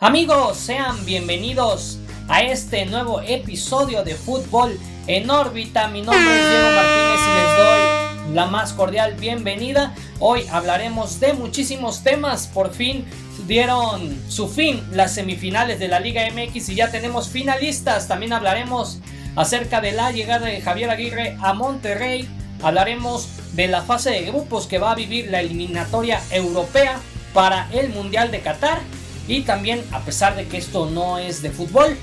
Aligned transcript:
Amigos, 0.00 0.58
sean 0.58 1.06
bienvenidos 1.06 1.98
a 2.26 2.42
este 2.42 2.84
nuevo 2.84 3.20
episodio 3.20 4.02
de 4.02 4.16
Fútbol 4.16 4.76
en 5.06 5.30
órbita. 5.30 5.86
Mi 5.86 6.02
nombre 6.02 6.20
es 6.20 6.50
Diego 6.50 6.68
Martínez 6.74 7.20
y 7.20 7.34
les 7.38 7.56
doy 7.56 8.34
la 8.34 8.46
más 8.46 8.72
cordial 8.72 9.14
bienvenida. 9.14 9.94
Hoy 10.18 10.46
hablaremos 10.50 11.20
de 11.20 11.32
muchísimos 11.34 12.02
temas. 12.02 12.48
Por 12.48 12.74
fin 12.74 13.04
dieron 13.46 14.20
su 14.28 14.48
fin 14.48 14.82
las 14.90 15.14
semifinales 15.14 15.78
de 15.78 15.86
la 15.86 16.00
Liga 16.00 16.22
MX 16.28 16.70
y 16.70 16.74
ya 16.74 16.90
tenemos 16.90 17.28
finalistas. 17.28 18.08
También 18.08 18.32
hablaremos 18.32 18.98
acerca 19.36 19.80
de 19.80 19.92
la 19.92 20.10
llegada 20.10 20.46
de 20.46 20.60
Javier 20.60 20.90
Aguirre 20.90 21.38
a 21.40 21.54
Monterrey. 21.54 22.28
Hablaremos 22.64 23.28
de 23.52 23.68
la 23.68 23.82
fase 23.82 24.10
de 24.10 24.22
grupos 24.22 24.66
que 24.66 24.78
va 24.78 24.90
a 24.90 24.96
vivir 24.96 25.30
la 25.30 25.40
eliminatoria 25.40 26.20
europea 26.32 26.98
para 27.32 27.68
el 27.72 27.90
Mundial 27.90 28.32
de 28.32 28.40
Qatar. 28.40 28.80
Y 29.26 29.42
también, 29.42 29.84
a 29.92 30.00
pesar 30.00 30.36
de 30.36 30.46
que 30.46 30.58
esto 30.58 30.90
no 30.90 31.18
es 31.18 31.42
de 31.42 31.50
fútbol, 31.50 31.96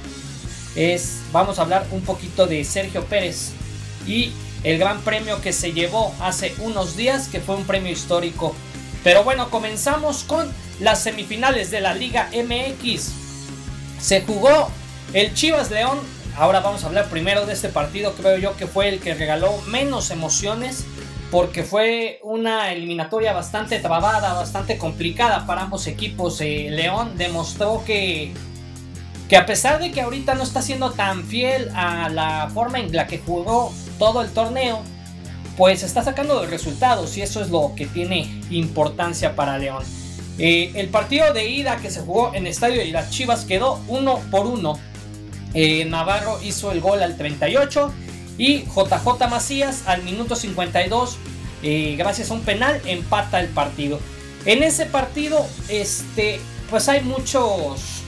es, 0.75 1.19
vamos 1.31 1.59
a 1.59 1.63
hablar 1.63 1.85
un 1.91 2.01
poquito 2.01 2.47
de 2.47 2.63
Sergio 2.63 3.05
Pérez 3.05 3.51
y 4.07 4.31
el 4.63 4.77
gran 4.77 5.01
premio 5.01 5.41
que 5.41 5.53
se 5.53 5.73
llevó 5.73 6.15
hace 6.19 6.53
unos 6.59 6.95
días, 6.95 7.27
que 7.27 7.39
fue 7.39 7.55
un 7.55 7.65
premio 7.65 7.91
histórico. 7.91 8.55
Pero 9.03 9.23
bueno, 9.23 9.49
comenzamos 9.49 10.23
con 10.23 10.51
las 10.79 11.01
semifinales 11.01 11.71
de 11.71 11.81
la 11.81 11.93
Liga 11.93 12.29
MX. 12.33 13.11
Se 13.99 14.21
jugó 14.21 14.69
el 15.13 15.33
Chivas 15.33 15.71
León. 15.71 15.99
Ahora 16.37 16.61
vamos 16.61 16.83
a 16.83 16.87
hablar 16.87 17.09
primero 17.09 17.45
de 17.45 17.53
este 17.53 17.69
partido, 17.69 18.13
creo 18.13 18.37
yo 18.37 18.55
que 18.55 18.65
fue 18.65 18.87
el 18.89 18.99
que 18.99 19.13
regaló 19.13 19.61
menos 19.67 20.11
emociones 20.11 20.85
porque 21.31 21.63
fue 21.63 22.19
una 22.23 22.73
eliminatoria 22.73 23.31
bastante 23.31 23.79
trabada, 23.79 24.33
bastante 24.33 24.77
complicada 24.77 25.47
para 25.47 25.61
ambos 25.61 25.87
equipos. 25.87 26.41
Eh, 26.41 26.67
León 26.69 27.13
demostró 27.17 27.83
que, 27.85 28.33
que 29.29 29.37
a 29.37 29.45
pesar 29.45 29.79
de 29.79 29.91
que 29.91 30.01
ahorita 30.01 30.35
no 30.35 30.43
está 30.43 30.61
siendo 30.61 30.91
tan 30.91 31.23
fiel 31.23 31.71
a 31.73 32.09
la 32.09 32.51
forma 32.53 32.79
en 32.79 32.93
la 32.93 33.07
que 33.07 33.17
jugó 33.19 33.73
todo 33.97 34.21
el 34.21 34.29
torneo, 34.31 34.81
pues 35.55 35.83
está 35.83 36.03
sacando 36.03 36.45
resultados 36.45 37.15
y 37.15 37.21
eso 37.21 37.41
es 37.41 37.49
lo 37.49 37.73
que 37.77 37.85
tiene 37.85 38.41
importancia 38.49 39.33
para 39.33 39.57
León. 39.57 39.83
Eh, 40.37 40.73
el 40.75 40.89
partido 40.89 41.33
de 41.33 41.49
ida 41.49 41.77
que 41.77 41.89
se 41.89 42.01
jugó 42.01 42.33
en 42.33 42.45
Estadio 42.45 42.83
y 42.83 42.91
las 42.91 43.09
Chivas 43.09 43.45
quedó 43.45 43.79
uno 43.87 44.19
por 44.31 44.47
uno. 44.47 44.77
Eh, 45.53 45.85
Navarro 45.85 46.39
hizo 46.43 46.71
el 46.73 46.81
gol 46.81 47.01
al 47.01 47.15
38 47.15 47.93
y 48.41 48.65
JJ 48.65 49.29
Macías 49.29 49.83
al 49.85 50.01
minuto 50.01 50.35
52, 50.35 51.17
eh, 51.61 51.93
gracias 51.95 52.31
a 52.31 52.33
un 52.33 52.41
penal, 52.41 52.81
empata 52.85 53.39
el 53.39 53.49
partido. 53.49 53.99
En 54.45 54.63
ese 54.63 54.87
partido, 54.87 55.45
este, 55.69 56.41
pues 56.67 56.89
hay 56.89 57.01
muchos, 57.01 58.01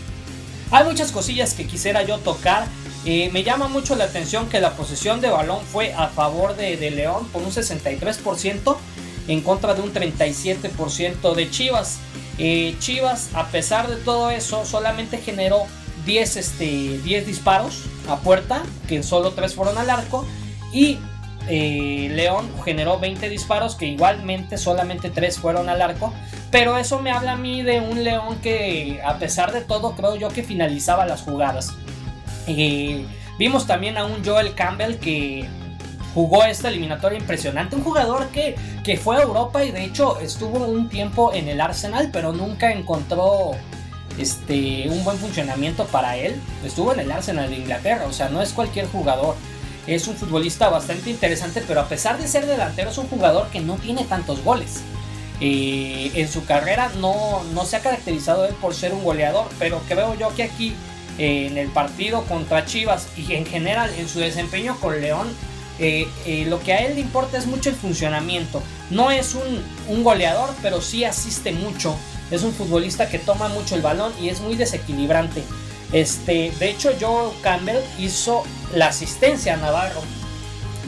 hay 0.72 0.86
muchas 0.86 1.11
cosillas 1.11 1.54
que 1.54 1.67
quisiera 1.67 2.02
yo 2.02 2.17
tocar. 2.17 2.66
Eh, 3.06 3.30
me 3.31 3.44
llama 3.44 3.67
mucho 3.67 3.95
la 3.95 4.06
atención 4.06 4.50
que 4.50 4.59
la 4.59 4.72
posesión 4.72 5.22
de 5.22 5.30
balón 5.30 5.64
fue 5.72 5.94
a 5.94 6.08
favor 6.08 6.56
de, 6.56 6.89
León 6.89 7.28
por 7.28 7.44
un 7.44 7.52
63% 7.52 8.76
en 9.28 9.42
contra 9.42 9.76
de 9.76 9.81
un 9.84 9.94
37% 9.94 11.36
de 11.36 11.52
Chivas. 11.52 12.00
Eh, 12.39 12.76
Chivas, 12.80 13.30
a 13.36 13.50
pesar 13.50 13.88
de 13.88 13.98
todo 13.98 14.31
eso, 14.31 14.66
solamente 14.66 15.20
generó 15.20 15.67
10, 16.05 16.37
este, 16.37 16.99
10 16.99 17.25
disparos 17.25 17.83
a 18.09 18.17
puerta, 18.17 18.63
que 18.87 19.03
solo 19.03 19.31
3 19.31 19.53
fueron 19.53 19.77
al 19.77 19.89
arco. 19.89 20.25
Y 20.71 20.99
eh, 21.47 22.09
León 22.11 22.49
generó 22.63 22.99
20 22.99 23.29
disparos, 23.29 23.75
que 23.75 23.85
igualmente 23.85 24.57
solamente 24.57 25.09
3 25.09 25.39
fueron 25.39 25.69
al 25.69 25.81
arco. 25.81 26.13
Pero 26.51 26.77
eso 26.77 26.99
me 26.99 27.11
habla 27.11 27.33
a 27.33 27.37
mí 27.37 27.63
de 27.63 27.79
un 27.79 28.03
León 28.03 28.37
que, 28.41 29.01
a 29.03 29.17
pesar 29.17 29.51
de 29.51 29.61
todo, 29.61 29.95
creo 29.95 30.15
yo 30.15 30.29
que 30.29 30.43
finalizaba 30.43 31.05
las 31.05 31.21
jugadas. 31.21 31.73
Eh, 32.47 33.05
vimos 33.39 33.65
también 33.65 33.97
a 33.97 34.05
un 34.05 34.23
Joel 34.23 34.53
Campbell 34.53 34.97
que 34.97 35.47
jugó 36.13 36.43
esta 36.43 36.69
eliminatoria 36.69 37.17
impresionante. 37.17 37.75
Un 37.75 37.83
jugador 37.83 38.27
que, 38.27 38.55
que 38.83 38.97
fue 38.97 39.17
a 39.17 39.23
Europa 39.23 39.63
y 39.63 39.71
de 39.71 39.83
hecho 39.83 40.19
estuvo 40.19 40.59
un 40.65 40.89
tiempo 40.89 41.33
en 41.33 41.47
el 41.47 41.59
Arsenal, 41.59 42.09
pero 42.11 42.33
nunca 42.33 42.71
encontró 42.71 43.52
este, 44.17 44.87
un 44.89 45.03
buen 45.03 45.17
funcionamiento 45.17 45.85
para 45.85 46.17
él. 46.17 46.39
Estuvo 46.63 46.93
en 46.93 46.99
el 46.99 47.11
Arsenal 47.11 47.49
de 47.49 47.57
Inglaterra, 47.57 48.05
o 48.07 48.13
sea, 48.13 48.29
no 48.29 48.41
es 48.41 48.53
cualquier 48.53 48.87
jugador. 48.87 49.35
Es 49.87 50.07
un 50.07 50.15
futbolista 50.15 50.69
bastante 50.69 51.09
interesante, 51.09 51.63
pero 51.67 51.81
a 51.81 51.89
pesar 51.89 52.17
de 52.17 52.27
ser 52.27 52.45
delantero, 52.45 52.89
es 52.89 52.97
un 52.97 53.07
jugador 53.07 53.49
que 53.49 53.59
no 53.59 53.75
tiene 53.75 54.03
tantos 54.05 54.43
goles. 54.43 54.81
Eh, 55.41 56.11
en 56.15 56.29
su 56.29 56.45
carrera 56.45 56.91
no, 56.99 57.43
no 57.53 57.65
se 57.65 57.75
ha 57.75 57.81
caracterizado 57.81 58.45
él 58.45 58.53
por 58.61 58.73
ser 58.73 58.93
un 58.93 59.03
goleador, 59.03 59.49
pero 59.59 59.81
creo 59.89 60.17
yo 60.17 60.33
que 60.35 60.43
aquí 60.43 60.73
eh, 61.17 61.47
en 61.47 61.57
el 61.57 61.67
partido 61.69 62.23
contra 62.25 62.65
Chivas 62.65 63.07
y 63.17 63.33
en 63.33 63.45
general 63.45 63.91
en 63.97 64.07
su 64.07 64.19
desempeño 64.19 64.80
con 64.80 65.01
León, 65.01 65.27
eh, 65.80 66.07
lo 66.47 66.61
que 66.61 66.71
a 66.71 66.77
él 66.85 66.95
le 66.95 67.01
importa 67.01 67.37
es 67.37 67.45
mucho 67.45 67.69
el 67.69 67.75
funcionamiento. 67.75 68.61
No 68.89 69.11
es 69.11 69.35
un, 69.35 69.61
un 69.89 70.03
goleador, 70.03 70.49
pero 70.61 70.80
sí 70.81 71.03
asiste 71.03 71.51
mucho 71.51 71.97
es 72.32 72.44
un 72.44 72.54
futbolista 72.54 73.10
que 73.10 73.20
toma 73.20 73.50
mucho 73.50 73.76
el 73.76 73.82
balón 73.82 74.14
y 74.22 74.30
es 74.30 74.42
muy 74.42 74.56
desequilibrante. 74.56 75.44
Este, 75.92 76.52
de 76.60 76.70
hecho, 76.70 76.92
Joe 77.00 77.32
Campbell 77.42 77.78
hizo 78.00 78.44
la 78.73 78.88
asistencia 78.88 79.54
a 79.54 79.58
Navarro 79.58 80.02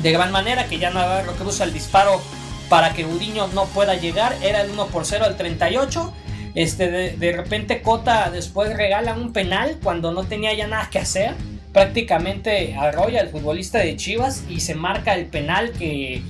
de 0.02 0.12
gran 0.12 0.32
manera 0.32 0.66
que 0.68 0.78
ya 0.78 0.92
Navarro 0.92 1.34
cruza 1.34 1.64
el 1.64 1.74
disparo 1.74 2.22
para 2.70 2.94
que 2.94 3.04
Gudiño 3.04 3.48
no 3.48 3.66
pueda 3.66 3.96
llegar. 3.96 4.36
Era 4.42 4.62
el 4.62 4.72
1 4.72 4.88
por 4.88 5.06
0 5.06 5.26
al 5.26 5.38
38. 5.38 6.14
Este, 6.54 6.90
de, 6.90 7.32
repente 7.34 7.82
Cota 7.82 8.30
después 8.30 8.76
regala 8.78 9.14
un 9.14 9.34
penal 9.34 9.78
cuando 9.84 10.14
no 10.14 10.24
tenía 10.24 10.54
ya 10.54 10.68
nada 10.68 10.90
que 10.90 11.00
hacer. 11.00 11.34
Prácticamente 11.74 12.76
arrolla 12.76 13.20
al 13.20 13.30
futbolista 13.30 13.80
de 13.80 13.96
Chivas 13.98 14.44
y 14.50 14.62
se 14.62 14.76
marca 14.76 15.14
el 15.16 15.26
penal 15.26 15.72
que 15.72 16.22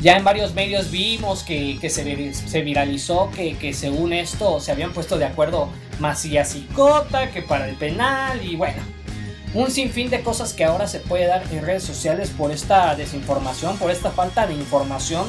ya 0.00 0.16
en 0.16 0.24
varios 0.24 0.54
medios 0.54 0.90
vimos 0.90 1.42
que, 1.42 1.78
se, 1.90 2.62
viralizó 2.62 3.30
que, 3.30 3.74
según 3.74 4.12
esto 4.12 4.60
se 4.60 4.72
habían 4.72 4.92
puesto 4.92 5.18
de 5.18 5.26
acuerdo 5.26 5.68
Macías 5.98 6.54
y 6.56 6.62
Cota, 6.74 7.30
que 7.30 7.42
para 7.42 7.68
el 7.68 7.76
penal 7.76 8.42
y 8.42 8.56
bueno, 8.56 8.82
un 9.52 9.70
sinfín 9.70 10.08
de 10.08 10.22
cosas 10.22 10.54
que 10.54 10.64
ahora 10.64 10.86
se 10.86 11.00
puede 11.00 11.26
dar 11.26 11.42
en 11.52 11.66
redes 11.66 11.82
sociales 11.82 12.30
por 12.30 12.50
esta 12.50 12.94
desinformación, 12.94 13.76
por 13.76 13.90
esta 13.90 14.10
falta 14.10 14.46
de 14.46 14.54
información 14.54 15.26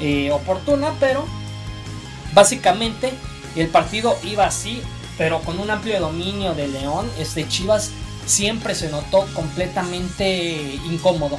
eh, 0.00 0.30
oportuna, 0.30 0.94
pero 1.00 1.26
básicamente 2.34 3.12
el 3.56 3.66
partido 3.66 4.16
iba 4.22 4.44
así, 4.44 4.80
pero 5.18 5.40
con 5.40 5.58
un 5.58 5.70
amplio 5.70 5.98
dominio 5.98 6.54
de 6.54 6.68
León, 6.68 7.10
este 7.18 7.48
Chivas 7.48 7.90
siempre 8.26 8.76
se 8.76 8.90
notó 8.90 9.26
completamente 9.34 10.78
incómodo 10.88 11.38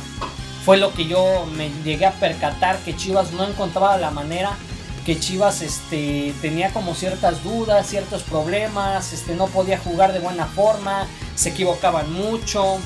fue 0.65 0.77
lo 0.77 0.91
que 0.93 1.05
yo 1.05 1.45
me 1.55 1.69
llegué 1.83 2.07
a 2.07 2.13
percatar 2.13 2.79
que 2.79 2.95
Chivas 2.95 3.31
no 3.33 3.47
encontraba 3.47 3.97
la 3.97 4.09
manera 4.09 4.57
que 5.05 5.19
Chivas 5.19 5.61
este, 5.61 6.33
tenía 6.41 6.73
como 6.73 6.95
ciertas 6.95 7.43
dudas, 7.43 7.87
ciertos 7.87 8.23
problemas, 8.23 9.13
este, 9.13 9.35
no 9.35 9.45
podía 9.45 9.77
jugar 9.77 10.11
de 10.11 10.19
buena 10.19 10.47
forma, 10.47 11.05
se 11.35 11.49
equivocaban 11.49 12.11
mucho. 12.11 12.79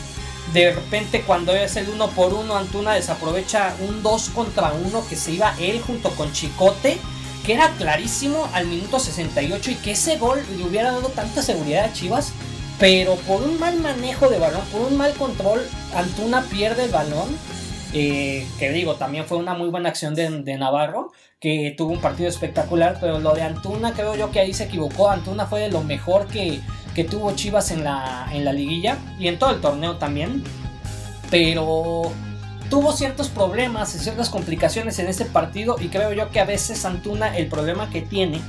De 0.54 0.74
repente 0.74 1.22
cuando 1.22 1.56
es 1.56 1.78
el 1.78 1.88
uno 1.88 2.10
por 2.10 2.34
uno, 2.34 2.58
Antuna 2.58 2.96
desaprovecha 2.96 3.74
un 3.88 4.04
2 4.04 4.30
contra 4.32 4.74
1 4.74 5.08
que 5.08 5.16
se 5.16 5.32
iba 5.32 5.56
él 5.60 5.80
junto 5.82 6.10
con 6.12 6.34
Chicote, 6.34 6.98
que 7.46 7.54
era 7.54 7.70
clarísimo 7.78 8.50
al 8.54 8.68
minuto 8.68 9.00
68 9.00 9.72
y 9.72 9.76
que 9.76 9.92
ese 9.92 10.18
gol 10.18 10.44
le 10.58 10.66
hubiera 10.66 10.92
dado 10.92 11.08
tanta 11.08 11.42
seguridad 11.42 11.86
a 11.86 11.94
Chivas, 11.94 12.34
pero 12.78 13.16
por 13.16 13.42
un 13.42 13.58
mal 13.58 13.80
manejo 13.80 14.28
de 14.28 14.40
balón, 14.40 14.66
por 14.74 14.82
un 14.82 14.98
mal 14.98 15.14
control, 15.14 15.66
Antuna 15.96 16.42
pierde 16.42 16.84
el 16.84 16.92
balón 16.92 17.30
que 17.92 18.72
digo, 18.74 18.96
también 18.96 19.26
fue 19.26 19.38
una 19.38 19.54
muy 19.54 19.70
buena 19.70 19.90
acción 19.90 20.16
de, 20.16 20.58
Navarro, 20.58 21.12
que 21.40 21.74
tuvo 21.78 21.94
un 21.94 22.02
partido 22.02 22.30
espectacular, 22.30 22.98
pero 23.00 23.20
lo 23.20 23.34
de 23.34 23.42
Antuna 23.42 23.94
creo 23.94 24.16
yo 24.16 24.32
que 24.32 24.40
ahí 24.40 24.54
se 24.54 24.66
equivocó. 24.66 25.10
Antuna 25.10 25.46
fue 25.46 25.62
de 25.62 25.70
lo 25.70 25.82
mejor 25.84 26.28
que, 26.28 26.62
tuvo 27.10 27.34
Chivas 27.34 27.72
en 27.72 27.86
la, 27.86 28.28
en 28.34 28.44
la 28.44 28.52
liguilla 28.52 28.98
y 29.18 29.30
en 29.30 29.40
todo 29.40 29.52
el 29.52 29.62
torneo 29.62 29.96
también. 29.96 30.44
Pero 31.32 32.12
tuvo 32.70 32.92
ciertos 32.92 33.30
problemas 33.30 33.96
y 33.96 34.00
ciertas 34.00 34.30
complicaciones 34.30 35.00
en 35.00 35.08
ese 35.08 35.26
partido 35.26 35.78
y 35.80 35.88
creo 35.88 36.14
yo 36.14 36.30
que 36.30 36.40
a 36.40 36.46
veces 36.46 36.86
Antuna 36.86 37.36
el 37.36 37.48
problema 37.48 37.90
que 37.90 38.02
tiene 38.02 38.42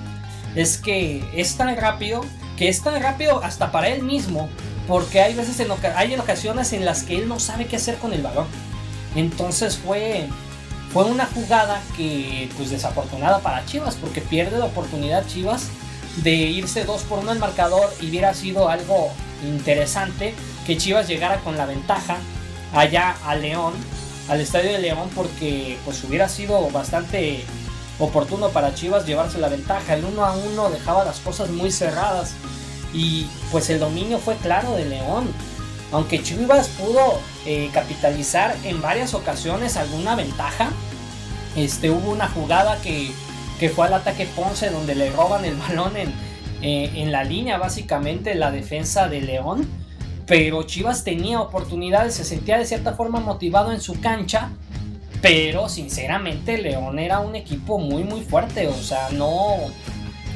es 0.55 0.79
que 0.79 1.25
es 1.35 1.57
tan 1.57 1.75
rápido, 1.77 2.25
que 2.57 2.69
es 2.69 2.83
tan 2.83 3.01
rápido 3.03 3.43
hasta 3.43 3.73
para 3.73 3.89
él 3.89 4.03
mismo, 4.03 4.49
porque 4.87 5.21
hay 5.21 5.35
veces 5.35 5.61
en, 5.61 5.69
hay 5.95 6.15
ocasiones 6.17 6.73
en 6.73 6.85
las 6.85 7.05
que 7.05 7.17
él 7.17 7.29
no 7.29 7.39
sabe 7.39 7.67
qué 7.67 7.77
hacer 7.77 7.97
con 7.97 8.13
el 8.13 8.23
balón. 8.23 8.47
Entonces 9.15 9.77
fue, 9.77 10.29
fue 10.93 11.05
una 11.05 11.27
jugada 11.27 11.83
que, 11.97 12.49
pues 12.57 12.71
desafortunada 12.71 13.41
para 13.41 13.65
Chivas, 13.67 13.97
porque 13.97 14.21
pierde 14.21 14.59
la 14.59 14.67
oportunidad 14.67 15.27
Chivas 15.27 15.69
de 16.17 16.33
irse 16.33 16.85
2 16.85 17.03
por 17.03 17.21
1 17.21 17.31
al 17.31 17.39
marcador 17.39 17.93
y 18.01 18.09
hubiera 18.09 18.35
sido 18.35 18.69
algo 18.69 19.11
interesante 19.45 20.35
que 20.67 20.77
Chivas 20.77 21.09
llegara 21.09 21.39
con 21.41 21.57
la 21.57 21.67
ventaja 21.67 22.17
allá 22.75 23.17
a 23.25 23.35
León, 23.35 23.73
al 24.29 24.41
estadio 24.41 24.73
de 24.73 24.79
León, 24.79 25.09
porque 25.15 25.79
pues 25.85 26.03
hubiera 26.05 26.29
sido 26.29 26.69
bastante 26.71 27.45
oportuno 27.99 28.49
para 28.51 28.75
Chivas 28.75 29.07
llevarse 29.07 29.39
la 29.39 29.49
ventaja. 29.49 29.95
El 29.95 30.05
1 30.05 30.25
a 30.25 30.33
1 30.37 30.71
dejaba 30.71 31.05
las 31.05 31.21
cosas 31.21 31.51
muy 31.51 31.71
cerradas. 31.71 32.33
y 32.93 33.29
pues 33.53 33.71
el 33.71 33.79
dominio 33.79 34.19
fue 34.19 34.37
claro 34.37 34.75
de 34.75 34.85
León. 34.85 35.33
Aunque 35.93 36.23
Chivas 36.23 36.69
pudo 36.69 37.21
eh, 37.47 37.71
capitalizar 37.73 38.55
en 38.65 38.83
varias 38.83 39.15
ocasiones 39.15 39.77
alguna 39.77 40.15
ventaja, 40.15 40.71
este, 41.57 41.91
hubo 41.91 42.11
una 42.11 42.29
jugada 42.29 42.81
que, 42.83 43.13
fue 43.75 43.87
al 43.87 43.95
ataque 43.95 44.27
Ponce 44.27 44.71
donde 44.71 44.95
le 44.95 45.11
roban 45.11 45.45
el 45.45 45.55
balón 45.69 45.97
en, 45.97 46.13
eh, 46.63 46.91
en 46.97 47.13
la 47.13 47.25
línea, 47.25 47.59
básicamente 47.59 48.35
la 48.35 48.51
defensa 48.51 49.09
de 49.09 49.21
León. 49.23 49.69
Pero 50.27 50.63
Chivas 50.63 51.03
tenía 51.03 51.41
oportunidades, 51.41 52.15
se 52.15 52.25
sentía 52.25 52.57
de 52.57 52.65
cierta 52.65 52.93
forma 52.93 53.21
motivado 53.21 53.73
en 53.73 53.81
su 53.81 54.01
cancha. 54.01 54.51
Pero 55.23 55.69
sinceramente 55.69 56.57
León 56.57 56.99
era 56.99 57.21
un 57.21 57.37
equipo 57.37 57.79
muy 57.79 58.05
muy 58.05 58.23
fuerte. 58.23 58.69
O 58.69 58.83
sea, 58.83 59.11
no, 59.11 59.57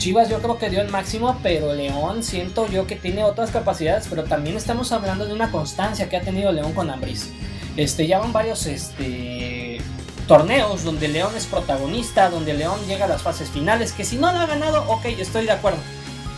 Chivas 0.04 0.28
yo 0.28 0.38
creo 0.42 0.58
que 0.58 0.68
dio 0.68 0.82
el 0.82 0.90
máximo, 0.90 1.38
pero 1.42 1.72
León 1.72 2.22
siento 2.22 2.68
yo 2.68 2.86
que 2.86 2.94
tiene 2.94 3.24
otras 3.24 3.50
capacidades, 3.50 4.06
pero 4.10 4.24
también 4.24 4.54
estamos 4.54 4.92
hablando 4.92 5.24
de 5.24 5.32
una 5.32 5.50
constancia 5.50 6.10
que 6.10 6.18
ha 6.18 6.20
tenido 6.20 6.52
León 6.52 6.74
con 6.74 6.90
Ambris. 6.90 7.30
Este, 7.78 8.06
ya 8.06 8.18
van 8.18 8.30
varios 8.30 8.66
este, 8.66 9.80
torneos 10.28 10.84
donde 10.84 11.08
León 11.08 11.32
es 11.34 11.46
protagonista, 11.46 12.28
donde 12.28 12.52
León 12.52 12.78
llega 12.86 13.06
a 13.06 13.08
las 13.08 13.22
fases 13.22 13.48
finales, 13.48 13.92
que 13.92 14.04
si 14.04 14.16
no 14.16 14.30
lo 14.30 14.40
ha 14.40 14.44
ganado, 14.44 14.84
ok, 14.90 15.06
estoy 15.06 15.46
de 15.46 15.52
acuerdo. 15.52 15.78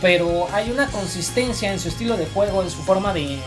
Pero 0.01 0.47
hay 0.53 0.71
una 0.71 0.87
consistencia 0.87 1.73
en 1.73 1.81
su 1.81 1.89
estilo 1.89 2.15
de 2.15 2.25
juego, 2.27 2.63
en 2.63 2.69
su 2.69 2.81
forma 2.83 3.13
de, 3.13 3.37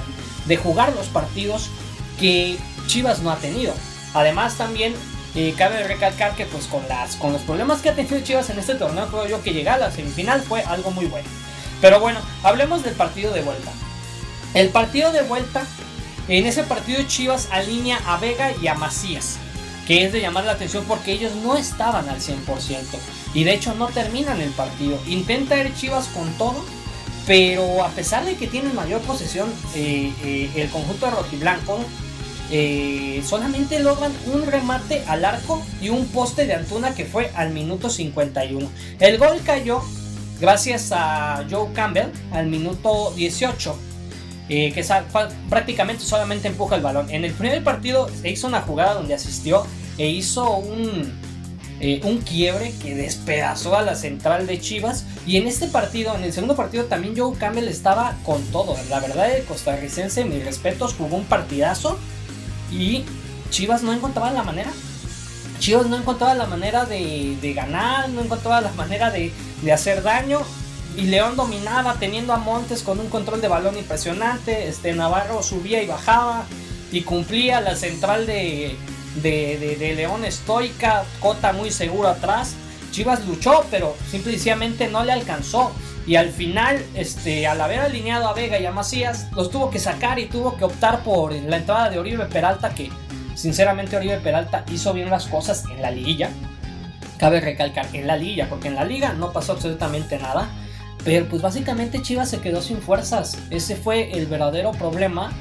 de 0.44 0.56
jugar 0.58 0.92
los 0.96 1.06
partidos 1.06 1.70
que 2.18 2.58
Chivas 2.86 3.22
no 3.22 3.30
ha 3.30 3.36
tenido. 3.36 3.72
Además 4.12 4.58
también 4.58 4.92
y 5.34 5.52
cabe 5.52 5.84
recalcar 5.84 6.34
que 6.34 6.46
pues 6.46 6.66
con, 6.66 6.86
las, 6.88 7.16
con 7.16 7.32
los 7.32 7.42
problemas 7.42 7.80
que 7.80 7.90
ha 7.90 7.94
tenido 7.94 8.20
Chivas 8.20 8.50
en 8.50 8.58
este 8.58 8.74
torneo, 8.74 9.08
creo 9.08 9.28
yo 9.28 9.42
que 9.42 9.52
llegar 9.52 9.76
a 9.76 9.86
la 9.86 9.90
semifinal 9.90 10.42
fue 10.42 10.62
algo 10.62 10.90
muy 10.90 11.06
bueno. 11.06 11.28
Pero 11.80 12.00
bueno, 12.00 12.20
hablemos 12.42 12.82
del 12.82 12.94
partido 12.94 13.32
de 13.32 13.42
vuelta. 13.42 13.72
El 14.54 14.70
partido 14.70 15.12
de 15.12 15.22
vuelta, 15.22 15.64
en 16.28 16.46
ese 16.46 16.64
partido 16.64 17.02
Chivas 17.04 17.48
alinea 17.52 18.00
a 18.06 18.18
Vega 18.18 18.52
y 18.60 18.66
a 18.66 18.74
Macías, 18.74 19.36
que 19.86 20.04
es 20.04 20.12
de 20.12 20.20
llamar 20.20 20.44
la 20.44 20.52
atención 20.52 20.84
porque 20.86 21.12
ellos 21.12 21.34
no 21.36 21.56
estaban 21.56 22.08
al 22.08 22.20
100%. 22.20 22.84
Y 23.32 23.44
de 23.44 23.54
hecho 23.54 23.74
no 23.74 23.86
terminan 23.86 24.40
el 24.40 24.50
partido. 24.50 25.00
Intenta 25.06 25.58
ir 25.58 25.72
Chivas 25.74 26.08
con 26.08 26.32
todo, 26.34 26.64
pero 27.26 27.84
a 27.84 27.90
pesar 27.90 28.24
de 28.24 28.34
que 28.34 28.48
tienen 28.48 28.74
mayor 28.74 29.00
posesión 29.02 29.48
eh, 29.76 30.12
eh, 30.24 30.50
el 30.56 30.68
conjunto 30.70 31.08
rojiblanco, 31.10 31.78
eh, 32.50 33.22
solamente 33.24 33.78
logran 33.80 34.12
un 34.32 34.46
remate 34.46 35.04
al 35.06 35.24
arco 35.24 35.62
y 35.80 35.88
un 35.88 36.06
poste 36.06 36.46
de 36.46 36.54
Antuna 36.54 36.94
que 36.94 37.04
fue 37.04 37.30
al 37.34 37.50
minuto 37.50 37.90
51. 37.90 38.68
El 38.98 39.18
gol 39.18 39.40
cayó 39.44 39.82
gracias 40.40 40.90
a 40.92 41.44
Joe 41.48 41.72
Campbell 41.72 42.08
al 42.32 42.46
minuto 42.46 43.12
18. 43.14 43.90
Eh, 44.52 44.72
que 44.72 44.84
prácticamente 45.48 46.02
solamente 46.02 46.48
empuja 46.48 46.74
el 46.74 46.82
balón. 46.82 47.08
En 47.10 47.24
el 47.24 47.32
primer 47.32 47.62
partido 47.62 48.08
se 48.08 48.30
hizo 48.30 48.48
una 48.48 48.60
jugada 48.60 48.94
donde 48.94 49.14
asistió 49.14 49.64
e 49.96 50.08
hizo 50.08 50.56
un, 50.56 51.12
eh, 51.78 52.00
un 52.02 52.18
quiebre 52.18 52.72
que 52.82 52.96
despedazó 52.96 53.76
a 53.76 53.82
la 53.82 53.94
central 53.94 54.48
de 54.48 54.58
Chivas. 54.60 55.04
Y 55.24 55.36
en 55.36 55.46
este 55.46 55.68
partido, 55.68 56.16
en 56.16 56.24
el 56.24 56.32
segundo 56.32 56.56
partido, 56.56 56.86
también 56.86 57.16
Joe 57.16 57.38
Campbell 57.38 57.68
estaba 57.68 58.16
con 58.24 58.42
todo. 58.46 58.76
La 58.88 58.98
verdad, 58.98 59.30
el 59.30 59.44
costarricense, 59.44 60.24
mis 60.24 60.44
respetos, 60.44 60.94
jugó 60.94 61.16
un 61.16 61.26
partidazo. 61.26 61.96
Y 62.70 63.04
Chivas 63.50 63.82
no 63.82 63.92
encontraba 63.92 64.30
la 64.30 64.42
manera. 64.42 64.70
Chivas 65.58 65.86
no 65.86 65.96
encontraba 65.96 66.34
la 66.34 66.46
manera 66.46 66.86
de, 66.86 67.52
ganar, 67.54 68.08
no 68.08 68.22
encontraba 68.22 68.60
la 68.60 68.72
manera 68.72 69.10
de, 69.10 69.32
hacer 69.72 70.02
daño. 70.02 70.40
Y 70.96 71.02
León 71.02 71.36
dominaba 71.36 71.94
teniendo 72.00 72.32
a 72.32 72.38
Montes 72.38 72.82
con 72.82 72.98
un 72.98 73.08
control 73.08 73.40
de 73.40 73.48
balón 73.48 73.76
impresionante. 73.76 74.68
Este 74.68 74.92
Navarro 74.92 75.42
subía 75.42 75.82
y 75.82 75.86
bajaba 75.86 76.46
y 76.90 77.02
cumplía 77.02 77.60
la 77.60 77.76
central 77.76 78.26
de, 78.26 78.76
de, 79.22 79.94
León 79.96 80.24
estoica. 80.24 81.04
Cota 81.20 81.52
muy 81.52 81.70
seguro 81.70 82.08
atrás. 82.08 82.54
Chivas 82.90 83.24
luchó, 83.26 83.64
pero 83.70 83.96
simplemente 84.10 84.88
no 84.88 85.04
le 85.04 85.12
alcanzó. 85.12 85.72
Y 86.06 86.16
al 86.16 86.30
final, 86.30 86.82
este, 86.94 87.46
al 87.46 87.60
haber 87.60 87.80
alineado 87.80 88.26
a 88.28 88.32
Vega 88.32 88.58
y 88.58 88.66
a 88.66 88.72
Macías, 88.72 89.28
los 89.32 89.50
tuvo 89.50 89.70
que 89.70 89.78
sacar 89.78 90.18
y 90.18 90.26
tuvo 90.26 90.56
que 90.56 90.64
optar 90.64 91.02
por 91.02 91.32
la 91.32 91.56
entrada 91.56 91.90
de 91.90 91.98
Oribe 91.98 92.26
Peralta, 92.26 92.70
que 92.70 92.90
sinceramente 93.34 93.96
Oribe 93.96 94.18
Peralta 94.18 94.64
hizo 94.72 94.92
bien 94.92 95.10
las 95.10 95.26
cosas 95.26 95.64
en 95.70 95.82
la 95.82 95.90
liguilla. 95.90 96.30
Cabe 97.18 97.40
recalcar, 97.40 97.86
en 97.92 98.06
la 98.06 98.16
liguilla, 98.16 98.48
porque 98.48 98.68
en 98.68 98.76
la 98.76 98.84
liga 98.84 99.12
no 99.12 99.32
pasó 99.32 99.52
absolutamente 99.52 100.18
nada. 100.18 100.48
Pero 101.04 101.26
pues 101.26 101.42
básicamente 101.42 102.02
Chivas 102.02 102.28
se 102.30 102.40
quedó 102.40 102.60
sin 102.62 102.78
fuerzas. 102.78 103.38
Ese 103.50 103.76
fue 103.76 104.12
el 104.12 104.26
verdadero 104.26 104.72
problema. 104.72 105.32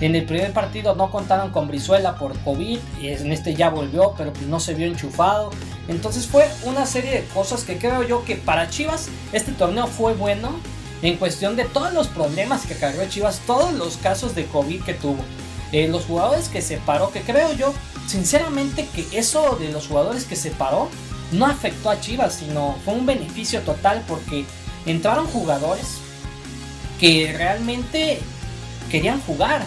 En 0.00 0.14
el 0.14 0.24
primer 0.24 0.52
partido 0.52 0.94
no 0.94 1.10
contaron 1.10 1.50
con 1.50 1.66
Brizuela 1.66 2.16
por 2.16 2.38
COVID. 2.40 2.78
Y 3.00 3.08
en 3.08 3.32
este 3.32 3.54
ya 3.54 3.70
volvió, 3.70 4.14
pero 4.16 4.32
pues 4.32 4.46
no 4.46 4.60
se 4.60 4.74
vio 4.74 4.86
enchufado. 4.86 5.50
Entonces 5.88 6.26
fue 6.26 6.48
una 6.64 6.86
serie 6.86 7.10
de 7.10 7.24
cosas 7.26 7.64
que 7.64 7.78
creo 7.78 8.02
yo 8.02 8.24
que 8.24 8.36
para 8.36 8.68
Chivas 8.68 9.08
este 9.32 9.52
torneo 9.52 9.86
fue 9.86 10.14
bueno 10.14 10.50
en 11.02 11.16
cuestión 11.16 11.56
de 11.56 11.64
todos 11.64 11.92
los 11.92 12.08
problemas 12.08 12.66
que 12.66 12.74
cargó 12.74 13.04
Chivas, 13.08 13.40
todos 13.46 13.72
los 13.72 13.96
casos 13.96 14.34
de 14.34 14.46
COVID 14.46 14.82
que 14.82 14.94
tuvo, 14.94 15.18
eh, 15.72 15.88
los 15.88 16.04
jugadores 16.04 16.48
que 16.48 16.60
separó, 16.60 17.10
que 17.10 17.20
creo 17.20 17.52
yo 17.54 17.72
sinceramente 18.06 18.88
que 18.94 19.06
eso 19.16 19.56
de 19.60 19.70
los 19.70 19.86
jugadores 19.86 20.24
que 20.24 20.34
separó 20.34 20.88
no 21.32 21.46
afectó 21.46 21.90
a 21.90 22.00
Chivas, 22.00 22.34
sino 22.34 22.76
fue 22.84 22.94
un 22.94 23.06
beneficio 23.06 23.60
total 23.60 24.02
porque 24.08 24.44
entraron 24.86 25.26
jugadores 25.26 25.98
que 26.98 27.32
realmente 27.36 28.18
querían 28.90 29.20
jugar. 29.20 29.64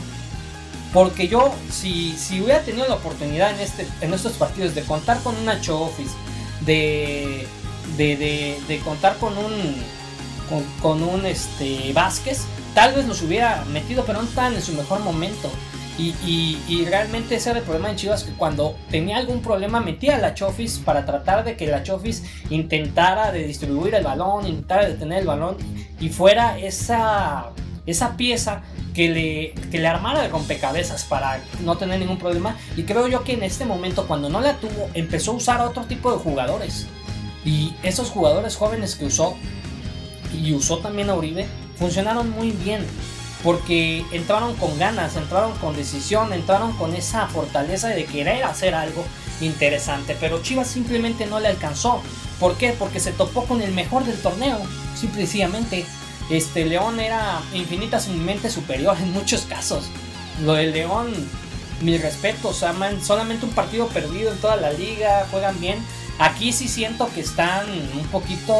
Porque 0.94 1.28
yo, 1.28 1.54
si, 1.70 2.18
si 2.18 2.42
hubiera 2.42 2.62
tenido 2.62 2.88
la 2.88 2.96
oportunidad 2.96 3.52
en, 3.52 3.62
este, 3.62 3.88
en 4.02 4.14
estos 4.14 4.34
partidos 4.34 4.76
de 4.76 4.82
contar 4.84 5.22
con 5.24 5.36
un 5.38 5.46
Nacho 5.46 5.80
Office, 5.80 6.12
de, 6.66 7.48
de, 7.98 8.82
contar 8.84 9.18
con 9.18 9.38
un, 9.38 9.76
con, 10.82 11.02
un 11.04 11.26
este, 11.26 11.94
Vázquez, 11.94 12.42
tal 12.74 12.94
vez 12.94 13.06
los 13.08 13.22
hubiera 13.22 13.64
metido, 13.66 14.04
pero 14.06 14.22
no 14.22 14.28
estaban 14.28 14.54
en 14.54 14.62
su 14.62 14.74
mejor 14.74 15.00
momento. 15.00 15.50
Y, 15.98 16.58
y, 16.68 16.86
realmente 16.86 17.36
ese 17.36 17.52
era 17.52 17.60
el 17.60 17.66
problema 17.66 17.92
en 17.92 17.96
Chivas, 17.96 18.24
que 18.24 18.32
cuando 18.32 18.76
tenía 18.90 19.18
algún 19.18 19.42
problema 19.42 19.82
metía 19.82 20.16
a 20.16 20.20
la 20.20 20.34
Chofis 20.34 20.80
para 20.80 21.06
tratar 21.06 21.44
de 21.44 21.56
que 21.56 21.68
la 21.68 21.84
Chofis 21.84 22.24
intentara 22.50 23.32
de 23.32 23.44
distribuir 23.44 23.94
el 23.94 24.04
balón, 24.04 24.48
intentara 24.48 24.88
detener 24.88 25.20
el 25.20 25.28
balón 25.28 25.58
y 26.00 26.10
fuera 26.10 26.58
esa, 26.58 27.52
esa 27.86 28.16
pieza 28.18 28.62
que 28.94 29.10
le, 29.10 29.80
le 29.80 29.88
armara 29.88 30.22
de 30.22 30.28
rompecabezas 30.28 31.04
para 31.06 31.42
no 31.64 31.78
tener 31.78 32.00
ningún 32.00 32.18
problema. 32.18 32.58
Y 32.76 32.84
creo 32.84 33.08
yo 33.08 33.24
que 33.24 33.34
en 33.34 33.44
este 33.44 33.66
momento, 33.66 34.08
cuando 34.08 34.30
no 34.30 34.42
la 34.42 34.58
tuvo, 34.58 34.90
empezó 34.94 35.32
a 35.32 35.36
usar 35.36 35.62
otro 35.62 35.84
tipo 35.86 36.12
de 36.12 36.18
jugadores. 36.18 36.88
Y 37.44 37.74
esos 37.84 38.10
jugadores 38.10 38.56
jóvenes 38.56 38.96
que 38.96 39.06
usó, 39.06 39.36
y 40.34 40.54
usó 40.54 40.78
también 40.78 41.10
a 41.10 41.16
Uribe, 41.16 41.48
funcionaron 41.78 42.30
muy 42.30 42.52
bien. 42.52 42.86
Porque 43.44 44.06
entraron 44.12 44.56
con 44.56 44.78
ganas, 44.78 45.16
entraron 45.16 45.54
con 45.58 45.76
decisión, 45.76 46.32
entraron 46.32 46.74
con 46.74 46.96
esa 46.96 47.26
fortaleza 47.26 47.88
de 47.88 48.06
querer 48.06 48.44
hacer 48.44 48.76
algo 48.76 49.04
interesante. 49.40 50.16
Pero 50.20 50.44
Chivas 50.44 50.68
simplemente 50.68 51.26
no 51.26 51.40
le 51.40 51.48
alcanzó. 51.48 52.04
¿Por 52.40 52.56
qué? 52.58 52.76
Porque 52.78 53.00
se 53.00 53.12
topó 53.12 53.46
con 53.46 53.64
el 53.64 53.72
mejor 53.72 54.06
del 54.06 54.20
torneo. 54.22 54.60
Simplemente 54.96 55.88
este 56.32 56.66
León 56.66 57.00
era 57.00 57.42
infinitamente 57.54 58.50
superior 58.50 58.96
en 59.00 59.12
muchos 59.12 59.42
casos. 59.42 59.86
Lo 60.44 60.54
del 60.54 60.72
León, 60.72 61.14
mi 61.82 61.98
respeto, 61.98 62.50
o 62.50 62.54
sea, 62.54 62.74
solamente 63.02 63.46
un 63.46 63.52
partido 63.52 63.88
perdido 63.88 64.32
en 64.32 64.38
toda 64.38 64.56
la 64.56 64.72
liga, 64.72 65.28
juegan 65.30 65.60
bien. 65.60 65.80
Aquí 66.20 66.54
sí 66.54 66.68
siento 66.68 67.10
que 67.14 67.22
están 67.22 67.66
un 67.70 68.08
poquito 68.08 68.54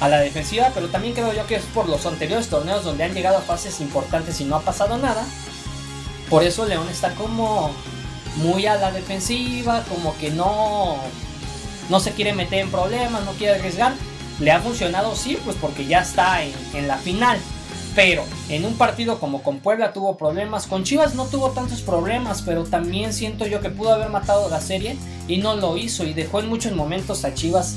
a 0.00 0.08
la 0.08 0.18
defensiva, 0.20 0.72
pero 0.74 0.88
también 0.88 1.14
creo 1.14 1.32
yo 1.32 1.46
que 1.46 1.56
es 1.56 1.64
por 1.64 1.88
los 1.88 2.04
anteriores 2.04 2.48
torneos 2.48 2.84
donde 2.84 3.04
han 3.04 3.14
llegado 3.14 3.38
a 3.38 3.42
fases 3.42 3.80
importantes 3.80 4.40
y 4.40 4.44
no 4.44 4.56
ha 4.56 4.60
pasado 4.60 4.98
nada. 4.98 5.24
Por 6.28 6.42
eso 6.42 6.66
León 6.66 6.88
está 6.90 7.14
como 7.14 7.72
muy 8.36 8.66
a 8.66 8.74
la 8.76 8.90
defensiva, 8.90 9.84
como 9.88 10.16
que 10.18 10.30
no, 10.30 10.98
no 11.88 12.00
se 12.00 12.12
quiere 12.12 12.32
meter 12.32 12.60
en 12.60 12.70
problemas, 12.70 13.24
no 13.24 13.32
quiere 13.32 13.54
arriesgar. 13.54 13.94
Le 14.40 14.50
ha 14.50 14.60
funcionado, 14.60 15.14
sí, 15.14 15.38
pues 15.44 15.56
porque 15.60 15.86
ya 15.86 16.00
está 16.00 16.42
en, 16.42 16.88
la 16.88 16.96
final. 16.98 17.38
Pero 17.94 18.24
en 18.48 18.64
un 18.64 18.74
partido 18.74 19.20
como 19.20 19.42
con 19.42 19.60
Puebla 19.60 19.92
tuvo 19.92 20.16
problemas. 20.16 20.66
Con 20.66 20.82
Chivas 20.82 21.14
no 21.14 21.26
tuvo 21.26 21.50
tantos 21.50 21.80
problemas, 21.80 22.42
pero 22.42 22.64
también 22.64 23.12
siento 23.12 23.46
yo 23.46 23.60
que 23.60 23.70
pudo 23.70 23.94
haber 23.94 24.10
matado 24.10 24.48
la 24.48 24.60
serie 24.60 24.96
y 25.28 25.38
no 25.38 25.54
lo 25.54 25.76
hizo. 25.76 26.04
Y 26.04 26.12
dejó 26.12 26.40
en 26.40 26.48
muchos 26.48 26.72
momentos 26.72 27.24
a 27.24 27.34
Chivas 27.34 27.76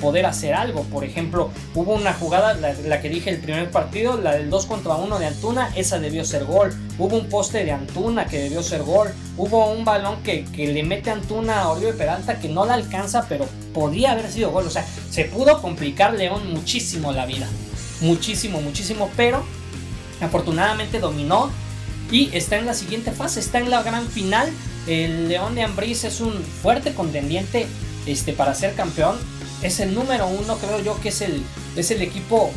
poder 0.00 0.26
hacer 0.26 0.54
algo. 0.54 0.82
Por 0.84 1.04
ejemplo, 1.04 1.50
hubo 1.74 1.94
una 1.94 2.12
jugada, 2.12 2.54
la, 2.54 3.00
que 3.00 3.08
dije 3.08 3.30
el 3.30 3.38
primer 3.38 3.70
partido, 3.70 4.16
la 4.16 4.34
del 4.34 4.50
2 4.50 4.66
contra 4.66 4.94
1 4.94 5.18
de 5.18 5.26
Antuna, 5.26 5.70
esa 5.76 5.98
debió 5.98 6.24
ser 6.24 6.44
gol. 6.44 6.74
Hubo 6.98 7.16
un 7.16 7.28
poste 7.28 7.64
de 7.64 7.72
Antuna 7.72 8.26
que 8.26 8.38
debió 8.38 8.62
ser 8.62 8.82
gol. 8.82 9.08
Hubo 9.36 9.70
un 9.72 9.84
balón 9.84 10.22
que, 10.22 10.44
le 10.56 10.82
mete 10.82 11.10
Antuna 11.10 11.62
a 11.62 11.68
Oribe 11.68 11.92
Peralta 11.92 12.38
que 12.38 12.48
no 12.48 12.66
la 12.66 12.74
alcanza, 12.74 13.26
pero 13.28 13.46
podría 13.72 14.12
haber 14.12 14.30
sido 14.30 14.50
gol. 14.50 14.66
O 14.66 14.70
sea, 14.70 14.86
se 15.10 15.24
pudo 15.24 15.60
complicar 15.62 16.14
León 16.14 16.52
muchísimo 16.52 17.12
la 17.12 17.26
vida. 17.26 17.48
muchísimo, 18.00 18.60
muchísimo, 18.60 19.10
pero 19.16 19.42
afortunadamente 20.20 21.00
dominó 21.00 21.50
y 22.10 22.30
está 22.36 22.56
en 22.56 22.66
la 22.66 22.74
siguiente 22.74 23.10
fase, 23.10 23.40
está 23.40 23.58
en 23.58 23.70
la 23.70 23.82
gran 23.82 24.06
final. 24.08 24.50
El 24.86 25.28
León 25.28 25.54
de 25.54 25.62
Ambriz 25.62 26.04
es 26.04 26.20
un 26.20 26.32
fuerte 26.62 26.94
contendiente 26.94 27.66
este, 28.06 28.32
para 28.32 28.54
ser 28.54 28.74
campeón. 28.74 29.16
Es 29.62 29.80
el 29.80 29.94
número 29.94 30.26
uno, 30.26 30.56
creo 30.58 30.80
yo 30.80 31.00
que 31.00 31.08
es 31.08 31.20
el, 31.22 31.42
es 31.76 31.90
el 31.90 32.02
equipo 32.02 32.50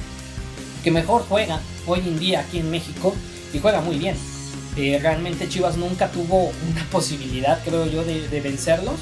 que 0.84 0.92
mejor 0.92 1.26
juega 1.28 1.60
hoy 1.88 2.00
en 2.00 2.20
día 2.20 2.42
aquí 2.42 2.60
en 2.60 2.70
México 2.72 3.16
y 3.54 3.60
juega 3.60 3.82
muy 3.82 3.98
bien. 3.98 4.16
Eh, 4.76 5.00
realmente 5.02 5.50
Chivas 5.50 5.78
nunca 5.78 6.10
tuvo 6.10 6.52
una 6.72 6.86
posibilidad, 6.92 7.60
creo 7.64 7.86
yo, 7.86 8.04
de, 8.04 8.42
vencerlos. 8.42 8.96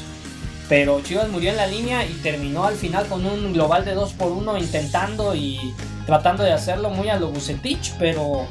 Pero 0.69 1.01
Chivas 1.01 1.29
murió 1.29 1.51
en 1.51 1.57
la 1.57 1.67
línea 1.67 2.05
y 2.05 2.13
terminó 2.15 2.65
al 2.65 2.75
final 2.75 3.07
con 3.07 3.25
un 3.25 3.53
global 3.53 3.85
de 3.85 3.93
2 3.93 4.13
por 4.13 4.31
1 4.31 4.57
intentando 4.57 5.33
y 5.33 5.73
tratando 6.05 6.43
de 6.43 6.51
hacerlo 6.51 6.89
muy 6.89 7.09
a 7.09 7.17
lo 7.17 7.29
Bucetich, 7.29 7.93
pero 7.97 8.47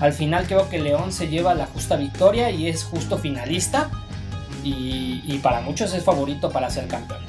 al 0.00 0.14
final 0.14 0.46
creo 0.46 0.68
que 0.70 0.78
León 0.78 1.12
se 1.12 1.28
lleva 1.28 1.54
la 1.54 1.66
justa 1.66 1.96
victoria 1.96 2.50
y 2.50 2.68
es 2.68 2.84
justo 2.84 3.18
finalista. 3.18 3.90
Y, 4.64 5.38
para 5.42 5.60
muchos 5.60 5.92
es 5.92 6.04
favorito 6.04 6.50
para 6.50 6.70
ser 6.70 6.86
campeón. 6.86 7.20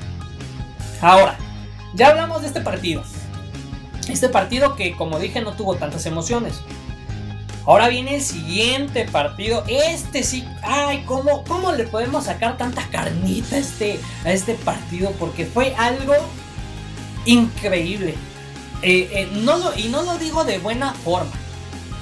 Ahora, 1.04 1.36
ya 1.94 2.12
hablamos 2.12 2.42
de 2.42 2.48
este 2.48 2.62
partido. 2.62 3.04
Este 4.08 4.30
partido 4.30 4.78
que 4.78 4.96
como 4.96 5.20
dije 5.20 5.42
no 5.42 5.52
tuvo 5.52 5.76
tantas 5.76 6.06
emociones. 6.06 6.62
Ahora 7.66 7.90
viene 7.90 8.16
el 8.16 8.22
siguiente 8.22 9.04
partido. 9.06 9.66
Este 9.68 10.24
sí. 10.24 10.48
Ay, 10.62 11.04
¿cómo, 11.06 11.44
cómo 11.44 11.74
le 11.74 11.84
podemos 11.84 12.24
sacar 12.24 12.58
tanta 12.58 12.88
carnita 12.90 13.58
a 13.58 13.60
este, 13.60 14.00
a 14.24 14.32
este 14.32 14.54
partido? 14.54 15.12
Porque 15.20 15.46
fue 15.46 15.76
algo 15.76 16.14
increíble. 17.26 18.16
Eh, 18.82 19.10
eh, 19.12 19.30
y 19.78 19.90
no 19.90 20.04
lo 20.04 20.18
digo 20.18 20.46
de 20.46 20.58
buena 20.60 20.94
forma. 20.94 21.32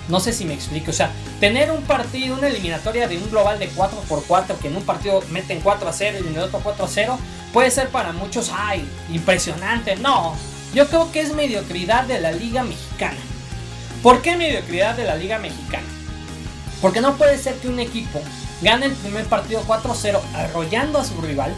No 0.09 0.19
sé 0.19 0.31
si 0.31 0.45
me 0.45 0.53
explico. 0.53 0.91
O 0.91 0.93
sea, 0.93 1.11
tener 1.41 1.71
un 1.71 1.81
partido, 1.81 2.37
una 2.37 2.47
eliminatoria 2.47 3.07
de 3.07 3.17
un 3.17 3.29
global 3.31 3.57
de 3.57 3.69
4x4, 3.71 4.57
que 4.59 4.67
en 4.67 4.77
un 4.77 4.83
partido 4.83 5.23
meten 5.31 5.59
4 5.59 5.89
a 5.89 5.91
0 5.91 6.19
y 6.23 6.27
en 6.27 6.35
el 6.35 6.43
otro 6.43 6.59
4 6.61 6.85
a 6.85 6.87
0, 6.87 7.19
puede 7.51 7.71
ser 7.71 7.89
para 7.89 8.13
muchos, 8.13 8.51
ay, 8.55 8.87
impresionante. 9.11 9.95
No, 9.95 10.35
yo 10.75 10.87
creo 10.87 11.11
que 11.11 11.19
es 11.19 11.33
mediocridad 11.33 12.03
de 12.03 12.21
la 12.21 12.31
Liga 12.31 12.61
Mexicana. 12.61 13.17
¿Por 14.03 14.21
qué 14.21 14.37
mediocridad 14.37 14.95
de 14.95 15.03
la 15.03 15.15
Liga 15.15 15.39
Mexicana? 15.39 15.87
Porque 16.79 17.01
no 17.01 17.15
puede 17.15 17.39
ser 17.39 17.55
que 17.55 17.69
un 17.69 17.79
equipo 17.79 18.21
gane 18.61 18.85
el 18.85 18.93
primer 18.93 19.25
partido 19.25 19.63
4-0 19.67 20.19
arrollando 20.35 20.99
a 20.99 21.05
su 21.05 21.19
rival 21.21 21.55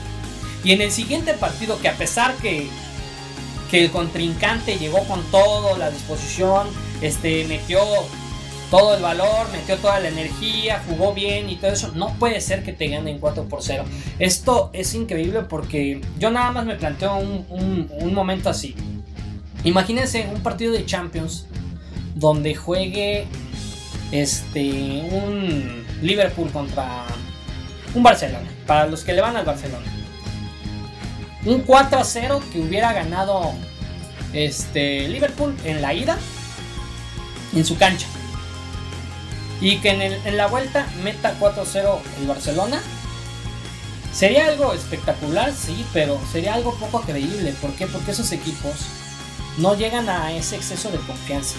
y 0.64 0.72
en 0.72 0.82
el 0.82 0.92
siguiente 0.92 1.34
partido 1.34 1.78
que 1.82 1.90
a 1.90 1.98
pesar 1.98 2.36
que, 2.36 2.70
que 3.70 3.84
el 3.84 3.92
contrincante 3.92 4.78
llegó 4.78 5.06
con 5.10 5.24
todo, 5.30 5.78
la 5.78 5.92
disposición, 5.92 6.70
este, 7.02 7.44
metió 7.50 7.82
todo 8.74 8.96
el 8.96 9.04
valor, 9.04 9.52
metió 9.52 9.78
toda 9.78 10.00
la 10.00 10.08
energía, 10.08 10.82
jugó 10.88 11.14
bien 11.14 11.48
y 11.48 11.58
todo 11.58 11.70
eso. 11.70 11.92
No 11.94 12.16
puede 12.18 12.42
ser 12.42 12.64
que 12.64 12.74
te 12.74 12.88
ganen 12.88 13.20
4 13.20 13.44
por 13.48 13.62
0. 13.62 13.86
Esto 14.18 14.72
es 14.74 14.96
increíble 14.96 15.42
porque 15.44 16.02
yo 16.18 16.32
nada 16.32 16.50
más 16.50 16.66
me 16.66 16.74
planteo 16.74 17.18
un, 17.18 18.14
momento 18.16 18.50
así. 18.50 18.76
Imagínense 19.64 20.28
un 20.34 20.42
partido 20.42 20.74
de 20.74 20.88
Champions 20.88 21.46
donde 22.16 22.56
juegue 22.56 23.28
este 24.12 25.08
un 25.12 25.86
Liverpool 26.02 26.50
contra 26.50 27.06
un 27.94 28.02
Barcelona. 28.02 28.50
Para 28.66 28.88
los 28.88 29.04
que 29.04 29.14
le 29.14 29.22
van 29.22 29.38
al 29.38 29.46
Barcelona. 29.46 29.86
Un 31.46 31.62
4 31.62 32.00
a 32.00 32.04
0 32.04 32.42
que 32.52 32.60
hubiera 32.60 32.92
ganado 32.92 33.54
este 34.34 35.08
Liverpool 35.10 35.56
en 35.64 35.80
la 35.80 35.94
ida 35.94 36.18
en 37.54 37.64
su 37.64 37.78
cancha. 37.78 38.08
Y 39.64 39.78
que 39.78 39.92
en, 39.92 40.36
la 40.38 40.48
vuelta 40.48 40.86
meta 41.04 41.40
4-0 41.40 42.00
el 42.20 42.28
Barcelona. 42.28 42.82
Sería 44.14 44.48
algo 44.48 44.74
espectacular, 44.74 45.54
sí, 45.54 45.86
pero 45.94 46.20
sería 46.32 46.54
algo 46.54 46.76
poco 46.76 47.02
creíble. 47.02 47.54
¿Por 47.62 47.72
qué? 47.72 47.88
Porque 47.88 48.12
esos 48.12 48.32
equipos 48.34 48.74
no 49.58 49.74
llegan 49.76 50.10
a 50.10 50.34
ese 50.34 50.58
exceso 50.58 50.92
de 50.92 50.98
confianza. 50.98 51.56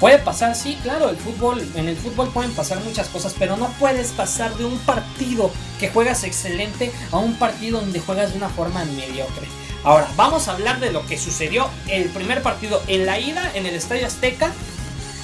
Puede 0.00 0.18
pasar, 0.18 0.56
sí, 0.56 0.76
claro, 0.82 1.10
el 1.10 1.16
fútbol, 1.16 1.62
en 1.76 1.88
el 1.88 1.96
fútbol 1.96 2.30
pueden 2.30 2.50
pasar 2.52 2.80
muchas 2.80 3.08
cosas, 3.08 3.36
pero 3.38 3.56
no 3.56 3.68
puedes 3.78 4.10
pasar 4.10 4.56
de 4.56 4.64
un 4.64 4.78
partido 4.80 5.52
que 5.78 5.90
juegas 5.90 6.24
excelente 6.24 6.90
a 7.12 7.18
un 7.18 7.34
partido 7.34 7.80
donde 7.80 8.00
juegas 8.00 8.32
de 8.32 8.38
una 8.38 8.48
forma 8.48 8.84
mediocre. 8.84 9.46
Ahora, 9.84 10.08
vamos 10.16 10.48
a 10.48 10.52
hablar 10.52 10.80
de 10.80 10.90
lo 10.90 11.06
que 11.06 11.18
sucedió 11.18 11.70
el 11.86 12.08
primer 12.10 12.42
partido 12.42 12.82
en 12.86 13.06
la 13.06 13.20
ida 13.20 13.50
en 13.54 13.66
el 13.66 13.74
Estadio 13.74 14.06
Azteca 14.06 14.52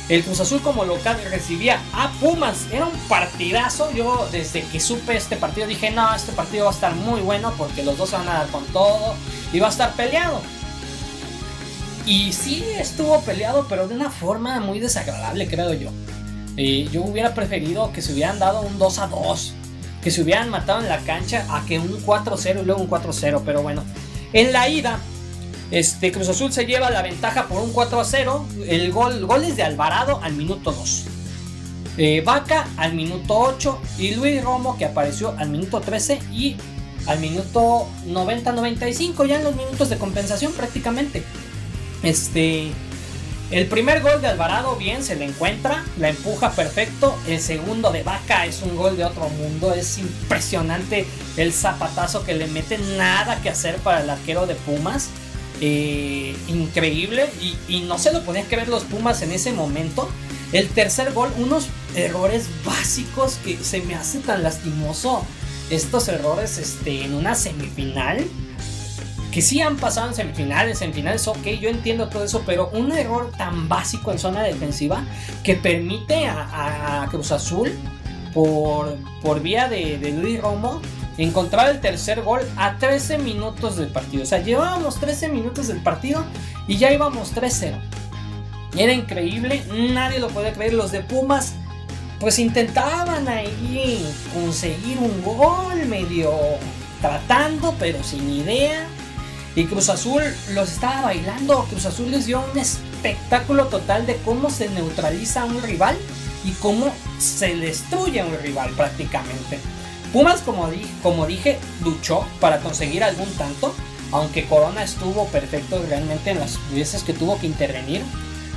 el 0.09 0.23
Cruz 0.23 0.41
Azul 0.41 0.61
como 0.63 0.85
local 0.85 1.19
recibía 1.31 1.81
a 1.93 2.11
Pumas. 2.21 2.67
Era 2.73 2.87
un 2.87 2.99
partidazo. 3.09 3.91
Yo 3.93 4.29
desde 4.31 4.63
que 4.63 4.79
supe 4.79 5.17
este 5.17 5.37
partido 5.37 5.67
dije, 5.67 5.91
no, 5.91 6.15
este 6.15 6.33
partido 6.33 6.67
va 6.67 6.71
a 6.71 6.75
estar 6.75 6.95
muy 6.95 7.21
bueno 7.21 7.53
porque 7.59 7.83
los 7.83 7.99
dos 7.99 8.13
van 8.13 8.29
a 8.29 8.35
dar 8.35 8.47
con 8.49 8.65
todo 8.67 9.15
y 9.53 9.59
va 9.59 9.67
a 9.67 9.71
estar 9.71 9.93
peleado. 9.95 10.41
Y 12.07 12.33
sí 12.33 12.65
estuvo 12.79 13.21
peleado, 13.23 13.67
pero 13.69 13.89
de 13.89 13.95
una 13.97 14.11
forma 14.11 14.61
muy 14.61 14.79
desagradable, 14.79 15.49
creo 15.49 15.73
yo. 15.75 15.91
Eh, 16.57 16.89
yo 16.93 17.03
hubiera 17.03 17.35
preferido 17.35 17.93
que 17.93 18.01
se 18.01 18.13
hubieran 18.13 18.39
dado 18.39 18.61
un 18.61 18.79
2 18.79 18.99
a 19.01 19.09
2. 19.09 19.55
Que 20.05 20.13
se 20.13 20.23
hubieran 20.23 20.51
matado 20.51 20.81
en 20.81 20.89
la 20.89 20.99
cancha 20.99 21.45
a 21.51 21.67
que 21.67 21.81
un 21.81 22.01
4-0 22.01 22.63
y 22.63 22.65
luego 22.65 22.81
un 22.81 22.89
4-0. 22.89 23.43
Pero 23.45 23.63
bueno, 23.63 23.83
en 24.33 24.53
la 24.53 24.69
ida 24.69 25.01
este, 25.71 26.13
Cruz 26.13 26.29
Azul 26.29 26.53
se 26.53 26.67
lleva 26.67 26.91
la 26.91 27.03
ventaja 27.03 27.47
por 27.47 27.63
un 27.63 27.73
4 27.73 28.01
a 28.01 28.05
0. 28.05 28.47
El 28.69 28.93
gol, 28.93 29.27
gol 29.27 29.45
es 29.45 29.57
de 29.57 29.63
Alvarado 29.63 30.21
al 30.23 30.35
minuto 30.35 30.73
2. 30.73 31.05
Eh, 31.99 32.23
Vaca 32.25 32.69
al 32.77 32.95
minuto 32.95 33.39
8 33.39 33.81
y 33.99 34.15
Luis 34.15 34.43
Romo 34.45 34.77
que 34.77 34.85
apareció 34.85 35.35
al 35.39 35.49
minuto 35.49 35.81
13 35.81 36.19
y 36.31 36.57
al 37.07 37.21
minuto 37.21 37.89
90-95 38.07 39.27
ya 39.27 39.37
en 39.37 39.45
los 39.45 39.57
minutos 39.57 39.89
de 39.89 39.97
compensación 39.97 40.53
prácticamente. 40.53 41.25
Este, 42.03 42.71
el 43.51 43.67
primer 43.67 44.03
gol 44.03 44.21
de 44.21 44.27
Alvarado 44.27 44.77
bien 44.77 45.03
se 45.05 45.15
le 45.15 45.25
encuentra, 45.25 45.85
la 45.99 46.09
empuja 46.09 46.51
perfecto. 46.51 47.17
El 47.29 47.41
segundo 47.41 47.93
de 47.93 48.03
Vaca 48.03 48.45
es 48.45 48.61
un 48.63 48.77
gol 48.77 48.97
de 48.97 49.05
otro 49.05 49.29
mundo, 49.29 49.73
es 49.73 49.99
impresionante 49.99 51.07
el 51.37 51.53
zapatazo 51.53 52.25
que 52.25 52.35
le 52.35 52.49
mete, 52.49 52.77
nada 52.99 53.41
que 53.41 53.49
hacer 53.49 53.77
para 53.77 54.03
el 54.03 54.11
arquero 54.11 54.47
de 54.47 54.57
Pumas. 54.57 55.11
Eh, 55.61 56.37
increíble 56.49 57.31
y, 57.69 57.81
no 57.81 57.99
se 57.99 58.13
lo 58.13 58.23
podían 58.25 58.45
creer 58.45 58.69
los 58.69 58.85
Pumas 58.85 59.23
en 59.23 59.33
ese 59.33 59.53
momento. 59.53 60.09
El 60.53 60.69
tercer 60.69 61.13
gol, 61.13 61.31
unos 61.39 61.69
errores 61.95 62.49
básicos 62.65 63.39
que 63.45 63.57
se 63.57 63.81
me 63.81 63.95
hace 63.95 64.19
tan 64.19 64.43
lastimoso 64.43 65.25
estos 65.71 66.09
errores 66.09 66.59
este, 66.59 67.05
en 67.05 67.15
una 67.15 67.35
semifinal. 67.35 68.25
Que 69.33 69.43
sí 69.43 69.61
han 69.61 69.77
pasado 69.77 70.09
en 70.09 70.15
semifinales, 70.15 70.81
en 70.81 70.95
finales, 70.95 71.29
ok, 71.29 71.47
yo 71.61 71.69
entiendo 71.69 72.09
todo 72.09 72.25
eso, 72.25 72.43
pero 72.47 72.71
un 72.71 72.93
error 72.93 73.31
tan 73.37 73.69
básico 73.69 74.11
en 74.11 74.19
zona 74.19 74.43
defensiva 74.43 75.05
que 75.45 75.57
permite 75.57 76.27
a, 76.27 77.07
Cruz 77.11 77.33
Azul, 77.33 77.71
por, 78.33 78.97
por 79.21 79.41
vía 79.41 79.69
de, 79.69 79.99
de 79.99 80.13
Luis 80.13 80.41
Romo, 80.41 80.81
encontrar 81.19 81.71
el 81.71 81.81
tercer 81.81 82.23
gol 82.23 82.41
a 82.57 82.77
13 82.77 83.19
minutos 83.19 83.77
del 83.77 83.89
partido. 83.89 84.23
O 84.23 84.27
sea, 84.27 84.43
llevábamos 84.43 85.01
13 85.01 85.29
minutos 85.29 85.69
del 85.69 85.83
partido 85.83 86.25
y 86.67 86.77
ya 86.77 86.93
íbamos 86.93 87.35
3-0. 87.35 87.79
Era 88.77 88.93
increíble, 88.93 89.63
nadie 89.93 90.19
lo 90.19 90.29
podía 90.29 90.53
creer. 90.53 90.75
Los 90.75 90.93
de 90.93 91.01
Pumas, 91.01 91.55
pues 92.21 92.39
intentaban 92.39 93.27
ahí 93.29 94.07
conseguir 94.35 94.99
un 94.99 95.23
gol 95.23 95.87
medio 95.87 96.33
tratando, 97.01 97.75
pero 97.79 98.03
sin 98.05 98.29
idea. 98.31 98.87
Y 99.55 99.65
Cruz 99.65 99.89
Azul 99.89 100.23
los 100.53 100.71
estaba 100.71 101.03
bailando. 101.03 101.65
Cruz 101.71 101.87
Azul 101.87 102.11
les 102.11 102.27
dio 102.27 102.45
un 102.53 102.59
espectáculo 102.59 103.69
total 103.69 104.05
de 104.05 104.17
cómo 104.17 104.51
se 104.51 104.69
neutraliza 104.69 105.43
a 105.43 105.45
un 105.47 105.63
rival 105.63 105.97
y 106.45 106.51
cómo 106.53 106.93
se 107.19 107.57
destruye 107.57 108.21
a 108.21 108.27
un 108.27 108.37
rival 108.43 108.71
prácticamente. 108.73 109.59
Pumas, 110.17 110.41
como, 110.41 111.27
dije, 111.27 111.59
luchó 111.85 112.25
para 112.41 112.61
conseguir 112.61 113.05
algún 113.05 113.29
tanto, 113.35 113.75
aunque 114.13 114.47
Corona 114.47 114.83
estuvo 114.83 115.27
perfecto 115.27 115.85
realmente 115.87 116.31
en 116.31 116.41
las 116.41 116.59
veces 116.73 117.03
que 117.03 117.13
tuvo 117.13 117.39
que 117.39 117.47
intervenir. 117.47 118.01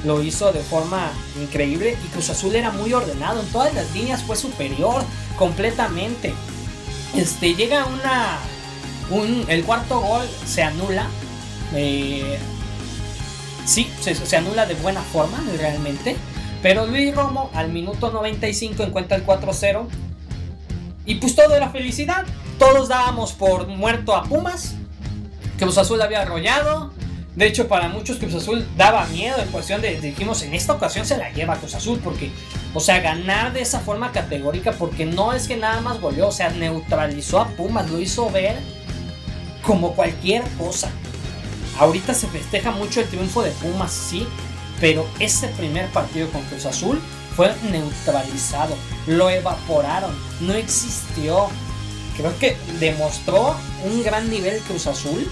Lo 0.05 0.23
hizo 0.23 0.53
de 0.53 0.61
forma 0.61 1.11
increíble 1.37 1.97
y 2.01 2.07
Cruz 2.13 2.29
Azul 2.29 2.55
era 2.55 2.71
muy 2.71 2.93
ordenado. 2.93 3.41
En 3.41 3.47
todas 3.47 3.73
las 3.73 3.93
líneas 3.93 4.23
fue 4.23 4.37
superior 4.37 5.03
completamente. 5.37 6.33
Este, 7.17 7.53
llega 7.53 7.85
una. 7.87 8.39
el 9.49 9.65
cuarto 9.65 9.99
gol 9.99 10.25
se 10.45 10.63
anula. 10.63 11.07
Eh, 11.75 12.39
sí, 13.65 13.91
se, 13.99 14.15
se 14.15 14.37
anula 14.37 14.65
de 14.65 14.75
buena 14.75 15.01
forma 15.01 15.43
realmente. 15.57 16.15
Pero 16.61 16.85
Luis 16.85 17.13
Romo 17.13 17.49
al 17.53 17.67
minuto 17.67 18.11
95 18.11 18.81
encuentra 18.81 19.17
el 19.17 19.25
4-0 19.25 19.87
y 21.09 21.15
pues 21.15 21.35
todo 21.35 21.55
era 21.55 21.71
felicidad. 21.71 22.23
Todos 22.59 22.87
dábamos 22.87 23.33
por 23.33 23.67
muerto 23.67 24.15
a 24.15 24.23
Pumas. 24.23 24.75
Cruz 25.57 25.79
Azul 25.79 25.99
había 26.03 26.21
arrollado. 26.21 26.93
De 27.35 27.47
hecho, 27.47 27.67
para 27.67 27.89
muchos 27.89 28.17
Cruz 28.17 28.35
Azul 28.35 28.67
daba 28.77 29.07
miedo 29.07 29.41
en 29.41 29.47
cuestión 29.49 29.81
de, 29.81 29.99
dijimos, 29.99 30.43
en 30.43 30.53
esta 30.53 30.73
ocasión 30.73 31.07
se 31.07 31.17
la 31.17 31.31
lleva 31.31 31.55
Cruz 31.55 31.73
Azul, 31.73 31.99
porque, 32.03 32.31
o 32.75 32.79
sea, 32.79 32.99
ganar 32.99 33.53
de 33.53 33.61
esa 33.61 33.79
forma 33.79 34.11
categórica, 34.11 34.73
porque 34.73 35.07
no 35.07 35.33
es 35.33 35.47
que 35.47 35.57
nada 35.57 35.81
más 35.81 35.99
goleó, 35.99 36.27
o 36.27 36.31
sea, 36.31 36.51
neutralizó 36.51 37.39
a 37.39 37.47
Pumas, 37.47 37.89
lo 37.89 37.99
hizo 37.99 38.29
ver 38.29 38.57
como 39.63 39.95
cualquier 39.95 40.43
cosa. 40.59 40.91
Ahorita 41.79 42.13
se 42.13 42.27
festeja 42.27 42.69
mucho 42.69 43.01
el 43.01 43.07
triunfo 43.07 43.41
de 43.41 43.49
Pumas, 43.49 43.91
sí, 43.91 44.27
pero 44.79 45.07
ese 45.19 45.47
primer 45.47 45.87
partido 45.87 46.29
con 46.29 46.43
Cruz 46.43 46.67
Azul 46.67 47.01
fue 47.39 47.55
neutralizado, 47.71 48.75
lo 49.07 49.29
evaporaron, 49.29 50.13
no 50.41 50.51
existió. 50.55 51.47
Creo 52.17 52.37
que 52.37 52.57
demostró 52.81 53.55
un 53.85 54.03
gran 54.03 54.29
nivel 54.29 54.59
Cruz 54.63 54.87
Azul 54.87 55.31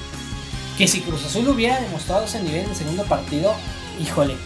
que 0.77 0.87
si 0.87 1.01
Cruz 1.01 1.25
Azul 1.25 1.49
hubiera 1.49 1.81
demostrado 1.81 2.23
ese 2.23 2.41
nivel 2.41 2.61
en 2.61 2.69
el 2.69 2.75
segundo 2.77 3.03
partido, 3.03 3.53
híjole, 4.01 4.37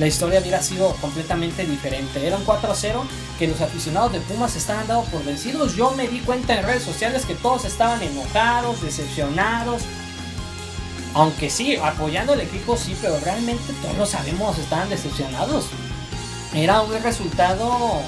la 0.00 0.08
historia 0.08 0.40
hubiera 0.40 0.60
sido 0.60 0.92
completamente 0.96 1.64
diferente. 1.64 2.26
Era 2.26 2.36
un 2.36 2.44
4-0 2.44 3.04
que 3.38 3.46
los 3.46 3.60
aficionados 3.60 4.10
de 4.10 4.18
Pumas 4.18 4.56
estaban 4.56 4.88
dando 4.88 5.04
por 5.04 5.22
vencidos. 5.24 5.76
Yo 5.76 5.92
me 5.92 6.08
di 6.08 6.18
cuenta 6.18 6.58
en 6.58 6.64
redes 6.64 6.82
sociales 6.82 7.26
que 7.26 7.36
todos 7.36 7.64
estaban 7.64 8.02
enojados, 8.02 8.82
decepcionados. 8.82 9.82
Aunque 11.14 11.48
sí, 11.48 11.76
apoyando 11.76 12.32
al 12.32 12.40
equipo 12.40 12.76
sí, 12.76 12.96
pero 13.00 13.20
realmente 13.20 13.72
todos 13.82 13.96
lo 13.96 14.04
sabemos, 14.04 14.58
estaban 14.58 14.88
decepcionados. 14.88 15.66
Era 16.54 16.82
un 16.82 16.92
resultado 17.02 18.00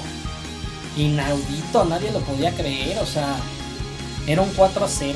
inaudito, 0.95 1.85
nadie 1.85 2.11
lo 2.11 2.21
podía 2.21 2.51
creer, 2.53 2.97
o 2.99 3.05
sea, 3.05 3.35
era 4.25 4.41
un 4.41 4.53
4-0. 4.55 5.15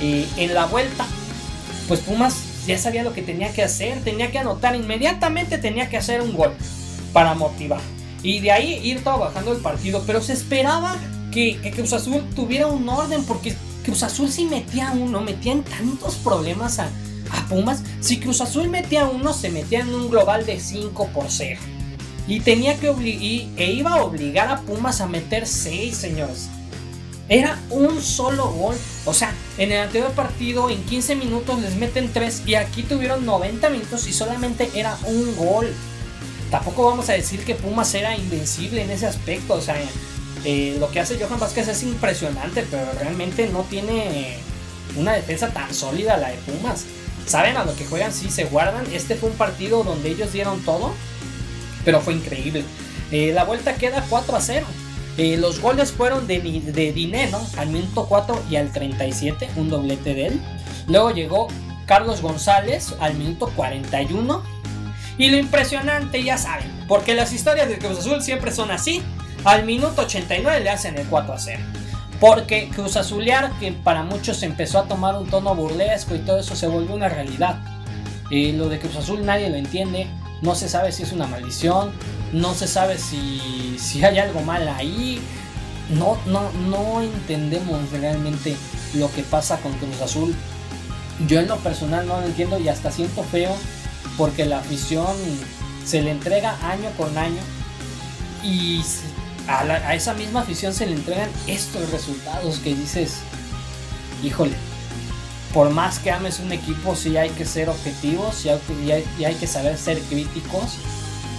Eh, 0.00 0.28
en 0.36 0.54
la 0.54 0.66
vuelta, 0.66 1.06
pues 1.88 2.00
Pumas 2.00 2.34
ya 2.66 2.76
sabía 2.76 3.04
lo 3.04 3.12
que 3.12 3.22
tenía 3.22 3.52
que 3.52 3.62
hacer, 3.62 4.02
tenía 4.02 4.30
que 4.30 4.38
anotar 4.38 4.74
inmediatamente, 4.74 5.58
tenía 5.58 5.88
que 5.88 5.96
hacer 5.96 6.20
un 6.20 6.34
gol 6.34 6.52
para 7.12 7.34
motivar. 7.34 7.80
Y 8.22 8.40
de 8.40 8.50
ahí 8.50 8.80
ir 8.82 9.04
trabajando 9.04 9.52
el 9.52 9.58
partido, 9.58 10.02
pero 10.06 10.20
se 10.20 10.32
esperaba 10.32 10.96
que, 11.30 11.58
Cruz 11.74 11.92
Azul 11.92 12.24
tuviera 12.34 12.66
un 12.66 12.88
orden, 12.88 13.24
porque 13.24 13.54
Cruz 13.84 14.02
Azul 14.02 14.30
si 14.30 14.46
metía 14.46 14.90
uno, 14.92 15.20
metía 15.20 15.52
en 15.52 15.62
tantos 15.62 16.16
problemas 16.16 16.78
a, 16.78 16.90
Pumas. 17.48 17.82
Si 18.00 18.18
Cruz 18.18 18.40
Azul 18.40 18.68
metía 18.68 19.04
uno, 19.04 19.32
se 19.32 19.50
metía 19.50 19.80
en 19.80 19.92
un 19.92 20.10
global 20.10 20.46
de 20.46 20.58
5 20.60 21.08
por 21.12 21.26
0. 21.28 21.60
Y 22.28 22.40
tenía 22.40 22.78
que 22.78 22.88
obligar, 22.88 23.48
e 23.56 23.72
iba 23.72 23.92
a 23.92 24.04
obligar 24.04 24.48
a 24.48 24.60
Pumas 24.60 25.00
a 25.00 25.06
meter 25.06 25.46
6, 25.46 25.96
señores. 25.96 26.48
Era 27.28 27.58
un 27.70 28.00
solo 28.02 28.50
gol. 28.50 28.76
O 29.04 29.14
sea, 29.14 29.32
en 29.58 29.72
el 29.72 29.80
anterior 29.80 30.10
partido 30.12 30.70
en 30.70 30.82
15 30.84 31.16
minutos 31.16 31.60
les 31.60 31.76
meten 31.76 32.12
3 32.12 32.42
y 32.46 32.54
aquí 32.54 32.82
tuvieron 32.82 33.24
90 33.26 33.68
minutos 33.70 34.06
y 34.06 34.12
solamente 34.12 34.70
era 34.74 34.96
un 35.04 35.36
gol. 35.36 35.72
Tampoco 36.50 36.84
vamos 36.84 37.08
a 37.08 37.14
decir 37.14 37.44
que 37.44 37.54
Pumas 37.54 37.92
era 37.94 38.16
invencible 38.16 38.82
en 38.82 38.90
ese 38.90 39.06
aspecto. 39.06 39.54
O 39.54 39.60
sea, 39.60 39.76
eh, 40.44 40.76
lo 40.78 40.90
que 40.90 41.00
hace 41.00 41.18
Johan 41.18 41.40
Vázquez 41.40 41.66
es 41.68 41.82
impresionante, 41.82 42.64
pero 42.70 42.86
realmente 43.00 43.48
no 43.48 43.62
tiene 43.62 44.36
una 44.96 45.12
defensa 45.12 45.48
tan 45.48 45.74
sólida 45.74 46.16
la 46.16 46.28
de 46.28 46.36
Pumas. 46.38 46.84
Saben 47.26 47.56
a 47.56 47.64
lo 47.64 47.74
que 47.74 47.84
juegan, 47.84 48.12
sí 48.12 48.30
se 48.30 48.44
guardan. 48.44 48.86
Este 48.92 49.16
fue 49.16 49.30
un 49.30 49.36
partido 49.36 49.82
donde 49.82 50.10
ellos 50.10 50.32
dieron 50.32 50.60
todo, 50.64 50.92
pero 51.86 52.00
fue 52.00 52.14
increíble. 52.14 52.64
Eh, 53.12 53.30
la 53.32 53.44
vuelta 53.44 53.76
queda 53.76 54.04
4 54.10 54.36
a 54.36 54.40
0. 54.40 54.66
Eh, 55.16 55.38
los 55.38 55.60
goles 55.60 55.92
fueron 55.92 56.26
de, 56.26 56.40
de 56.40 56.92
Dineno 56.92 57.40
al 57.56 57.68
minuto 57.68 58.06
4 58.06 58.42
y 58.50 58.56
al 58.56 58.72
37, 58.72 59.48
un 59.56 59.70
doblete 59.70 60.12
de 60.12 60.26
él. 60.26 60.40
Luego 60.88 61.12
llegó 61.12 61.46
Carlos 61.86 62.20
González 62.20 62.94
al 62.98 63.14
minuto 63.14 63.50
41. 63.54 64.42
Y 65.16 65.30
lo 65.30 65.38
impresionante, 65.38 66.22
ya 66.22 66.36
saben, 66.36 66.70
porque 66.88 67.14
las 67.14 67.32
historias 67.32 67.68
de 67.68 67.78
Cruz 67.78 68.00
Azul 68.00 68.20
siempre 68.20 68.50
son 68.50 68.70
así. 68.72 69.00
Al 69.44 69.64
minuto 69.64 70.02
89 70.02 70.60
le 70.60 70.70
hacen 70.70 70.98
el 70.98 71.06
4 71.06 71.32
a 71.32 71.38
0. 71.38 71.62
Porque 72.18 72.68
Cruz 72.68 72.96
Azulear, 72.96 73.52
que 73.60 73.70
para 73.72 74.02
muchos 74.02 74.42
empezó 74.42 74.80
a 74.80 74.88
tomar 74.88 75.14
un 75.14 75.30
tono 75.30 75.54
burlesco 75.54 76.16
y 76.16 76.18
todo 76.18 76.40
eso, 76.40 76.56
se 76.56 76.66
volvió 76.66 76.96
una 76.96 77.08
realidad. 77.08 77.60
Eh, 78.32 78.52
lo 78.52 78.68
de 78.68 78.80
Cruz 78.80 78.96
Azul 78.96 79.24
nadie 79.24 79.48
lo 79.48 79.56
entiende. 79.56 80.08
No 80.42 80.54
se 80.54 80.68
sabe 80.68 80.92
si 80.92 81.02
es 81.02 81.12
una 81.12 81.26
maldición, 81.26 81.92
no 82.32 82.54
se 82.54 82.68
sabe 82.68 82.98
si, 82.98 83.76
si 83.78 84.04
hay 84.04 84.18
algo 84.18 84.42
mal 84.42 84.68
ahí. 84.68 85.20
No, 85.90 86.18
no, 86.26 86.50
no 86.68 87.00
entendemos 87.00 87.90
realmente 87.92 88.56
lo 88.94 89.10
que 89.12 89.22
pasa 89.22 89.58
con 89.58 89.72
Cruz 89.74 90.00
Azul. 90.00 90.34
Yo 91.28 91.40
en 91.40 91.48
lo 91.48 91.56
personal 91.58 92.06
no 92.06 92.20
lo 92.20 92.26
entiendo 92.26 92.58
y 92.58 92.68
hasta 92.68 92.90
siento 92.90 93.22
feo 93.22 93.56
porque 94.18 94.44
la 94.44 94.58
afición 94.58 95.16
se 95.84 96.02
le 96.02 96.10
entrega 96.10 96.58
año 96.68 96.90
con 96.96 97.16
año 97.16 97.40
y 98.42 98.82
a, 99.48 99.60
a 99.62 99.94
esa 99.94 100.14
misma 100.14 100.40
afición 100.40 100.74
se 100.74 100.86
le 100.86 100.94
entregan 100.94 101.30
estos 101.46 101.90
resultados 101.90 102.58
que 102.58 102.74
dices, 102.74 103.18
híjole, 104.22 104.56
por 105.56 105.70
más 105.70 105.98
que 106.00 106.10
ames 106.10 106.38
un 106.38 106.52
equipo, 106.52 106.94
sí 106.94 107.16
hay 107.16 107.30
que 107.30 107.46
ser 107.46 107.70
objetivos 107.70 108.44
y 108.44 108.50
hay, 108.50 109.04
hay, 109.24 109.34
que 109.36 109.46
saber 109.46 109.78
ser 109.78 109.98
críticos. 110.00 110.74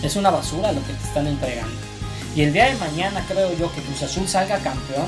Es 0.02 0.16
una 0.16 0.32
basura 0.32 0.72
lo 0.72 0.82
que 0.82 0.94
te 0.94 1.04
están 1.04 1.28
entregando. 1.28 1.76
Y 2.36 2.42
el 2.42 2.52
día 2.52 2.66
de 2.66 2.74
mañana 2.80 3.24
creo 3.28 3.56
yo 3.56 3.72
que 3.72 3.82
Cruz 3.82 4.02
Azul 4.02 4.28
salga 4.28 4.58
campeón. 4.58 5.06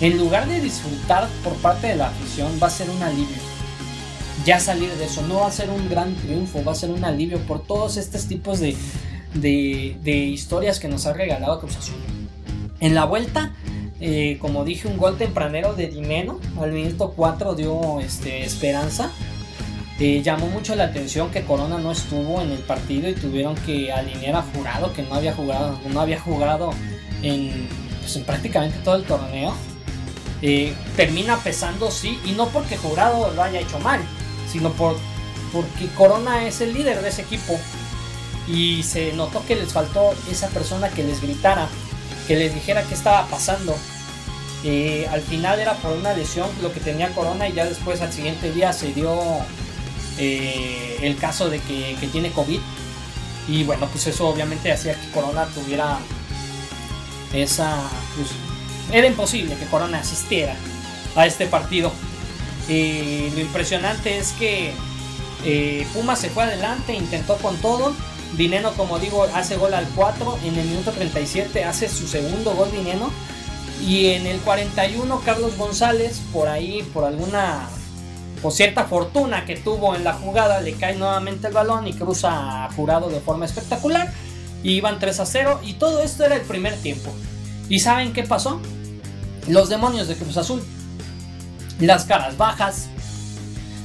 En 0.00 0.18
lugar 0.18 0.48
de 0.48 0.60
disfrutar 0.60 1.28
por 1.44 1.52
parte 1.58 1.86
de 1.86 1.94
la 1.94 2.08
afición, 2.08 2.58
va 2.60 2.66
a 2.66 2.70
ser 2.70 2.90
un 2.90 3.00
alivio. 3.04 3.36
Ya 4.44 4.58
salir 4.58 4.92
de 4.92 5.04
eso, 5.04 5.22
no 5.22 5.36
va 5.36 5.46
a 5.46 5.52
ser 5.52 5.70
un 5.70 5.88
gran 5.88 6.12
triunfo, 6.16 6.64
va 6.64 6.72
a 6.72 6.74
ser 6.74 6.90
un 6.90 7.04
alivio 7.04 7.38
por 7.46 7.62
todos 7.62 7.98
estos 7.98 8.26
tipos 8.26 8.58
de, 8.58 8.76
de, 9.34 9.96
de 10.02 10.16
historias 10.16 10.80
que 10.80 10.88
nos 10.88 11.06
ha 11.06 11.12
regalado 11.12 11.60
Cruz 11.60 11.76
Azul. 11.76 11.94
En 12.80 12.96
la 12.96 13.04
vuelta, 13.04 13.52
eh, 14.00 14.36
como 14.40 14.64
dije, 14.64 14.88
un 14.88 14.98
gol 14.98 15.16
tempranero 15.16 15.74
de 15.74 15.88
Dineno 15.88 16.38
al 16.60 16.72
minuto 16.72 17.12
4 17.16 17.54
dio 17.54 18.00
este, 18.00 18.44
esperanza. 18.44 19.10
Eh, 19.98 20.20
llamó 20.22 20.48
mucho 20.48 20.74
la 20.74 20.84
atención 20.84 21.30
que 21.30 21.44
Corona 21.44 21.78
no 21.78 21.90
estuvo 21.90 22.42
en 22.42 22.50
el 22.50 22.58
partido 22.58 23.08
y 23.08 23.14
tuvieron 23.14 23.54
que 23.54 23.90
alinear 23.90 24.36
a 24.36 24.42
Jurado, 24.42 24.92
que 24.92 25.02
no 25.02 25.14
había 25.14 25.34
jugado, 25.34 25.78
no 25.88 26.00
había 26.00 26.20
jugado 26.20 26.70
en, 27.22 27.66
pues, 28.00 28.18
prácticamente 28.18 28.78
todo 28.84 28.96
el 28.96 29.04
torneo. 29.04 29.54
Eh, 30.42 30.74
termina 30.96 31.38
pesando, 31.38 31.90
sí, 31.90 32.20
y 32.26 32.32
no 32.32 32.48
porque 32.48 32.76
Jurado 32.76 33.32
lo 33.32 33.42
haya 33.42 33.60
hecho 33.60 33.78
mal, 33.78 34.00
sino 34.52 34.70
por, 34.72 34.96
porque 35.50 35.86
Corona 35.96 36.46
es 36.46 36.60
el 36.60 36.74
líder 36.74 37.00
de 37.00 37.08
ese 37.08 37.22
equipo. 37.22 37.58
Y 38.46 38.82
se 38.82 39.14
notó 39.14 39.44
que 39.46 39.56
les 39.56 39.72
faltó 39.72 40.14
esa 40.30 40.48
persona 40.48 40.90
que 40.90 41.02
les 41.04 41.22
gritara 41.22 41.68
que 42.26 42.36
les 42.36 42.54
dijera 42.54 42.82
qué 42.82 42.94
estaba 42.94 43.26
pasando. 43.28 43.76
Eh, 44.64 45.06
al 45.10 45.20
final 45.20 45.60
era 45.60 45.74
por 45.74 45.92
una 45.92 46.12
lesión 46.12 46.48
lo 46.60 46.72
que 46.72 46.80
tenía 46.80 47.10
Corona 47.10 47.48
y 47.48 47.52
ya 47.52 47.64
después 47.64 48.00
al 48.00 48.12
siguiente 48.12 48.52
día 48.52 48.72
se 48.72 48.92
dio 48.92 49.20
eh, 50.18 50.98
el 51.02 51.16
caso 51.16 51.48
de 51.48 51.60
que, 51.60 51.96
tiene 52.10 52.30
COVID. 52.32 52.60
Y 53.48 53.64
bueno, 53.64 53.86
pues 53.86 54.06
eso 54.08 54.28
obviamente 54.28 54.72
hacía 54.72 54.94
que 54.94 55.10
Corona 55.10 55.46
tuviera 55.46 55.98
esa... 57.32 57.88
Pues, 58.16 58.28
era 58.92 59.06
imposible 59.06 59.54
que 59.56 59.66
Corona 59.66 59.98
asistiera 59.98 60.54
a 61.14 61.26
este 61.26 61.46
partido. 61.46 61.92
Eh, 62.68 63.30
lo 63.34 63.40
impresionante 63.40 64.18
es 64.18 64.32
que 64.32 64.72
Puma 65.94 66.16
se 66.16 66.28
fue 66.28 66.42
adelante, 66.42 66.92
intentó 66.92 67.36
con 67.36 67.56
todo 67.58 67.94
Dineno, 68.36 68.72
como 68.72 68.98
digo, 68.98 69.26
hace 69.34 69.56
gol 69.56 69.74
al 69.74 69.86
4. 69.94 70.38
En 70.44 70.58
el 70.58 70.66
minuto 70.66 70.92
37 70.92 71.64
hace 71.64 71.88
su 71.88 72.06
segundo 72.06 72.54
gol 72.54 72.70
Dineno. 72.70 73.10
Y 73.84 74.08
en 74.08 74.26
el 74.26 74.38
41 74.40 75.20
Carlos 75.24 75.56
González, 75.56 76.20
por 76.32 76.48
ahí, 76.48 76.82
por 76.94 77.04
alguna, 77.04 77.68
por 78.42 78.52
cierta 78.52 78.84
fortuna 78.84 79.44
que 79.44 79.56
tuvo 79.56 79.94
en 79.94 80.04
la 80.04 80.14
jugada, 80.14 80.60
le 80.60 80.74
cae 80.74 80.94
nuevamente 80.94 81.48
el 81.48 81.52
balón 81.52 81.86
y 81.86 81.92
cruza 81.92 82.64
a 82.64 82.72
Jurado 82.72 83.08
de 83.08 83.20
forma 83.20 83.44
espectacular. 83.44 84.12
Y 84.62 84.72
iban 84.72 84.98
3 84.98 85.20
a 85.20 85.26
0 85.26 85.60
y 85.62 85.74
todo 85.74 86.02
esto 86.02 86.24
era 86.24 86.36
el 86.36 86.42
primer 86.42 86.74
tiempo. 86.76 87.12
¿Y 87.68 87.80
saben 87.80 88.12
qué 88.12 88.22
pasó? 88.22 88.60
Los 89.48 89.68
demonios 89.68 90.08
de 90.08 90.16
Cruz 90.16 90.36
Azul. 90.36 90.62
Las 91.78 92.04
caras 92.04 92.36
bajas, 92.36 92.88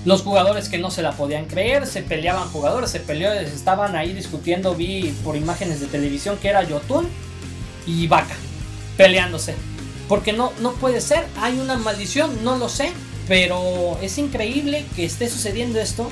los 0.05 0.21
jugadores 0.23 0.69
que 0.69 0.77
no 0.77 0.89
se 0.89 1.01
la 1.01 1.11
podían 1.11 1.45
creer, 1.45 1.85
se 1.85 2.01
peleaban 2.01 2.49
jugadores, 2.49 2.89
se 2.89 2.99
peleó, 2.99 3.31
estaban 3.33 3.95
ahí 3.95 4.13
discutiendo, 4.13 4.75
vi 4.75 5.13
por 5.23 5.35
imágenes 5.35 5.79
de 5.79 5.87
televisión 5.87 6.37
que 6.41 6.49
era 6.49 6.63
Yotun 6.63 7.07
y 7.85 8.07
Vaca 8.07 8.35
peleándose. 8.97 9.55
Porque 10.07 10.33
no, 10.33 10.51
no 10.59 10.73
puede 10.73 11.01
ser, 11.01 11.25
hay 11.39 11.59
una 11.59 11.77
maldición, 11.77 12.43
no 12.43 12.57
lo 12.57 12.67
sé, 12.67 12.91
pero 13.27 13.97
es 14.01 14.17
increíble 14.17 14.85
que 14.95 15.05
esté 15.05 15.29
sucediendo 15.29 15.79
esto. 15.79 16.09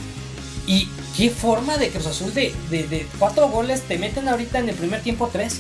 Y 0.68 0.88
qué 1.18 1.30
forma 1.30 1.78
de 1.78 1.90
Cruz 1.90 2.06
Azul 2.06 2.34
de, 2.34 2.54
de, 2.70 3.08
cuatro 3.18 3.50
goles 3.50 3.82
te 3.82 3.98
meten 3.98 4.30
ahorita 4.30 4.60
en 4.60 4.70
el 4.70 4.76
primer 4.76 5.02
tiempo 5.02 5.30
tres 5.34 5.60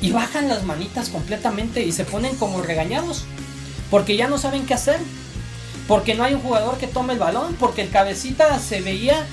y 0.00 0.12
bajan 0.12 0.48
las 0.48 0.64
manitas 0.64 1.08
completamente 1.08 1.82
y 1.82 1.92
se 1.92 2.04
ponen 2.04 2.36
como 2.36 2.62
regañados 2.62 3.24
porque 3.90 4.16
ya 4.16 4.28
no 4.28 4.38
saben 4.38 4.66
qué 4.66 4.74
hacer 4.74 5.00
porque 5.90 6.14
no 6.14 6.22
hay 6.22 6.34
un 6.34 6.40
jugador 6.40 6.78
que 6.78 6.86
tome 6.86 7.14
el 7.14 7.18
balón, 7.18 7.56
porque 7.58 7.82
el 7.82 7.90
cabecita 7.90 8.60
se 8.60 8.80
veía 8.80 9.26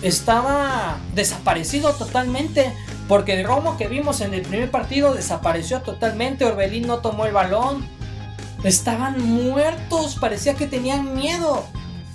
estaba 0.00 0.96
desaparecido 1.14 1.92
totalmente. 1.92 2.72
Porque 3.08 3.38
el 3.38 3.46
Romo 3.46 3.76
que 3.76 3.88
vimos 3.88 4.22
en 4.22 4.32
el 4.32 4.40
primer 4.40 4.70
partido 4.70 5.12
desapareció 5.12 5.82
totalmente. 5.82 6.46
Orbelín 6.46 6.86
no 6.86 7.00
tomó 7.00 7.26
el 7.26 7.34
balón. 7.34 7.86
Estaban 8.64 9.20
muertos. 9.20 10.16
Parecía 10.18 10.54
que 10.54 10.66
tenían 10.66 11.14
miedo. 11.14 11.62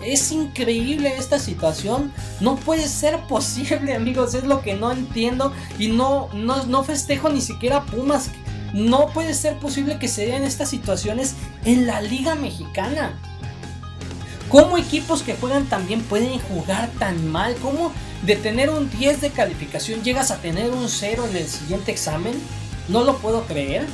Es 0.04 0.32
increíble 0.32 1.16
esta 1.16 1.38
situación. 1.38 2.12
No 2.40 2.56
puede 2.56 2.88
ser 2.88 3.20
posible, 3.28 3.94
amigos. 3.96 4.34
Es 4.34 4.46
lo 4.46 4.64
que 4.64 4.74
no 4.74 4.92
entiendo. 4.92 5.54
Y 5.78 5.90
no, 5.90 6.30
no, 6.34 6.66
no 6.66 6.84
festejo 6.84 7.30
ni 7.30 7.42
siquiera 7.42 7.84
Pumas. 7.84 8.32
No 8.74 9.10
puede 9.14 9.36
ser 9.36 9.60
posible 9.60 10.00
que 10.00 10.08
se 10.08 10.26
den 10.26 10.46
estas 10.46 10.68
situaciones 10.68 11.36
en 11.64 11.86
la 11.86 12.02
Liga 12.02 12.34
Mexicana. 12.34 13.14
¿Cómo 14.50 14.78
equipos 14.78 15.24
que 15.24 15.36
juegan 15.36 15.66
tan 15.66 15.88
bien 15.88 16.02
pueden 16.04 16.40
jugar 16.40 16.90
tan 17.00 17.28
mal? 17.30 17.56
¿Cómo 17.62 17.92
de 18.22 18.38
tener 18.38 18.70
un 18.70 18.90
10 18.90 19.20
de 19.22 19.30
calificación 19.32 20.04
llegas 20.04 20.32
a 20.32 20.38
tener 20.38 20.72
un 20.72 20.88
0 20.88 21.28
en 21.30 21.36
el 21.36 21.48
siguiente 21.48 21.92
examen? 21.92 22.34
No 22.88 23.04
lo 23.04 23.18
puedo 23.18 23.44
creer. 23.44 23.86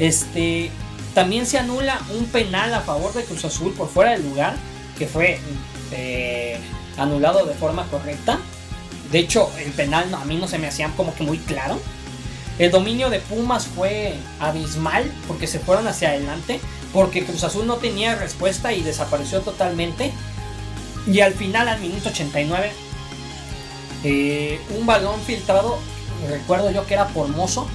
Este, 0.00 0.70
también 1.14 1.46
se 1.46 1.58
anula 1.58 2.00
un 2.18 2.26
penal 2.26 2.74
a 2.74 2.80
favor 2.80 3.12
de 3.14 3.24
Cruz 3.24 3.44
Azul 3.44 3.72
por 3.74 3.88
fuera 3.88 4.12
del 4.12 4.24
lugar, 4.24 4.56
que 4.98 5.06
fue 5.06 5.38
eh, 5.92 6.58
anulado 6.96 7.46
de 7.46 7.54
forma 7.54 7.86
correcta. 7.86 8.40
De 9.12 9.20
hecho, 9.20 9.52
el 9.58 9.70
penal 9.72 10.12
a 10.14 10.24
mí 10.24 10.36
no 10.36 10.48
se 10.48 10.58
me 10.58 10.66
hacía 10.66 10.88
como 10.96 11.14
que 11.14 11.22
muy 11.22 11.38
claro. 11.38 11.78
El 12.58 12.70
dominio 12.70 13.08
de 13.08 13.20
Pumas 13.20 13.66
fue 13.66 14.14
abismal 14.40 15.10
porque 15.28 15.46
se 15.46 15.58
fueron 15.58 15.86
hacia 15.86 16.10
adelante, 16.10 16.60
porque 16.92 17.24
Cruz 17.24 17.44
Azul 17.44 17.66
no 17.66 17.76
tenía 17.76 18.14
respuesta 18.16 18.72
y 18.72 18.82
desapareció 18.82 19.40
totalmente. 19.40 20.12
Y 21.06 21.20
al 21.20 21.32
final, 21.32 21.68
al 21.68 21.80
minuto 21.80 22.10
89, 22.10 22.72
eh, 24.04 24.60
un 24.78 24.86
balón 24.86 25.20
filtrado, 25.20 25.78
recuerdo 26.28 26.70
yo 26.70 26.86
que 26.86 26.94
era 26.94 27.08
por 27.08 27.28
Mozo, 27.28 27.66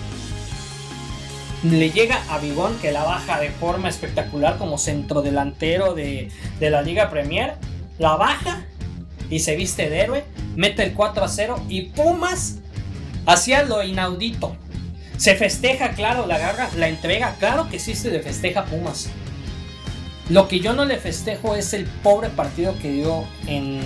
le 1.64 1.90
llega 1.90 2.22
a 2.30 2.38
Bigón 2.38 2.78
que 2.78 2.92
la 2.92 3.04
baja 3.04 3.40
de 3.40 3.50
forma 3.50 3.90
espectacular 3.90 4.58
como 4.58 4.78
centrodelantero 4.78 5.94
de, 5.94 6.32
de 6.60 6.70
la 6.70 6.82
Liga 6.82 7.10
Premier. 7.10 7.56
La 7.98 8.16
baja 8.16 8.66
y 9.30 9.40
se 9.40 9.56
viste 9.56 9.90
de 9.90 10.00
héroe, 10.00 10.26
mete 10.56 10.84
el 10.84 10.94
4 10.94 11.24
a 11.24 11.28
0 11.28 11.60
y 11.68 11.84
Pumas 11.84 12.58
hacía 13.26 13.64
lo 13.64 13.84
inaudito. 13.84 14.56
Se 15.18 15.36
festeja, 15.36 15.92
claro, 15.92 16.28
la 16.28 16.36
agarra, 16.36 16.70
la 16.76 16.88
entrega, 16.88 17.36
claro 17.40 17.70
que 17.70 17.80
sí 17.80 17.96
se 17.96 18.12
le 18.12 18.22
festeja 18.22 18.66
Pumas. 18.66 19.10
Lo 20.30 20.48
que 20.48 20.60
yo 20.60 20.74
no 20.74 20.86
le 20.86 20.98
festejo 20.98 21.56
es 21.56 21.74
el 21.74 21.86
pobre 21.86 22.30
partido 22.30 22.78
que 22.80 22.92
dio 22.92 23.26
en, 23.48 23.82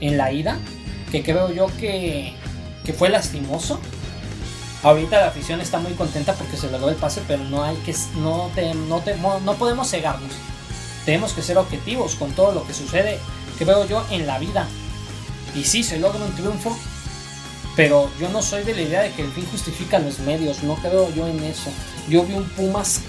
en 0.00 0.16
la 0.16 0.32
ida, 0.32 0.58
que 1.10 1.22
creo 1.22 1.52
yo 1.52 1.66
que, 1.78 2.32
que 2.84 2.92
fue 2.92 3.08
lastimoso. 3.08 3.80
Ahorita 4.82 5.18
la 5.18 5.28
afición 5.28 5.60
está 5.60 5.78
muy 5.78 5.92
contenta 5.92 6.34
porque 6.34 6.56
se 6.56 6.70
logró 6.70 6.90
el 6.90 6.96
pase, 6.96 7.22
pero 7.26 7.42
no 7.44 7.62
hay 7.62 7.76
que 7.78 7.94
no, 8.16 8.50
no, 8.88 9.40
no 9.40 9.54
podemos 9.54 9.90
cegarnos. 9.90 10.32
Tenemos 11.04 11.32
que 11.32 11.42
ser 11.42 11.58
objetivos 11.58 12.14
con 12.14 12.32
todo 12.32 12.52
lo 12.52 12.66
que 12.66 12.72
sucede, 12.72 13.18
veo 13.64 13.86
yo 13.86 14.04
en 14.10 14.26
la 14.26 14.38
vida. 14.38 14.66
Y 15.54 15.64
sí, 15.64 15.82
se 15.82 15.98
logra 15.98 16.24
un 16.24 16.34
triunfo, 16.34 16.76
pero 17.76 18.10
yo 18.20 18.28
no 18.28 18.42
soy 18.42 18.62
de 18.62 18.74
la 18.74 18.82
idea 18.82 19.02
de 19.02 19.12
que 19.12 19.22
el 19.22 19.32
fin 19.32 19.46
justifica 19.50 19.98
los 19.98 20.20
medios, 20.20 20.62
no 20.62 20.76
creo 20.76 21.12
yo 21.14 21.26
en 21.26 21.42
eso. 21.42 21.70
Yo 22.08 22.24
vi 22.24 22.34
un 22.34 22.48
Pumas 22.50 23.00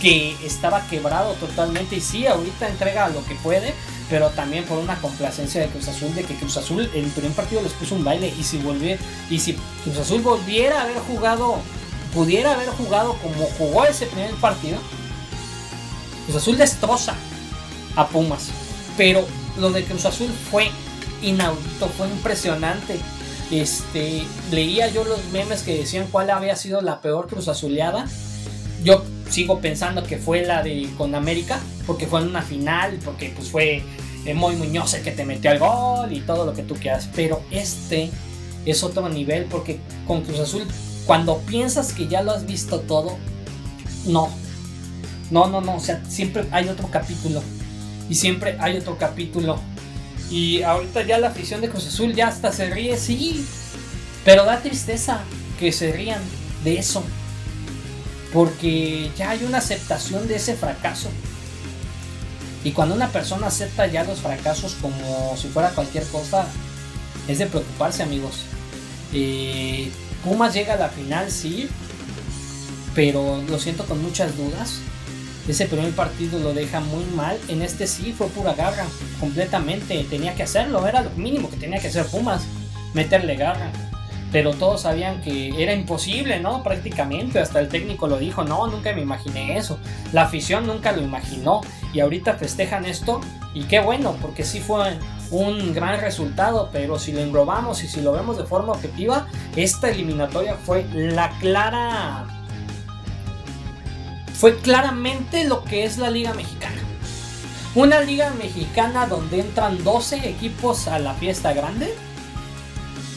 que 0.00 0.36
estaba 0.44 0.86
quebrado 0.86 1.34
totalmente 1.34 1.96
y 1.96 2.00
sí, 2.00 2.26
ahorita 2.26 2.68
entrega 2.68 3.08
lo 3.08 3.24
que 3.24 3.34
puede, 3.36 3.74
pero 4.08 4.30
también 4.30 4.64
por 4.64 4.78
una 4.78 4.98
complacencia 5.00 5.60
de 5.60 5.68
Cruz 5.68 5.88
Azul, 5.88 6.14
de 6.14 6.24
que 6.24 6.34
Cruz 6.36 6.56
Azul 6.56 6.88
en 6.94 7.04
el 7.04 7.10
primer 7.10 7.32
partido 7.32 7.62
les 7.62 7.72
puso 7.72 7.94
un 7.96 8.04
baile 8.04 8.32
y 8.38 8.42
si 8.42 8.58
volviera, 8.58 9.00
y 9.28 9.38
si 9.38 9.54
Cruz 9.84 9.98
Azul 9.98 10.22
volviera 10.22 10.80
a 10.80 10.82
haber 10.84 10.98
jugado, 10.98 11.58
pudiera 12.14 12.52
haber 12.52 12.68
jugado 12.70 13.14
como 13.14 13.44
jugó 13.58 13.84
ese 13.84 14.06
primer 14.06 14.32
partido, 14.36 14.78
Cruz 16.26 16.36
Azul 16.36 16.56
destroza 16.56 17.14
a 17.96 18.08
Pumas, 18.08 18.48
pero 18.96 19.26
lo 19.58 19.70
de 19.70 19.84
Cruz 19.84 20.06
Azul 20.06 20.30
fue 20.50 20.70
inaudito, 21.22 21.88
fue 21.88 22.08
impresionante 22.08 22.98
este, 23.50 24.22
leía 24.50 24.88
yo 24.88 25.04
los 25.04 25.24
memes 25.32 25.62
que 25.62 25.76
decían 25.76 26.06
cuál 26.10 26.30
había 26.30 26.56
sido 26.56 26.80
la 26.80 27.00
peor 27.00 27.28
Cruz 27.28 27.48
Azuleada. 27.48 28.06
Yo 28.84 29.04
sigo 29.28 29.60
pensando 29.60 30.04
que 30.04 30.18
fue 30.18 30.44
la 30.44 30.62
de 30.62 30.88
con 30.96 31.14
América, 31.14 31.60
porque 31.86 32.06
fue 32.06 32.20
en 32.20 32.28
una 32.28 32.42
final, 32.42 32.98
porque 33.04 33.32
pues 33.34 33.48
fue 33.48 33.82
eh, 34.24 34.34
muy 34.34 34.56
Muñoz 34.56 34.94
el 34.94 35.02
que 35.02 35.12
te 35.12 35.24
metió 35.24 35.50
al 35.50 35.58
gol 35.58 36.12
y 36.12 36.20
todo 36.20 36.46
lo 36.46 36.54
que 36.54 36.62
tú 36.62 36.74
quieras. 36.74 37.08
Pero 37.14 37.42
este 37.50 38.10
es 38.64 38.82
otro 38.82 39.08
nivel, 39.08 39.44
porque 39.46 39.80
con 40.06 40.22
Cruz 40.22 40.40
Azul, 40.40 40.66
cuando 41.06 41.38
piensas 41.38 41.92
que 41.92 42.06
ya 42.06 42.22
lo 42.22 42.32
has 42.32 42.46
visto 42.46 42.80
todo, 42.80 43.18
no. 44.06 44.28
No, 45.30 45.48
no, 45.48 45.60
no, 45.60 45.76
o 45.76 45.80
sea, 45.80 46.02
siempre 46.08 46.44
hay 46.50 46.68
otro 46.68 46.88
capítulo. 46.90 47.42
Y 48.08 48.16
siempre 48.16 48.56
hay 48.58 48.76
otro 48.76 48.98
capítulo 48.98 49.60
y 50.30 50.62
ahorita 50.62 51.02
ya 51.02 51.18
la 51.18 51.28
afición 51.28 51.60
de 51.60 51.68
Cruz 51.68 51.88
Azul 51.88 52.14
ya 52.14 52.28
hasta 52.28 52.52
se 52.52 52.70
ríe, 52.70 52.96
sí. 52.96 53.44
Pero 54.24 54.44
da 54.44 54.60
tristeza 54.60 55.20
que 55.58 55.72
se 55.72 55.92
rían 55.92 56.20
de 56.62 56.78
eso. 56.78 57.02
Porque 58.32 59.10
ya 59.16 59.30
hay 59.30 59.42
una 59.42 59.58
aceptación 59.58 60.28
de 60.28 60.36
ese 60.36 60.54
fracaso. 60.54 61.10
Y 62.62 62.70
cuando 62.72 62.94
una 62.94 63.08
persona 63.08 63.48
acepta 63.48 63.86
ya 63.86 64.04
los 64.04 64.20
fracasos 64.20 64.76
como 64.80 65.36
si 65.36 65.48
fuera 65.48 65.70
cualquier 65.70 66.04
cosa, 66.04 66.46
es 67.26 67.38
de 67.38 67.46
preocuparse 67.46 68.04
amigos. 68.04 68.44
Eh, 69.12 69.90
Pumas 70.22 70.54
llega 70.54 70.74
a 70.74 70.76
la 70.76 70.90
final, 70.90 71.30
sí. 71.32 71.68
Pero 72.94 73.42
lo 73.48 73.58
siento 73.58 73.84
con 73.84 74.00
muchas 74.00 74.36
dudas. 74.36 74.80
Ese 75.48 75.66
primer 75.66 75.92
partido 75.92 76.38
lo 76.38 76.54
deja 76.54 76.80
muy 76.80 77.04
mal. 77.16 77.38
En 77.48 77.62
este 77.62 77.86
sí 77.86 78.12
fue 78.12 78.28
pura 78.28 78.54
garra, 78.54 78.86
completamente. 79.18 80.04
Tenía 80.04 80.34
que 80.34 80.42
hacerlo, 80.42 80.86
era 80.86 81.02
lo 81.02 81.10
mínimo 81.10 81.50
que 81.50 81.56
tenía 81.56 81.80
que 81.80 81.88
hacer 81.88 82.06
Pumas, 82.06 82.44
meterle 82.94 83.36
garra. 83.36 83.70
Pero 84.32 84.54
todos 84.54 84.82
sabían 84.82 85.20
que 85.22 85.60
era 85.60 85.72
imposible, 85.72 86.38
¿no? 86.38 86.62
Prácticamente, 86.62 87.40
hasta 87.40 87.58
el 87.58 87.68
técnico 87.68 88.06
lo 88.06 88.16
dijo, 88.16 88.44
no, 88.44 88.68
nunca 88.68 88.92
me 88.92 89.00
imaginé 89.02 89.56
eso. 89.56 89.80
La 90.12 90.22
afición 90.22 90.68
nunca 90.68 90.92
lo 90.92 91.02
imaginó. 91.02 91.62
Y 91.92 91.98
ahorita 91.98 92.34
festejan 92.34 92.84
esto. 92.84 93.20
Y 93.54 93.64
qué 93.64 93.80
bueno, 93.80 94.16
porque 94.22 94.44
sí 94.44 94.60
fue 94.60 94.98
un 95.32 95.74
gran 95.74 96.00
resultado, 96.00 96.70
pero 96.72 96.98
si 96.98 97.12
lo 97.12 97.20
englobamos 97.20 97.82
y 97.82 97.88
si 97.88 98.00
lo 98.00 98.12
vemos 98.12 98.36
de 98.36 98.44
forma 98.44 98.72
objetiva, 98.72 99.26
esta 99.56 99.90
eliminatoria 99.90 100.54
fue 100.54 100.86
la 100.92 101.30
clara 101.40 102.39
fue 104.40 104.56
claramente 104.56 105.44
lo 105.44 105.64
que 105.64 105.84
es 105.84 105.98
la 105.98 106.08
Liga 106.08 106.32
Mexicana. 106.32 106.80
Una 107.74 108.00
Liga 108.00 108.30
Mexicana 108.38 109.06
donde 109.06 109.40
entran 109.40 109.84
12 109.84 110.30
equipos 110.30 110.88
a 110.88 110.98
la 110.98 111.12
fiesta 111.12 111.52
grande. 111.52 111.94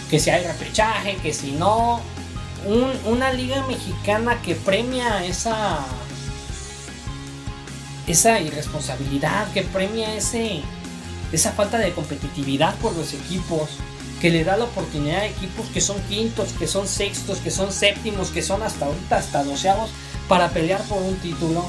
Que 0.09 0.19
si 0.19 0.31
hay 0.31 0.45
repechaje, 0.45 1.15
que 1.23 1.33
si 1.33 1.53
no. 1.53 2.01
una 3.05 3.31
Liga 3.31 3.65
Mexicana 3.67 4.41
que 4.41 4.55
premia 4.55 5.25
esa. 5.25 5.79
Esa 8.05 8.41
irresponsabilidad, 8.41 9.49
que 9.53 9.61
premia 9.61 10.13
ese, 10.13 10.61
esa 11.31 11.53
falta 11.53 11.77
de 11.77 11.93
competitividad 11.93 12.75
por 12.75 12.93
los 12.97 13.13
equipos 13.13 13.69
que 14.19 14.29
le 14.29 14.43
da 14.43 14.57
la 14.57 14.65
oportunidad 14.65 15.19
a 15.19 15.25
equipos 15.25 15.67
que 15.67 15.79
son 15.79 16.01
quintos, 16.09 16.49
que 16.59 16.67
son 16.67 16.85
sextos, 16.85 17.37
que 17.37 17.49
son 17.49 17.71
séptimos, 17.71 18.29
que 18.29 18.41
son 18.41 18.61
hasta 18.61 18.87
ahorita 18.87 19.17
hasta 19.17 19.43
doceavos, 19.45 19.89
para 20.33 20.49
pelear 20.49 20.81
por 20.85 20.99
un 20.99 21.15
título. 21.17 21.63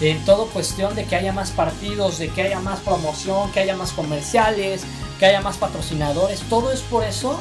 En 0.00 0.24
todo 0.24 0.46
cuestión 0.46 0.94
de 0.94 1.06
que 1.06 1.16
haya 1.16 1.32
más 1.32 1.50
partidos, 1.50 2.18
de 2.18 2.28
que 2.28 2.42
haya 2.42 2.60
más 2.60 2.78
promoción, 2.78 3.50
que 3.50 3.58
haya 3.58 3.76
más 3.76 3.90
comerciales, 3.90 4.84
que 5.18 5.26
haya 5.26 5.40
más 5.40 5.56
patrocinadores. 5.56 6.40
Todo 6.42 6.70
es 6.70 6.82
por 6.82 7.02
eso. 7.02 7.36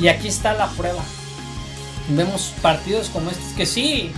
Y 0.00 0.08
aquí 0.08 0.26
está 0.26 0.54
la 0.54 0.66
prueba. 0.70 1.04
Vemos 2.08 2.52
partidos 2.62 3.10
como 3.10 3.30
estos 3.30 3.52
que 3.52 3.64
sí, 3.64 4.10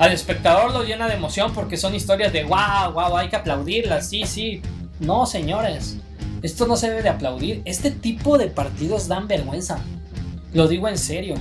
al 0.00 0.12
espectador 0.12 0.72
lo 0.72 0.82
llena 0.82 1.06
de 1.06 1.14
emoción 1.14 1.52
porque 1.54 1.76
son 1.76 1.94
historias 1.94 2.32
de 2.32 2.42
wow, 2.42 2.92
wow, 2.92 3.16
hay 3.16 3.28
que 3.28 3.36
aplaudirlas, 3.36 4.08
sí, 4.08 4.24
sí. 4.24 4.60
No, 4.98 5.24
señores, 5.24 5.98
esto 6.42 6.66
no 6.66 6.74
se 6.74 6.88
debe 6.90 7.02
de 7.02 7.10
aplaudir. 7.10 7.62
Este 7.64 7.92
tipo 7.92 8.38
de 8.38 8.48
partidos 8.48 9.06
dan 9.06 9.28
vergüenza. 9.28 9.78
Lo 10.52 10.66
digo 10.66 10.88
en 10.88 10.98
serio. 10.98 11.36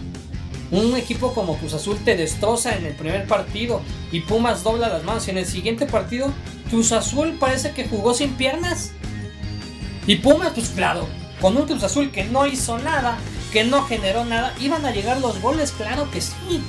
Un 0.72 0.96
equipo 0.96 1.34
como 1.34 1.58
Cruz 1.58 1.74
Azul 1.74 1.98
te 2.04 2.16
destroza 2.16 2.76
en 2.76 2.86
el 2.86 2.94
primer 2.94 3.26
partido 3.26 3.82
y 4.12 4.22
Pumas 4.22 4.64
dobla 4.64 4.90
las 4.90 5.04
manos. 5.04 5.28
Y 5.28 5.32
en 5.32 5.40
el 5.40 5.46
siguiente 5.46 5.86
partido, 5.88 6.32
Cruz 6.70 6.92
Azul 6.92 7.38
parece 7.40 7.72
que 7.72 7.88
jugó 7.88 8.14
sin 8.14 8.36
piernas. 8.36 8.92
Y 10.06 10.18
Pumas, 10.18 10.52
pues 10.54 10.70
claro, 10.70 11.08
con 11.42 11.58
un 11.58 11.66
Cruz 11.66 11.84
Azul 11.84 12.12
que 12.12 12.24
no 12.24 12.46
hizo 12.46 12.78
nada, 12.78 13.18
que 13.52 13.64
no 13.64 13.84
generó 13.84 14.26
nada, 14.26 14.54
iban 14.60 14.86
a 14.86 14.92
llegar 14.92 15.20
los 15.22 15.42
goles, 15.42 15.72
claro 15.72 16.10
que 16.12 16.22
sí. 16.22 16.62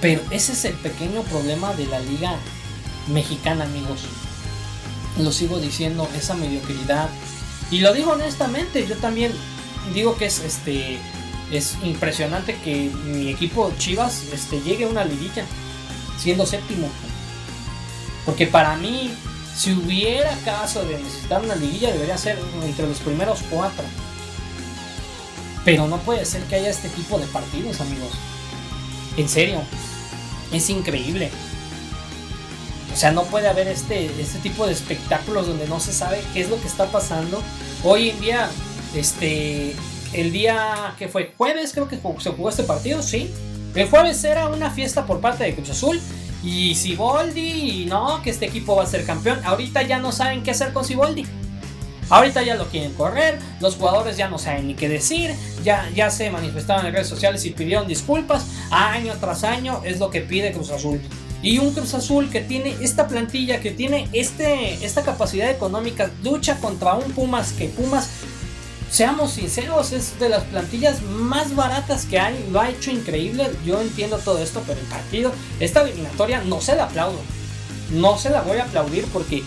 Pero 0.00 0.22
ese 0.30 0.52
es 0.52 0.64
el 0.64 0.74
pequeño 0.74 1.22
problema 1.22 1.74
de 1.74 1.86
la 1.86 1.98
liga 1.98 2.36
mexicana, 3.08 3.64
amigos. 3.64 4.02
Lo 5.18 5.32
sigo 5.32 5.58
diciendo, 5.58 6.08
esa 6.16 6.34
mediocridad, 6.34 7.08
Y 7.72 7.80
lo 7.80 7.92
digo 7.92 8.12
honestamente, 8.12 8.84
yo 8.86 8.96
también 8.96 9.32
digo 9.94 10.16
que 10.16 10.26
es 10.26 10.40
este 10.40 10.98
es 11.50 11.76
impresionante 11.82 12.56
que 12.62 12.90
mi 13.06 13.28
equipo 13.28 13.72
Chivas 13.78 14.24
este, 14.32 14.60
llegue 14.60 14.84
a 14.84 14.88
una 14.88 15.04
liguilla 15.04 15.44
siendo 16.18 16.46
séptimo. 16.46 16.88
Porque 18.24 18.46
para 18.46 18.76
mí, 18.76 19.10
si 19.56 19.72
hubiera 19.72 20.36
caso 20.44 20.84
de 20.84 20.98
necesitar 20.98 21.42
una 21.42 21.56
liguilla, 21.56 21.92
debería 21.92 22.18
ser 22.18 22.38
entre 22.64 22.86
los 22.86 22.98
primeros 22.98 23.40
cuatro. 23.50 23.84
Pero 25.64 25.88
no 25.88 25.98
puede 25.98 26.24
ser 26.24 26.42
que 26.44 26.56
haya 26.56 26.70
este 26.70 26.88
tipo 26.90 27.18
de 27.18 27.26
partidos, 27.26 27.80
amigos. 27.80 28.12
En 29.16 29.28
serio, 29.28 29.62
es 30.52 30.70
increíble. 30.70 31.30
O 32.92 32.96
sea, 32.96 33.12
no 33.12 33.24
puede 33.24 33.48
haber 33.48 33.68
este, 33.68 34.06
este 34.20 34.38
tipo 34.40 34.66
de 34.66 34.72
espectáculos 34.72 35.46
donde 35.46 35.66
no 35.68 35.80
se 35.80 35.92
sabe 35.92 36.22
qué 36.32 36.40
es 36.40 36.50
lo 36.50 36.60
que 36.60 36.66
está 36.66 36.86
pasando. 36.86 37.42
Hoy 37.84 38.10
en 38.10 38.20
día, 38.20 38.50
este, 38.94 39.76
el 40.12 40.32
día 40.32 40.94
que 40.98 41.08
fue 41.08 41.32
jueves, 41.36 41.72
creo 41.72 41.88
que 41.88 41.96
se 41.96 42.30
jugó 42.30 42.48
este 42.48 42.64
partido, 42.64 43.02
sí. 43.02 43.30
El 43.74 43.88
jueves 43.88 44.22
era 44.24 44.48
una 44.48 44.70
fiesta 44.70 45.06
por 45.06 45.20
parte 45.20 45.44
de 45.44 45.54
Cruz 45.54 45.70
Azul. 45.70 46.00
Y 46.42 46.74
Siboldi, 46.74 47.84
no, 47.86 48.22
que 48.22 48.30
este 48.30 48.46
equipo 48.46 48.74
va 48.74 48.84
a 48.84 48.86
ser 48.86 49.04
campeón. 49.04 49.40
Ahorita 49.44 49.82
ya 49.82 49.98
no 49.98 50.10
saben 50.10 50.42
qué 50.42 50.52
hacer 50.52 50.72
con 50.72 50.84
Siboldi. 50.84 51.26
Ahorita 52.08 52.42
ya 52.42 52.56
lo 52.56 52.66
quieren 52.66 52.92
correr, 52.94 53.38
los 53.60 53.76
jugadores 53.76 54.16
ya 54.16 54.28
no 54.28 54.36
saben 54.36 54.66
ni 54.66 54.74
qué 54.74 54.88
decir, 54.88 55.32
ya, 55.62 55.88
ya 55.94 56.10
se 56.10 56.28
manifestaron 56.28 56.84
en 56.86 56.92
redes 56.92 57.06
sociales 57.06 57.44
y 57.44 57.50
pidieron 57.50 57.86
disculpas. 57.86 58.46
Año 58.72 59.14
tras 59.20 59.44
año 59.44 59.80
es 59.84 60.00
lo 60.00 60.10
que 60.10 60.20
pide 60.20 60.50
Cruz 60.50 60.70
Azul. 60.70 61.00
Y 61.42 61.58
un 61.58 61.72
Cruz 61.72 61.94
Azul 61.94 62.28
que 62.28 62.40
tiene 62.40 62.76
esta 62.80 63.06
plantilla, 63.06 63.60
que 63.60 63.70
tiene 63.70 64.08
este, 64.12 64.84
esta 64.84 65.02
capacidad 65.02 65.48
económica, 65.50 66.10
lucha 66.22 66.58
contra 66.58 66.94
un 66.94 67.12
Pumas 67.12 67.52
que 67.52 67.66
Pumas, 67.68 68.10
seamos 68.90 69.32
sinceros, 69.32 69.92
es 69.92 70.18
de 70.18 70.28
las 70.28 70.42
plantillas 70.44 71.02
más 71.02 71.54
baratas 71.54 72.04
que 72.06 72.18
hay, 72.18 72.46
lo 72.50 72.60
ha 72.60 72.70
hecho 72.70 72.90
increíble, 72.90 73.50
yo 73.64 73.80
entiendo 73.80 74.18
todo 74.18 74.38
esto, 74.38 74.62
pero 74.66 74.80
el 74.80 74.86
partido, 74.86 75.32
esta 75.60 75.82
eliminatoria 75.82 76.42
no 76.42 76.60
se 76.60 76.74
la 76.74 76.84
aplaudo, 76.84 77.20
no 77.92 78.18
se 78.18 78.30
la 78.30 78.42
voy 78.42 78.58
a 78.58 78.64
aplaudir 78.64 79.04
porque 79.12 79.42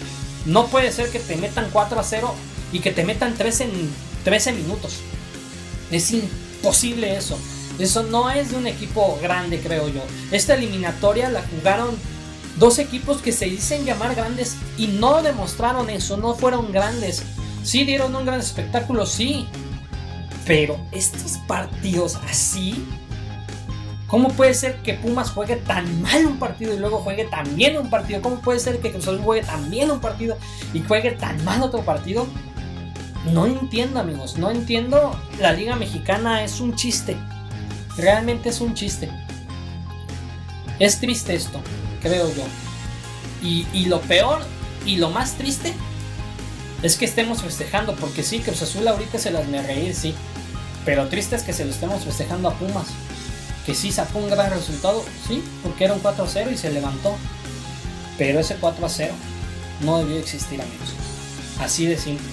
no 0.45 0.67
puede 0.67 0.91
ser 0.91 1.10
que 1.10 1.19
te 1.19 1.36
metan 1.36 1.69
4 1.71 1.99
a 1.99 2.03
0 2.03 2.34
y 2.71 2.79
que 2.79 2.91
te 2.91 3.03
metan 3.03 3.36
3 3.36 3.62
en 3.62 3.71
13 4.23 4.53
minutos. 4.53 4.99
Es 5.91 6.12
imposible 6.12 7.15
eso. 7.15 7.38
Eso 7.79 8.03
no 8.03 8.29
es 8.29 8.51
de 8.51 8.58
un 8.58 8.67
equipo 8.67 9.17
grande, 9.21 9.60
creo 9.60 9.88
yo. 9.89 10.01
Esta 10.32 10.56
eliminatoria 10.56 11.29
la 11.29 11.43
jugaron 11.43 11.97
dos 12.58 12.79
equipos 12.79 13.21
que 13.21 13.32
se 13.32 13.45
dicen 13.45 13.86
llamar 13.86 14.15
grandes 14.15 14.56
y 14.77 14.88
no 14.88 15.21
demostraron 15.21 15.89
eso, 15.89 16.17
no 16.17 16.36
fueron 16.36 16.71
grandes. 16.71 17.23
Sí 17.63 17.86
dieron 17.86 18.15
un 18.15 18.26
gran 18.26 18.39
espectáculo, 18.39 19.06
sí. 19.06 19.47
Pero 20.45 20.78
estos 20.91 21.38
partidos 21.47 22.17
así, 22.30 22.86
¿cómo 24.08 24.30
puede 24.30 24.54
ser 24.54 24.82
que 24.82 24.93
Pumas 24.93 25.32
juegue 25.32 25.56
tan 25.56 26.02
mal 26.02 26.26
un 26.26 26.38
partido 26.38 26.73
y 26.73 26.80
luego 26.80 26.99
juegue 26.99 27.26
tan 27.26 27.56
bien 27.56 27.78
un 27.78 27.89
partido? 27.89 28.21
¿Cómo 28.21 28.41
puede 28.41 28.60
ser 28.60 28.80
que 28.80 28.91
Cruz 28.91 29.08
Azul 29.08 29.21
juegue 29.21 29.45
tan 29.45 29.69
bien 29.69 29.89
un 29.89 30.02
partido 30.02 30.38
y 30.73 30.82
juegue 30.82 31.12
tan 31.12 31.41
mal 31.45 31.62
otro 31.62 31.82
partido? 31.84 32.28
No 33.32 33.45
entiendo, 33.45 34.02
amigos, 34.02 34.38
no 34.38 34.52
entiendo. 34.52 35.17
La 35.39 35.54
Liga 35.54 35.78
Mexicana 35.78 36.43
es 36.43 36.60
un 36.60 36.76
chiste. 36.76 37.15
Realmente 37.95 38.49
es 38.49 38.60
un 38.60 38.73
chiste. 38.73 39.10
Es 40.80 40.99
triste 40.99 41.36
esto, 41.36 41.62
creo 42.02 42.28
yo. 42.36 42.43
Y, 43.41 43.86
lo 43.86 43.99
peor 44.02 44.41
y 44.86 44.97
lo 44.97 45.10
más 45.10 45.34
triste 45.34 45.73
es 46.84 46.98
que 46.98 47.06
estemos 47.06 47.41
festejando, 47.41 47.96
porque 47.96 48.24
sí, 48.24 48.39
Cruz 48.39 48.62
Azul 48.62 48.86
ahorita 48.86 49.17
se 49.17 49.32
las 49.32 49.48
me 49.48 49.63
reír, 49.63 49.96
sí. 49.96 50.13
Pero 50.84 51.08
triste 51.08 51.38
es 51.38 51.43
que 51.43 51.54
se 51.54 51.63
lo 51.63 51.72
estemos 51.72 52.04
festejando 52.04 52.50
a 52.50 52.54
Pumas. 52.56 52.88
Que 53.65 53.74
sí 53.74 53.93
sacó 53.93 54.19
un 54.19 54.30
gran 54.30 54.52
resultado, 54.52 55.04
sí, 55.26 55.41
porque 55.63 55.86
era 55.86 55.93
un 55.93 56.02
4 56.02 56.28
0 56.28 56.52
y 56.52 56.58
se 56.58 56.72
levantó. 56.72 57.15
Pero 58.17 58.41
ese 58.41 58.56
4 58.56 58.89
0 58.89 59.13
no 59.86 60.00
debió 60.00 60.17
existir, 60.17 60.62
amigos. 60.62 60.89
Así 61.60 61.86
de 61.86 61.98
simple. 61.98 62.28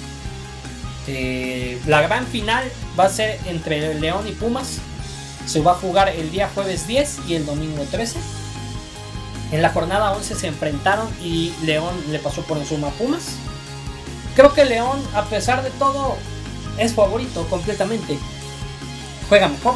Eh, 1.06 1.80
la 1.86 2.02
gran 2.02 2.26
final 2.26 2.64
va 2.98 3.04
a 3.04 3.08
ser 3.08 3.38
entre 3.46 3.94
León 3.94 4.26
y 4.26 4.32
Pumas. 4.32 4.78
Se 5.46 5.60
va 5.60 5.72
a 5.72 5.76
jugar 5.76 6.08
el 6.08 6.32
día 6.32 6.50
jueves 6.52 6.88
10 6.88 7.20
y 7.28 7.34
el 7.34 7.46
domingo 7.46 7.84
13. 7.88 8.18
En 9.52 9.62
la 9.62 9.70
jornada 9.70 10.12
11 10.12 10.34
se 10.34 10.46
enfrentaron 10.48 11.08
y 11.22 11.52
León 11.62 11.94
le 12.10 12.18
pasó 12.18 12.42
por 12.42 12.58
encima 12.58 12.88
a 12.88 12.92
Pumas. 12.92 13.36
Creo 14.34 14.52
que 14.54 14.64
León, 14.64 15.00
a 15.14 15.24
pesar 15.24 15.62
de 15.62 15.70
todo, 15.70 16.16
es 16.78 16.94
favorito 16.94 17.46
completamente. 17.48 18.18
Juega 19.28 19.48
mejor. 19.48 19.74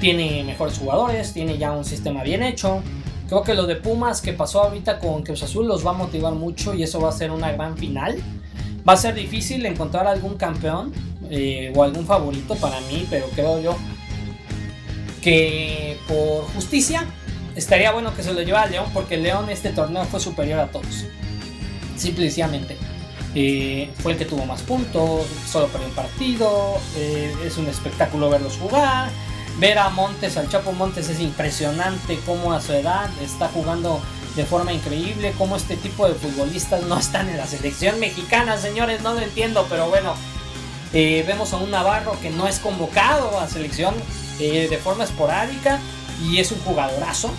Tiene 0.00 0.44
mejores 0.44 0.78
jugadores, 0.78 1.32
tiene 1.32 1.58
ya 1.58 1.72
un 1.72 1.84
sistema 1.84 2.22
bien 2.22 2.42
hecho. 2.42 2.82
Creo 3.28 3.42
que 3.42 3.54
lo 3.54 3.66
de 3.66 3.76
Pumas 3.76 4.20
que 4.20 4.32
pasó 4.32 4.62
ahorita 4.62 4.98
con 4.98 5.22
Cruz 5.22 5.42
Azul 5.42 5.66
los 5.66 5.86
va 5.86 5.90
a 5.90 5.94
motivar 5.94 6.32
mucho 6.34 6.74
y 6.74 6.82
eso 6.82 7.00
va 7.00 7.10
a 7.10 7.12
ser 7.12 7.30
una 7.30 7.52
gran 7.52 7.76
final. 7.76 8.18
Va 8.88 8.94
a 8.94 8.96
ser 8.96 9.14
difícil 9.14 9.64
encontrar 9.66 10.06
algún 10.06 10.36
campeón 10.36 10.92
eh, 11.28 11.72
o 11.76 11.82
algún 11.82 12.06
favorito 12.06 12.56
para 12.56 12.80
mí, 12.80 13.06
pero 13.10 13.26
creo 13.34 13.60
yo 13.60 13.76
que 15.22 15.98
por 16.08 16.44
justicia 16.54 17.06
estaría 17.54 17.92
bueno 17.92 18.14
que 18.14 18.22
se 18.22 18.32
lo 18.32 18.40
llevara 18.42 18.66
a 18.66 18.70
León 18.70 18.86
porque 18.94 19.16
León 19.16 19.50
este 19.50 19.70
torneo 19.70 20.04
fue 20.04 20.18
superior 20.18 20.58
a 20.60 20.68
todos. 20.68 21.04
Simplemente. 21.96 22.89
Eh, 23.34 23.92
fue 24.02 24.12
el 24.12 24.18
que 24.18 24.24
tuvo 24.24 24.44
más 24.44 24.62
puntos, 24.62 25.26
solo 25.48 25.68
perdió 25.68 25.88
un 25.88 25.94
partido, 25.94 26.78
eh, 26.96 27.32
es 27.44 27.56
un 27.58 27.68
espectáculo 27.68 28.28
verlos 28.28 28.56
jugar. 28.56 29.10
Ver 29.58 29.78
a 29.78 29.90
Montes, 29.90 30.36
al 30.36 30.48
Chapo 30.48 30.72
Montes 30.72 31.08
es 31.08 31.20
impresionante 31.20 32.18
cómo 32.26 32.52
a 32.52 32.60
su 32.60 32.72
edad 32.72 33.08
está 33.22 33.48
jugando 33.48 34.00
de 34.34 34.44
forma 34.44 34.72
increíble, 34.72 35.34
cómo 35.36 35.56
este 35.56 35.76
tipo 35.76 36.08
de 36.08 36.14
futbolistas 36.14 36.82
no 36.84 36.98
están 36.98 37.28
en 37.28 37.36
la 37.36 37.46
selección 37.46 38.00
mexicana, 38.00 38.56
señores, 38.56 39.02
no 39.02 39.14
lo 39.14 39.20
entiendo, 39.20 39.66
pero 39.68 39.88
bueno, 39.88 40.14
eh, 40.92 41.24
vemos 41.26 41.52
a 41.52 41.58
un 41.58 41.70
Navarro 41.70 42.16
que 42.22 42.30
no 42.30 42.48
es 42.48 42.58
convocado 42.58 43.38
a 43.38 43.48
selección 43.48 43.94
de 44.38 44.80
forma 44.82 45.04
esporádica 45.04 45.78
y 46.24 46.38
es 46.38 46.50
un 46.50 46.58
jugadorazo. 46.60 47.30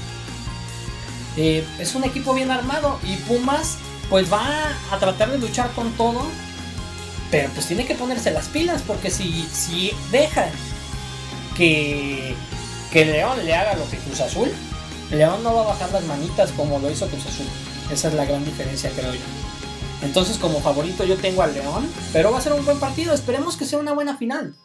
es 1.35 1.95
un 1.95 2.03
equipo 2.03 2.35
bien 2.35 2.51
armado 2.51 2.99
y 3.03 3.15
Pumas 3.15 3.79
pues 4.11 4.31
va 4.31 4.75
a 4.91 4.99
tratar 4.99 5.31
de 5.31 5.37
luchar 5.37 5.71
con 5.71 5.89
todo, 5.93 6.21
pero 7.31 7.49
pues 7.53 7.65
tiene 7.65 7.85
que 7.85 7.95
ponerse 7.95 8.29
las 8.29 8.49
pilas, 8.49 8.83
porque 8.85 9.09
si, 9.09 9.47
si 9.53 9.91
deja 10.11 10.49
que, 11.55 12.35
que 12.91 13.05
León 13.05 13.45
le 13.45 13.55
haga 13.55 13.77
lo 13.77 13.89
que 13.89 13.95
Cruz 13.99 14.19
Azul, 14.19 14.51
León 15.11 15.41
no 15.43 15.55
va 15.55 15.61
a 15.61 15.67
bajar 15.67 15.93
las 15.93 16.03
manitas 16.03 16.51
como 16.51 16.77
lo 16.79 16.91
hizo 16.91 17.07
Cruz 17.07 17.25
Azul. 17.25 17.45
Esa 17.89 18.09
es 18.09 18.13
la 18.15 18.25
gran 18.25 18.43
diferencia, 18.43 18.89
creo 18.89 19.13
yo. 19.13 19.21
Entonces, 20.01 20.37
como 20.37 20.59
favorito, 20.59 21.05
yo 21.05 21.15
tengo 21.15 21.41
al 21.41 21.53
León, 21.53 21.89
pero 22.11 22.33
va 22.33 22.39
a 22.39 22.41
ser 22.41 22.51
un 22.51 22.65
buen 22.65 22.79
partido. 22.81 23.13
Esperemos 23.13 23.55
que 23.55 23.63
sea 23.63 23.79
una 23.79 23.93
buena 23.93 24.17
final. 24.17 24.55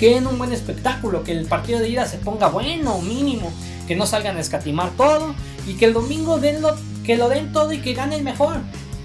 Que 0.00 0.16
en 0.16 0.26
un 0.26 0.36
buen 0.36 0.52
espectáculo, 0.52 1.22
que 1.22 1.30
el 1.30 1.46
partido 1.46 1.78
de 1.78 1.88
ida 1.88 2.08
se 2.08 2.18
ponga 2.18 2.48
bueno, 2.48 2.98
mínimo, 3.02 3.52
que 3.86 3.94
no 3.94 4.04
salgan 4.04 4.36
a 4.36 4.40
escatimar 4.40 4.90
todo 4.96 5.36
y 5.68 5.74
que 5.74 5.84
el 5.84 5.92
domingo 5.92 6.38
den 6.38 6.60
lo 6.60 6.76
que 7.10 7.16
lo 7.16 7.28
den 7.28 7.52
todo 7.52 7.72
y 7.72 7.78
que 7.78 7.92
gane 7.92 8.14
el 8.14 8.22
mejor. 8.22 8.58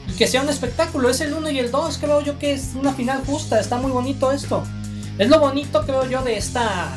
Y 0.07 0.13
que 0.13 0.27
sea 0.27 0.43
un 0.43 0.49
espectáculo. 0.49 1.09
Es 1.09 1.21
el 1.21 1.33
1 1.33 1.49
y 1.49 1.57
el 1.57 1.71
2, 1.71 1.97
creo 1.97 2.21
yo 2.21 2.37
que 2.37 2.53
es 2.53 2.73
una 2.75 2.93
final 2.93 3.23
justa. 3.25 3.59
Está 3.59 3.77
muy 3.77 3.89
bonito 3.89 4.31
esto. 4.31 4.63
Es 5.17 5.27
lo 5.27 5.39
bonito, 5.39 5.83
creo 5.87 6.07
yo, 6.07 6.21
de 6.21 6.37
esta, 6.37 6.91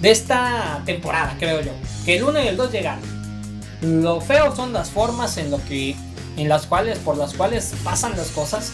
de 0.00 0.10
esta 0.10 0.80
temporada, 0.86 1.36
creo 1.38 1.60
yo. 1.60 1.72
Que 2.06 2.16
el 2.16 2.24
1 2.24 2.44
y 2.44 2.46
el 2.46 2.56
2 2.56 2.72
llegan. 2.72 2.98
Lo 3.82 4.22
feo 4.22 4.56
son 4.56 4.72
las 4.72 4.88
formas 4.88 5.36
en 5.36 5.50
lo 5.50 5.62
que 5.66 5.96
en 6.38 6.48
las 6.48 6.64
cuales 6.64 6.98
por 7.00 7.18
las 7.18 7.34
cuales 7.34 7.74
pasan 7.84 8.16
las 8.16 8.28
cosas, 8.28 8.72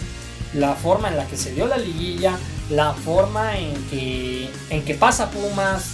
la 0.55 0.75
forma 0.75 1.09
en 1.09 1.16
la 1.16 1.27
que 1.27 1.37
se 1.37 1.53
dio 1.55 1.66
la 1.66 1.77
liguilla, 1.77 2.38
la 2.71 2.92
forma 2.92 3.59
en 3.59 3.75
que 3.90 4.49
en 4.71 4.85
que 4.85 4.94
pasa 4.94 5.29
Pumas, 5.33 5.87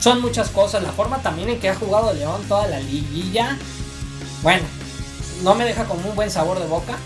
son 0.00 0.22
muchas 0.22 0.48
cosas, 0.48 0.82
la 0.82 0.92
forma 0.92 1.18
también 1.18 1.50
en 1.50 1.60
que 1.60 1.68
ha 1.68 1.74
jugado 1.74 2.14
León 2.14 2.40
toda 2.48 2.66
la 2.68 2.80
liguilla 2.80 3.58
bueno, 4.42 4.64
no 5.42 5.54
me 5.54 5.64
deja 5.64 5.84
con 5.84 6.04
un 6.04 6.14
buen 6.14 6.30
sabor 6.30 6.58
de 6.58 6.66
boca, 6.66 6.96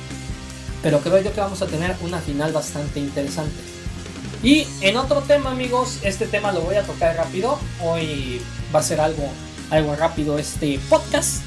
pero 0.83 1.01
creo 1.01 1.21
yo 1.23 1.33
que 1.33 1.41
vamos 1.41 1.63
a 1.63 1.67
tener 1.67 1.95
una 2.03 2.19
final 2.21 2.53
bastante 2.53 3.01
interesante. 3.01 3.55
Y 4.43 4.67
en 4.81 4.97
otro 4.97 5.23
tema, 5.23 5.51
amigos, 5.51 6.01
este 6.03 6.27
tema 6.27 6.53
lo 6.53 6.61
voy 6.61 6.77
a 6.77 6.83
tocar 6.83 7.17
rápido. 7.17 7.59
Hoy 7.83 8.41
va 8.75 8.81
a 8.81 8.83
ser 8.83 9.01
algo, 9.01 9.29
algo 9.71 9.97
rápido 9.97 10.39
este 10.39 10.79
podcast. 10.89 11.43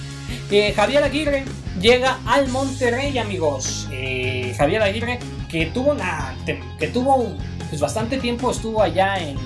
Eh, 0.52 0.73
Javier 0.75 1.04
Aguirre 1.04 1.45
llega 1.80 2.19
al 2.25 2.49
Monterrey, 2.49 3.17
amigos. 3.17 3.88
Eh, 3.91 4.54
Javier 4.58 4.82
Aguirre, 4.82 5.19
que 5.49 5.67
tuvo 5.67 5.91
una, 5.91 6.36
que 6.78 6.88
tuvo 6.88 7.36
pues, 7.69 7.80
bastante 7.80 8.17
tiempo, 8.17 8.52
estuvo 8.52 8.82
allá 8.82 9.17
en, 9.19 9.38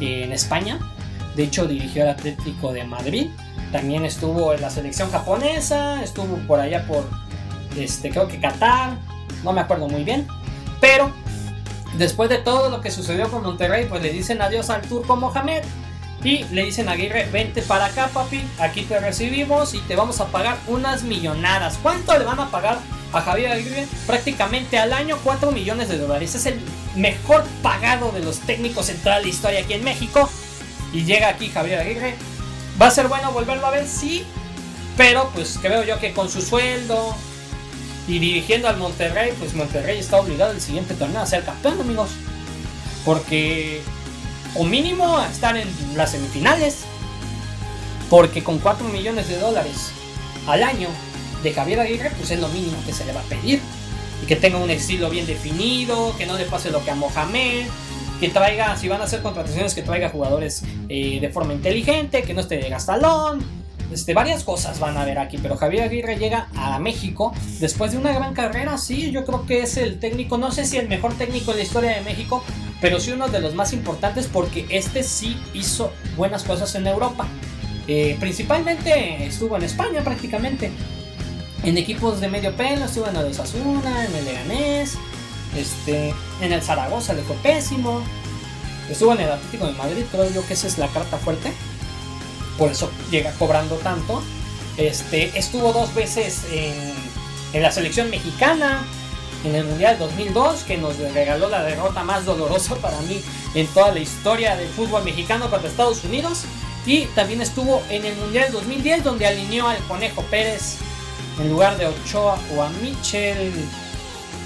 en 0.00 0.32
España. 0.32 0.78
De 1.34 1.44
hecho, 1.44 1.66
dirigió 1.66 2.02
al 2.04 2.10
Atlético 2.10 2.72
de 2.72 2.84
Madrid. 2.84 3.28
También 3.72 4.04
estuvo 4.04 4.52
en 4.52 4.62
la 4.62 4.70
selección 4.70 5.10
japonesa, 5.10 6.02
estuvo 6.02 6.36
por 6.46 6.60
allá 6.60 6.86
por, 6.86 7.04
este, 7.76 8.10
creo 8.10 8.28
que 8.28 8.40
Qatar, 8.40 8.96
no 9.42 9.52
me 9.52 9.60
acuerdo 9.60 9.88
muy 9.88 10.04
bien. 10.04 10.26
Pero 10.80 11.10
después 11.98 12.30
de 12.30 12.38
todo 12.38 12.70
lo 12.70 12.80
que 12.80 12.90
sucedió 12.90 13.30
con 13.30 13.42
Monterrey, 13.42 13.86
pues 13.88 14.02
le 14.02 14.10
dicen 14.12 14.40
adiós 14.42 14.70
al 14.70 14.82
turco 14.82 15.16
Mohamed. 15.16 15.62
Y 16.24 16.44
le 16.44 16.64
dicen 16.64 16.88
a 16.88 16.92
Aguirre, 16.92 17.28
vente 17.30 17.62
para 17.62 17.86
acá 17.86 18.08
papi, 18.12 18.42
aquí 18.58 18.82
te 18.82 18.98
recibimos 18.98 19.74
y 19.74 19.78
te 19.80 19.94
vamos 19.94 20.20
a 20.20 20.26
pagar 20.26 20.56
unas 20.66 21.02
millonadas. 21.02 21.78
¿Cuánto 21.80 22.18
le 22.18 22.24
van 22.24 22.40
a 22.40 22.50
pagar 22.50 22.78
a 23.12 23.20
Javier 23.20 23.52
Aguirre? 23.52 23.86
Prácticamente 24.06 24.78
al 24.78 24.92
año 24.92 25.18
4 25.22 25.52
millones 25.52 25.88
de 25.88 25.98
dólares. 25.98 26.34
Es 26.34 26.46
el 26.46 26.58
mejor 26.96 27.44
pagado 27.62 28.10
de 28.10 28.20
los 28.20 28.40
técnicos 28.40 28.88
en 28.88 28.96
toda 28.98 29.20
historia 29.22 29.60
aquí 29.60 29.74
en 29.74 29.84
México. 29.84 30.28
Y 30.92 31.04
llega 31.04 31.28
aquí 31.28 31.48
Javier 31.48 31.80
Aguirre. 31.80 32.16
¿Va 32.80 32.88
a 32.88 32.90
ser 32.90 33.08
bueno 33.08 33.32
volverlo 33.32 33.66
a 33.66 33.70
ver? 33.70 33.86
Sí. 33.86 34.24
Pero 34.96 35.30
pues 35.34 35.58
creo 35.60 35.84
yo 35.84 35.98
que 35.98 36.12
con 36.12 36.30
su 36.30 36.40
sueldo 36.40 37.14
y 38.08 38.18
dirigiendo 38.18 38.68
al 38.68 38.76
Monterrey, 38.76 39.32
pues 39.38 39.54
Monterrey 39.54 39.98
está 39.98 40.18
obligado 40.18 40.52
el 40.52 40.60
siguiente 40.60 40.94
torneo 40.94 41.20
a 41.20 41.26
ser 41.26 41.44
campeón, 41.44 41.80
amigos. 41.80 42.10
Porque 43.04 43.82
o 44.54 44.64
mínimo 44.64 45.18
a 45.18 45.28
estar 45.28 45.56
en 45.56 45.68
las 45.96 46.12
semifinales. 46.12 46.84
Porque 48.08 48.44
con 48.44 48.58
4 48.58 48.88
millones 48.88 49.28
de 49.28 49.38
dólares 49.38 49.90
al 50.46 50.62
año 50.62 50.88
de 51.42 51.52
Javier 51.52 51.80
Aguirre, 51.80 52.10
pues 52.10 52.30
es 52.30 52.40
lo 52.40 52.48
mínimo 52.48 52.76
que 52.86 52.92
se 52.92 53.04
le 53.04 53.12
va 53.12 53.20
a 53.20 53.24
pedir. 53.24 53.60
Y 54.22 54.26
que 54.26 54.36
tenga 54.36 54.58
un 54.58 54.70
estilo 54.70 55.10
bien 55.10 55.26
definido, 55.26 56.16
que 56.16 56.26
no 56.26 56.38
le 56.38 56.44
pase 56.44 56.70
lo 56.70 56.84
que 56.84 56.90
a 56.90 56.94
Mohamed, 56.94 57.66
que 58.20 58.28
traiga, 58.28 58.76
si 58.76 58.88
van 58.88 59.00
a 59.00 59.04
hacer 59.04 59.22
contrataciones, 59.22 59.74
que 59.74 59.82
traiga 59.82 60.08
jugadores 60.08 60.62
eh, 60.88 61.20
de 61.20 61.28
forma 61.30 61.52
inteligente, 61.52 62.22
que 62.22 62.34
no 62.34 62.40
esté 62.40 62.56
de 62.56 62.68
gastalón. 62.68 63.44
Este, 63.92 64.14
varias 64.14 64.42
cosas 64.42 64.80
van 64.80 64.96
a 64.96 65.04
ver 65.04 65.18
aquí, 65.18 65.38
pero 65.38 65.56
Javier 65.56 65.84
Aguirre 65.84 66.16
llega 66.16 66.48
a 66.56 66.78
México 66.80 67.32
después 67.60 67.92
de 67.92 67.98
una 67.98 68.12
gran 68.12 68.34
carrera, 68.34 68.78
sí, 68.78 69.12
yo 69.12 69.24
creo 69.24 69.46
que 69.46 69.60
es 69.60 69.76
el 69.76 70.00
técnico, 70.00 70.38
no 70.38 70.50
sé 70.50 70.64
si 70.64 70.76
el 70.76 70.88
mejor 70.88 71.14
técnico 71.14 71.52
en 71.52 71.58
la 71.58 71.62
historia 71.62 71.90
de 71.92 72.00
México, 72.00 72.42
pero 72.80 72.98
sí 72.98 73.12
uno 73.12 73.28
de 73.28 73.40
los 73.40 73.54
más 73.54 73.72
importantes 73.72 74.26
porque 74.26 74.66
este 74.70 75.04
sí 75.04 75.36
hizo 75.54 75.92
buenas 76.16 76.42
cosas 76.42 76.74
en 76.74 76.86
Europa. 76.86 77.28
Eh, 77.86 78.16
principalmente 78.18 79.24
estuvo 79.24 79.56
en 79.56 79.62
España 79.62 80.02
prácticamente. 80.02 80.72
En 81.62 81.78
equipos 81.78 82.20
de 82.20 82.28
medio 82.28 82.54
pelo, 82.56 82.84
estuvo 82.84 83.06
en 83.06 83.16
el 83.16 83.26
Osasuna, 83.26 84.04
en 84.04 84.14
el 84.14 84.24
Leganés, 84.24 84.98
este, 85.56 86.14
en 86.40 86.52
el 86.52 86.62
Zaragoza 86.62 87.12
le 87.12 87.22
fue 87.22 87.36
pésimo. 87.36 88.02
Estuvo 88.90 89.12
en 89.12 89.20
el 89.20 89.32
Atlético 89.32 89.66
de 89.66 89.72
Madrid, 89.72 90.04
creo 90.10 90.30
yo 90.30 90.46
que 90.46 90.54
esa 90.54 90.66
es 90.66 90.78
la 90.78 90.88
carta 90.88 91.18
fuerte. 91.18 91.52
Por 92.58 92.70
eso 92.70 92.90
llega 93.10 93.32
cobrando 93.32 93.76
tanto. 93.76 94.22
Este, 94.76 95.36
estuvo 95.38 95.72
dos 95.72 95.94
veces 95.94 96.44
en, 96.52 96.74
en 97.52 97.62
la 97.62 97.70
selección 97.70 98.10
mexicana 98.10 98.84
en 99.44 99.54
el 99.54 99.64
Mundial 99.64 99.98
2002, 99.98 100.64
que 100.64 100.76
nos 100.76 100.98
regaló 100.98 101.48
la 101.48 101.62
derrota 101.62 102.02
más 102.02 102.24
dolorosa 102.24 102.74
para 102.82 102.98
mí 103.02 103.20
en 103.54 103.66
toda 103.68 103.92
la 103.92 104.00
historia 104.00 104.56
del 104.56 104.68
fútbol 104.68 105.04
mexicano 105.04 105.50
contra 105.50 105.68
Estados 105.68 106.04
Unidos. 106.04 106.44
Y 106.84 107.06
también 107.06 107.40
estuvo 107.40 107.82
en 107.90 108.04
el 108.04 108.14
Mundial 108.16 108.52
2010, 108.52 109.02
donde 109.02 109.26
alineó 109.26 109.66
al 109.68 109.78
Conejo 109.88 110.22
Pérez 110.22 110.76
en 111.40 111.50
lugar 111.50 111.76
de 111.76 111.86
Ochoa 111.86 112.38
o 112.54 112.62
a 112.62 112.68
Michel, 112.70 113.52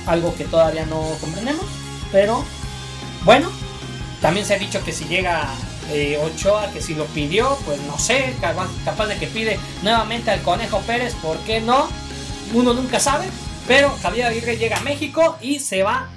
algo 0.06 0.34
que 0.34 0.44
todavía 0.44 0.86
no 0.86 1.00
comprendemos. 1.20 1.64
Pero 2.12 2.44
bueno, 3.24 3.50
también 4.20 4.46
se 4.46 4.54
ha 4.54 4.58
dicho 4.58 4.82
que 4.84 4.92
si 4.92 5.04
llega 5.04 5.48
eh, 5.90 6.18
Ochoa, 6.22 6.70
que 6.72 6.80
si 6.80 6.94
lo 6.94 7.06
pidió, 7.06 7.56
pues 7.64 7.80
no 7.82 7.98
sé, 7.98 8.34
capaz, 8.40 8.68
capaz 8.84 9.06
de 9.06 9.18
que 9.18 9.26
pide 9.26 9.58
nuevamente 9.82 10.30
al 10.30 10.42
Conejo 10.42 10.80
Pérez, 10.80 11.14
¿por 11.14 11.36
qué 11.38 11.60
no? 11.60 11.88
Uno 12.54 12.74
nunca 12.74 13.00
sabe. 13.00 13.26
Pero 13.66 13.94
Javier 14.02 14.26
Aguirre 14.26 14.56
llega 14.56 14.78
a 14.78 14.80
México 14.80 15.36
y 15.40 15.60
se 15.60 15.82
va 15.82 16.08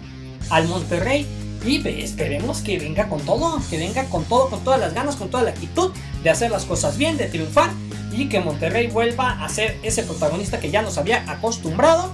al 0.50 0.68
Monterrey. 0.68 1.28
Y 1.66 1.88
esperemos 2.02 2.60
que 2.60 2.78
venga 2.78 3.08
con 3.08 3.22
todo, 3.22 3.62
que 3.70 3.78
venga 3.78 4.04
con 4.06 4.26
todo, 4.26 4.50
con 4.50 4.64
todas 4.66 4.82
las 4.82 4.94
ganas, 4.94 5.16
con 5.16 5.30
toda 5.30 5.44
la 5.44 5.52
actitud 5.52 5.94
de 6.22 6.30
hacer 6.30 6.52
las 6.52 6.66
cosas 6.66 6.98
bien, 6.98 7.16
de 7.16 7.28
triunfar 7.28 7.70
y 8.16 8.30
que 8.30 8.40
Monterrey 8.40 8.88
vuelva 8.88 9.44
a 9.44 9.50
ser 9.50 9.78
ese 9.84 10.04
protagonista 10.04 10.60
que 10.60 10.72
ya 10.72 10.82
nos 10.82 10.98
había 10.98 11.24
acostumbrado 11.32 12.12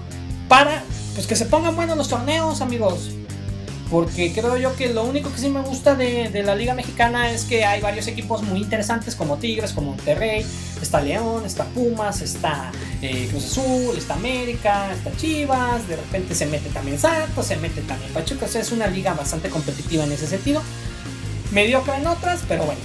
para 0.47 0.83
pues 1.19 1.27
que 1.27 1.35
se 1.35 1.47
pongan 1.47 1.75
buenos 1.75 1.97
los 1.97 2.07
torneos, 2.07 2.61
amigos. 2.61 3.09
Porque 3.91 4.31
creo 4.31 4.55
yo 4.55 4.73
que 4.77 4.87
lo 4.93 5.03
único 5.03 5.29
que 5.29 5.37
sí 5.37 5.49
me 5.49 5.59
gusta 5.59 5.93
de, 5.93 6.31
la 6.45 6.55
Liga 6.55 6.73
Mexicana 6.73 7.29
es 7.29 7.43
que 7.43 7.65
hay 7.65 7.81
varios 7.81 8.07
equipos 8.07 8.41
muy 8.43 8.61
interesantes 8.61 9.15
como 9.15 9.35
Tigres, 9.35 9.73
como 9.73 9.87
Monterrey, 9.91 10.45
está 10.81 11.01
León, 11.01 11.45
está 11.45 11.65
Pumas, 11.65 12.21
está 12.21 12.71
eh, 13.01 13.27
Cruz 13.29 13.47
Azul, 13.47 13.97
está 13.97 14.13
América, 14.13 14.93
está 14.93 15.11
Chivas, 15.17 15.85
de 15.89 15.97
repente 15.97 16.33
se 16.33 16.45
mete 16.45 16.69
también 16.69 16.97
Santos, 16.97 17.47
se 17.47 17.57
mete 17.57 17.81
también 17.81 18.13
Pachuca, 18.13 18.45
o 18.45 18.47
sea, 18.47 18.61
es 18.61 18.71
una 18.71 18.87
liga 18.87 19.13
bastante 19.13 19.49
competitiva 19.49 20.05
en 20.05 20.13
ese 20.13 20.25
sentido. 20.25 20.61
Mediocre 21.51 21.97
en 21.97 22.07
otras, 22.07 22.43
pero 22.47 22.63
bueno. 22.63 22.79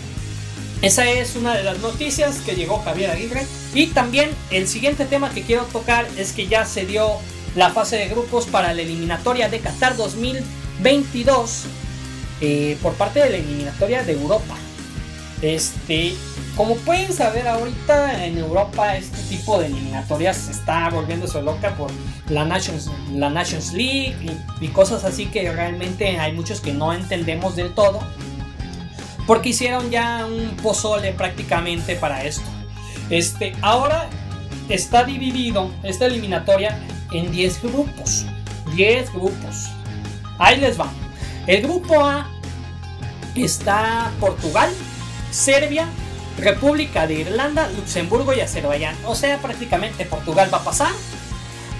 Esa 0.82 1.08
es 1.08 1.36
una 1.36 1.54
de 1.54 1.62
las 1.62 1.78
noticias 1.78 2.38
que 2.44 2.56
llegó 2.56 2.80
Javier 2.80 3.12
Aguirre. 3.12 3.46
Y 3.74 3.86
también 3.88 4.30
el 4.50 4.66
siguiente 4.66 5.04
tema 5.04 5.30
que 5.30 5.42
quiero 5.42 5.62
tocar 5.66 6.04
es 6.16 6.32
que 6.32 6.48
ya 6.48 6.66
se 6.66 6.84
dio 6.84 7.20
la 7.54 7.70
fase 7.70 7.96
de 7.96 8.08
grupos 8.08 8.46
para 8.46 8.72
la 8.72 8.82
eliminatoria 8.82 9.48
de 9.48 9.60
Qatar 9.60 9.96
2020 9.96 10.64
22 10.80 11.64
eh, 12.40 12.76
por 12.82 12.94
parte 12.94 13.20
de 13.20 13.30
la 13.30 13.36
eliminatoria 13.36 14.02
de 14.02 14.12
Europa. 14.12 14.54
Este, 15.42 16.14
como 16.56 16.76
pueden 16.76 17.12
saber 17.12 17.46
ahorita 17.46 18.24
en 18.24 18.38
Europa 18.38 18.96
este 18.96 19.18
tipo 19.28 19.58
de 19.58 19.66
eliminatorias 19.66 20.36
se 20.36 20.52
está 20.52 20.88
volviéndose 20.88 21.42
loca 21.42 21.76
por 21.76 21.90
la 22.28 22.44
Nations, 22.44 22.90
la 23.12 23.28
Nations 23.28 23.72
League 23.72 24.16
y, 24.60 24.68
cosas 24.68 25.04
así 25.04 25.26
que 25.26 25.50
realmente 25.52 26.18
hay 26.18 26.32
muchos 26.32 26.60
que 26.60 26.72
no 26.72 26.92
entendemos 26.92 27.56
del 27.56 27.74
todo. 27.74 28.00
Porque 29.26 29.50
hicieron 29.50 29.90
ya 29.90 30.26
un 30.26 30.54
pozole 30.56 31.12
prácticamente 31.12 31.96
para 31.96 32.24
esto. 32.24 32.44
Este, 33.08 33.54
ahora 33.62 34.08
está 34.68 35.04
dividido 35.04 35.70
esta 35.82 36.06
eliminatoria 36.06 36.78
en 37.14 37.30
10 37.30 37.62
grupos. 37.62 38.26
10 38.74 39.12
grupos. 39.12 39.70
Ahí 40.38 40.58
les 40.60 40.78
va. 40.78 40.90
El 41.46 41.62
grupo 41.62 42.04
A 42.04 42.28
está 43.34 44.10
Portugal, 44.20 44.70
Serbia, 45.30 45.86
República 46.38 47.06
de 47.06 47.14
Irlanda, 47.14 47.68
Luxemburgo 47.76 48.32
y 48.32 48.40
Azerbaiyán. 48.40 48.96
O 49.04 49.14
sea, 49.14 49.38
prácticamente 49.38 50.04
Portugal 50.04 50.50
va 50.52 50.58
a 50.58 50.64
pasar. 50.64 50.92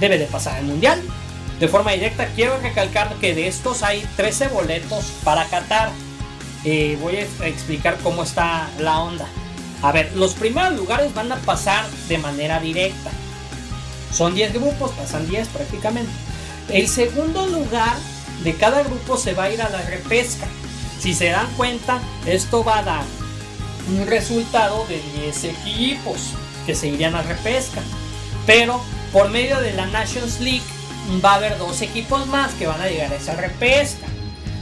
Debe 0.00 0.18
de 0.18 0.26
pasar 0.26 0.58
el 0.58 0.66
Mundial. 0.66 1.02
De 1.58 1.68
forma 1.68 1.92
directa, 1.92 2.26
quiero 2.34 2.58
recalcar 2.58 3.14
que 3.14 3.34
de 3.34 3.46
estos 3.46 3.82
hay 3.82 4.04
13 4.16 4.48
boletos 4.48 5.12
para 5.24 5.46
Qatar. 5.46 5.90
Eh, 6.64 6.98
voy 7.00 7.16
a 7.16 7.46
explicar 7.46 7.98
cómo 8.02 8.22
está 8.22 8.68
la 8.78 9.00
onda. 9.00 9.26
A 9.82 9.92
ver, 9.92 10.12
los 10.16 10.34
primeros 10.34 10.74
lugares 10.74 11.14
van 11.14 11.30
a 11.30 11.36
pasar 11.36 11.88
de 12.08 12.18
manera 12.18 12.58
directa. 12.58 13.10
Son 14.14 14.34
10 14.34 14.54
grupos, 14.54 14.92
pasan 14.92 15.28
10 15.28 15.48
prácticamente. 15.48 16.12
El 16.68 16.88
segundo 16.88 17.46
lugar 17.46 17.96
de 18.44 18.54
cada 18.54 18.82
grupo 18.82 19.16
se 19.16 19.34
va 19.34 19.44
a 19.44 19.50
ir 19.50 19.60
a 19.60 19.68
la 19.68 19.82
repesca. 19.82 20.46
Si 21.00 21.14
se 21.14 21.30
dan 21.30 21.50
cuenta, 21.56 22.00
esto 22.24 22.62
va 22.62 22.78
a 22.78 22.82
dar 22.84 23.04
un 23.88 24.06
resultado 24.06 24.86
de 24.86 25.02
10 25.24 25.44
equipos 25.44 26.30
que 26.64 26.74
se 26.74 26.88
irían 26.88 27.14
a 27.14 27.22
repesca. 27.22 27.82
Pero 28.46 28.80
por 29.12 29.30
medio 29.30 29.60
de 29.60 29.72
la 29.72 29.86
Nations 29.86 30.40
League 30.40 30.62
va 31.24 31.32
a 31.32 31.36
haber 31.36 31.58
dos 31.58 31.82
equipos 31.82 32.26
más 32.28 32.52
que 32.54 32.66
van 32.66 32.80
a 32.80 32.88
llegar 32.88 33.12
a 33.12 33.16
esa 33.16 33.34
repesca. 33.34 34.06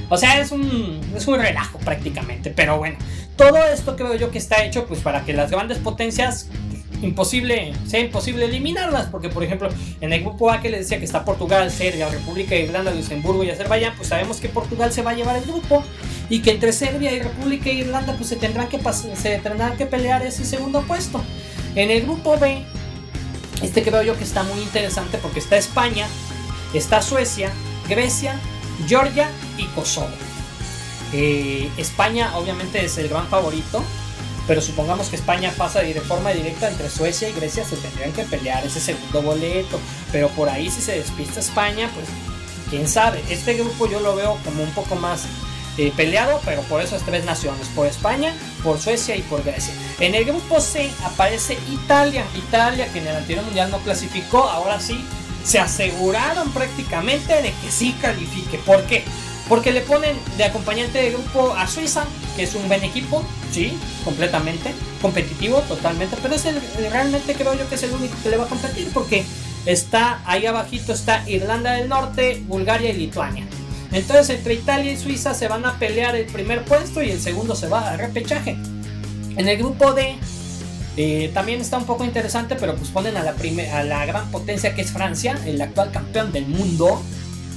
O 0.09 0.17
sea, 0.17 0.41
es 0.41 0.51
un, 0.51 1.01
es 1.15 1.27
un 1.27 1.39
relajo 1.39 1.79
prácticamente. 1.79 2.51
Pero 2.51 2.79
bueno, 2.79 2.97
todo 3.37 3.65
esto 3.65 3.97
creo 3.97 4.15
yo 4.15 4.31
que 4.31 4.39
está 4.39 4.65
hecho 4.65 4.87
pues 4.87 5.01
para 5.01 5.25
que 5.25 5.33
las 5.33 5.51
grandes 5.51 5.79
potencias 5.79 6.49
imposible, 7.03 7.73
sea 7.87 8.01
imposible 8.01 8.47
eliminarlas, 8.47 9.07
porque 9.07 9.29
por 9.29 9.45
ejemplo 9.45 9.69
en 10.01 10.13
el 10.13 10.23
grupo 10.23 10.51
A 10.51 10.61
que 10.61 10.71
les 10.71 10.81
decía 10.81 10.99
que 10.99 11.05
está 11.05 11.25
Portugal, 11.25 11.71
Serbia, 11.71 12.09
República 12.09 12.55
de 12.55 12.63
Irlanda, 12.63 12.93
Luxemburgo 12.93 13.45
y 13.45 13.51
Azerbaiyán, 13.51 13.95
pues 13.97 14.09
sabemos 14.09 14.39
que 14.39 14.49
Portugal 14.49 14.93
se 14.93 15.03
va 15.03 15.11
a 15.11 15.15
llevar 15.15 15.37
el 15.37 15.45
grupo 15.45 15.85
y 16.29 16.41
que 16.41 16.53
entre 16.53 16.73
Serbia 16.73 17.13
y 17.13 17.21
República 17.21 17.65
de 17.65 17.75
Irlanda 17.75 18.15
pues 18.17 18.29
se 18.29 18.37
tendrán 18.37 18.69
que, 18.69 18.81
se 19.17 19.39
tendrán 19.39 19.77
que 19.77 19.87
pelear 19.87 20.25
ese 20.25 20.45
segundo 20.45 20.83
puesto. 20.83 21.23
En 21.75 21.91
el 21.91 22.03
grupo 22.03 22.39
B, 22.39 22.65
este 23.63 23.83
creo 23.83 24.03
yo 24.03 24.17
que 24.17 24.25
está 24.25 24.43
muy 24.43 24.61
interesante 24.61 25.19
porque 25.19 25.41
está 25.41 25.57
España, 25.57 26.07
está 26.75 27.03
Suecia, 27.03 27.51
Grecia, 27.89 28.39
Georgia 28.87 29.29
y 29.59 29.65
Kosovo. 29.67 30.09
Eh, 31.13 31.69
España 31.77 32.37
obviamente 32.39 32.85
es 32.85 32.97
el 32.97 33.09
gran 33.09 33.27
favorito, 33.29 33.83
pero 34.47 34.61
supongamos 34.61 35.09
que 35.09 35.17
España 35.17 35.53
pasa 35.57 35.81
de 35.81 36.01
forma 36.01 36.31
directa 36.31 36.69
entre 36.69 36.91
Suecia 36.91 37.29
y 37.29 37.33
Grecia, 37.33 37.65
se 37.65 37.77
tendrían 37.77 38.13
que 38.13 38.25
pelear 38.25 38.65
ese 38.65 38.81
segundo 38.81 39.23
boleto. 39.23 39.79
Pero 40.11 40.29
por 40.31 40.49
ahí 40.49 40.71
si 40.71 40.81
se 40.81 40.99
despista 40.99 41.41
España, 41.41 41.91
pues 41.95 42.07
quién 42.71 42.89
sabe. 42.89 43.23
Este 43.29 43.55
grupo 43.55 43.87
yo 43.87 44.01
lo 44.01 44.17
veo 44.17 44.39
como 44.45 44.63
un 44.63 44.71
poco 44.73 44.97
más 44.97 45.25
eh, 45.79 45.93
peleado, 45.97 46.41
pero 46.45 46.63
por 46.63 46.83
esas 46.83 47.03
tres 47.03 47.25
naciones, 47.25 47.69
por 47.69 47.87
España, 47.87 48.35
por 48.63 48.81
Suecia 48.81 49.17
y 49.17 49.23
por 49.23 49.43
Grecia. 49.43 49.75
En 50.01 50.15
el 50.15 50.25
grupo 50.25 50.61
C 50.61 50.91
aparece 51.05 51.57
Italia, 51.71 52.25
Italia 52.35 52.93
que 52.93 52.99
en 52.99 53.07
el 53.07 53.17
anterior 53.17 53.45
mundial 53.45 53.71
no 53.71 53.79
clasificó, 53.79 54.43
ahora 54.43 54.81
sí 54.81 55.03
se 55.45 55.59
aseguraron 55.59 56.53
prácticamente 56.53 57.35
de 57.43 57.53
que 57.53 57.71
sí 57.71 57.97
califique. 58.01 58.59
¿Por 58.59 58.85
qué? 58.85 59.05
Porque 59.53 59.71
le 59.71 59.83
ponen 59.83 60.17
de 60.39 60.45
acompañante 60.45 60.97
de 60.97 61.11
grupo 61.11 61.53
a 61.53 61.67
Suiza, 61.67 62.07
que 62.37 62.45
es 62.45 62.55
un 62.55 62.67
buen 62.69 62.83
equipo, 62.85 63.23
sí, 63.51 63.77
completamente, 64.03 64.73
competitivo, 65.03 65.61
totalmente, 65.69 66.17
pero 66.23 66.37
es 66.37 66.47
el, 66.47 66.59
realmente 66.91 67.35
creo 67.35 67.53
yo 67.53 67.69
que 67.69 67.75
es 67.75 67.83
el 67.83 67.91
único 67.91 68.15
que 68.23 68.31
le 68.31 68.39
va 68.39 68.45
a 68.45 68.49
competir 68.49 68.89
porque 68.95 69.27
está 69.67 70.23
ahí 70.25 70.47
abajito 70.47 70.95
está 70.95 71.29
Irlanda 71.29 71.73
del 71.73 71.91
Norte, 71.91 72.43
Bulgaria 72.47 72.89
y 72.89 72.95
Lituania. 72.95 73.45
Entonces 73.93 74.39
entre 74.39 74.55
Italia 74.55 74.91
y 74.91 74.97
Suiza 74.97 75.35
se 75.35 75.49
van 75.49 75.67
a 75.67 75.79
pelear 75.79 76.17
el 76.17 76.25
primer 76.25 76.65
puesto 76.65 77.03
y 77.03 77.11
el 77.11 77.21
segundo 77.21 77.55
se 77.55 77.69
va 77.69 77.91
a 77.91 77.99
repechaje. 77.99 78.57
En 79.37 79.47
el 79.47 79.59
grupo 79.59 79.93
D 79.93 80.17
eh, 80.97 81.31
también 81.35 81.61
está 81.61 81.77
un 81.77 81.85
poco 81.85 82.07
interesante, 82.07 82.57
pero 82.59 82.75
pues 82.75 82.89
ponen 82.89 83.19
a 83.19 83.23
la, 83.23 83.35
a 83.75 83.83
la 83.83 84.07
gran 84.07 84.31
potencia 84.31 84.75
que 84.75 84.81
es 84.81 84.93
Francia, 84.93 85.39
el 85.45 85.61
actual 85.61 85.91
campeón 85.91 86.33
del 86.33 86.47
mundo, 86.47 87.03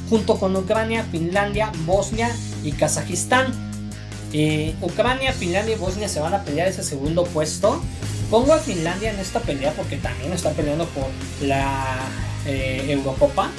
junto 0.10 0.38
con 0.40 0.56
Ucrania, 0.56 1.06
Finlandia, 1.12 1.72
Bosnia 1.86 2.32
y 2.64 2.72
Kazajistán. 2.72 3.54
Eh, 4.34 4.76
Ucrania, 4.82 5.32
Finlandia 5.34 5.76
y 5.76 5.80
Bosnia 5.80 6.10
se 6.10 6.20
van 6.20 6.34
a 6.34 6.44
pelear 6.44 6.68
ese 6.68 6.84
segundo 6.84 7.24
puesto. 7.26 7.82
Pongo 8.30 8.54
a 8.54 8.58
Finlandia 8.58 9.12
en 9.12 9.20
esta 9.20 9.40
pelea 9.40 9.72
porque 9.74 9.98
también 9.98 10.34
está 10.34 10.52
peleando 10.52 10.86
por 10.88 11.06
la 11.42 11.98
eh, 12.46 12.86
Eurocopa. 12.90 13.50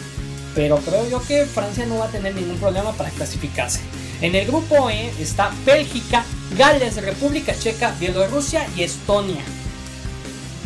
Pero 0.54 0.78
creo 0.78 1.08
yo 1.08 1.22
que 1.22 1.44
Francia 1.44 1.84
no 1.86 1.98
va 1.98 2.06
a 2.06 2.08
tener 2.08 2.34
ningún 2.34 2.56
problema 2.56 2.92
para 2.92 3.10
clasificarse. 3.10 3.80
En 4.22 4.34
el 4.34 4.46
grupo 4.46 4.88
E 4.88 5.12
está 5.20 5.52
Bélgica, 5.66 6.24
Gales, 6.56 6.96
República 6.96 7.54
Checa, 7.58 7.94
Bielorrusia 8.00 8.66
y 8.74 8.82
Estonia. 8.82 9.42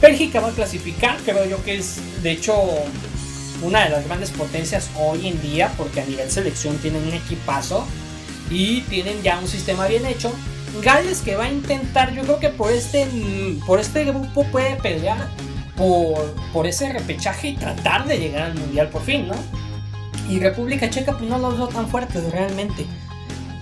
Bélgica 0.00 0.40
va 0.40 0.48
a 0.48 0.52
clasificar, 0.52 1.18
creo 1.24 1.44
yo 1.44 1.62
que 1.64 1.76
es 1.76 1.96
de 2.22 2.30
hecho 2.30 2.54
una 3.62 3.84
de 3.84 3.90
las 3.90 4.06
grandes 4.06 4.30
potencias 4.30 4.90
hoy 4.98 5.28
en 5.28 5.40
día 5.42 5.72
porque 5.76 6.00
a 6.00 6.04
nivel 6.04 6.30
selección 6.30 6.76
tienen 6.78 7.02
un 7.06 7.12
equipazo 7.12 7.86
y 8.50 8.82
tienen 8.82 9.22
ya 9.22 9.38
un 9.38 9.46
sistema 9.46 9.86
bien 9.86 10.06
hecho. 10.06 10.32
Gales 10.82 11.20
que 11.20 11.36
va 11.36 11.44
a 11.44 11.50
intentar, 11.50 12.12
yo 12.14 12.22
creo 12.22 12.38
que 12.38 12.48
por 12.48 12.72
este, 12.72 13.06
por 13.66 13.80
este 13.80 14.04
grupo 14.04 14.44
puede 14.44 14.76
pelear 14.76 15.28
por, 15.76 16.34
por 16.52 16.66
ese 16.66 16.92
repechaje 16.92 17.48
y 17.48 17.56
tratar 17.56 18.06
de 18.06 18.18
llegar 18.18 18.42
al 18.42 18.54
mundial 18.54 18.88
por 18.88 19.02
fin, 19.02 19.26
¿no? 19.28 19.34
Y 20.28 20.38
República 20.38 20.88
Checa 20.88 21.16
pues 21.16 21.28
no 21.28 21.38
los 21.38 21.56
veo 21.56 21.68
tan 21.68 21.88
fuertes 21.88 22.30
realmente. 22.30 22.86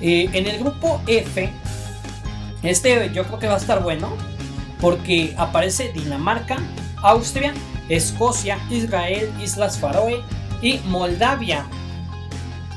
Eh, 0.00 0.28
en 0.32 0.46
el 0.46 0.58
grupo 0.58 1.00
F, 1.06 1.50
este 2.62 3.10
yo 3.12 3.24
creo 3.24 3.38
que 3.38 3.48
va 3.48 3.54
a 3.54 3.58
estar 3.58 3.82
bueno 3.82 4.12
porque 4.80 5.34
aparece 5.38 5.92
Dinamarca, 5.92 6.58
Austria, 6.96 7.54
Escocia, 7.88 8.58
Israel, 8.70 9.32
Islas 9.42 9.78
Faroe 9.78 10.22
y 10.62 10.78
Moldavia. 10.86 11.66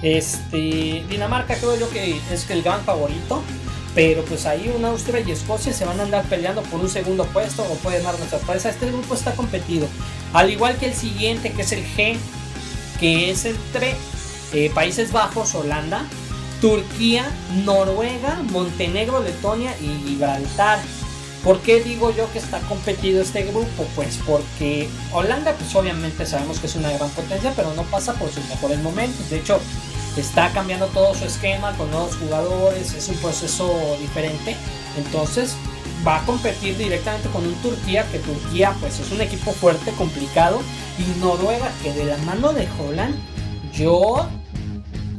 Este, 0.01 1.05
Dinamarca 1.09 1.55
creo 1.55 1.77
yo 1.77 1.89
que 1.89 2.19
es 2.31 2.49
el 2.49 2.63
gran 2.63 2.81
favorito. 2.83 3.41
Pero 3.93 4.23
pues 4.23 4.45
ahí 4.45 4.73
una 4.73 4.87
Austria 4.87 5.19
y 5.19 5.31
Escocia 5.31 5.73
se 5.73 5.83
van 5.83 5.99
a 5.99 6.03
andar 6.03 6.23
peleando 6.25 6.61
por 6.63 6.79
un 6.79 6.87
segundo 6.87 7.25
puesto 7.25 7.63
o 7.63 7.75
pueden 7.75 8.03
dar 8.03 8.15
una 8.15 8.29
sorpresa. 8.29 8.69
Este 8.69 8.87
grupo 8.87 9.13
está 9.13 9.33
competido. 9.33 9.87
Al 10.33 10.49
igual 10.49 10.77
que 10.77 10.87
el 10.87 10.93
siguiente, 10.93 11.51
que 11.51 11.61
es 11.61 11.71
el 11.73 11.83
G, 11.85 12.15
que 12.99 13.31
es 13.31 13.43
entre 13.43 13.95
eh, 14.53 14.71
Países 14.73 15.11
Bajos, 15.11 15.55
Holanda, 15.55 16.05
Turquía, 16.61 17.29
Noruega, 17.65 18.41
Montenegro, 18.51 19.21
Letonia 19.21 19.75
y 19.81 20.07
Gibraltar. 20.07 20.79
¿Por 21.43 21.59
qué 21.61 21.81
digo 21.81 22.11
yo 22.15 22.31
que 22.31 22.39
está 22.39 22.59
competido 22.61 23.21
este 23.21 23.43
grupo? 23.43 23.85
Pues 23.95 24.19
porque 24.27 24.87
Holanda, 25.11 25.53
pues 25.53 25.73
obviamente 25.75 26.25
sabemos 26.25 26.59
que 26.59 26.67
es 26.67 26.75
una 26.75 26.91
gran 26.91 27.09
potencia, 27.09 27.53
pero 27.55 27.73
no 27.73 27.83
pasa 27.83 28.13
por 28.13 28.29
sus 28.29 28.47
mejores 28.47 28.79
momentos. 28.79 29.29
De 29.29 29.37
hecho, 29.39 29.59
está 30.17 30.51
cambiando 30.51 30.85
todo 30.87 31.15
su 31.15 31.25
esquema 31.25 31.75
con 31.77 31.89
nuevos 31.89 32.15
jugadores, 32.17 32.93
es 32.93 33.09
un 33.09 33.15
proceso 33.15 33.97
diferente. 33.99 34.55
Entonces, 34.97 35.55
va 36.05 36.17
a 36.17 36.25
competir 36.25 36.77
directamente 36.77 37.27
con 37.29 37.45
un 37.45 37.55
Turquía, 37.55 38.05
que 38.11 38.19
Turquía 38.19 38.75
pues 38.79 38.99
es 38.99 39.11
un 39.11 39.21
equipo 39.21 39.51
fuerte, 39.51 39.91
complicado. 39.93 40.61
Y 40.99 41.19
Noruega, 41.19 41.71
que 41.81 41.91
de 41.93 42.05
la 42.05 42.17
mano 42.17 42.53
de 42.53 42.67
Holland, 42.79 43.15
yo... 43.73 44.27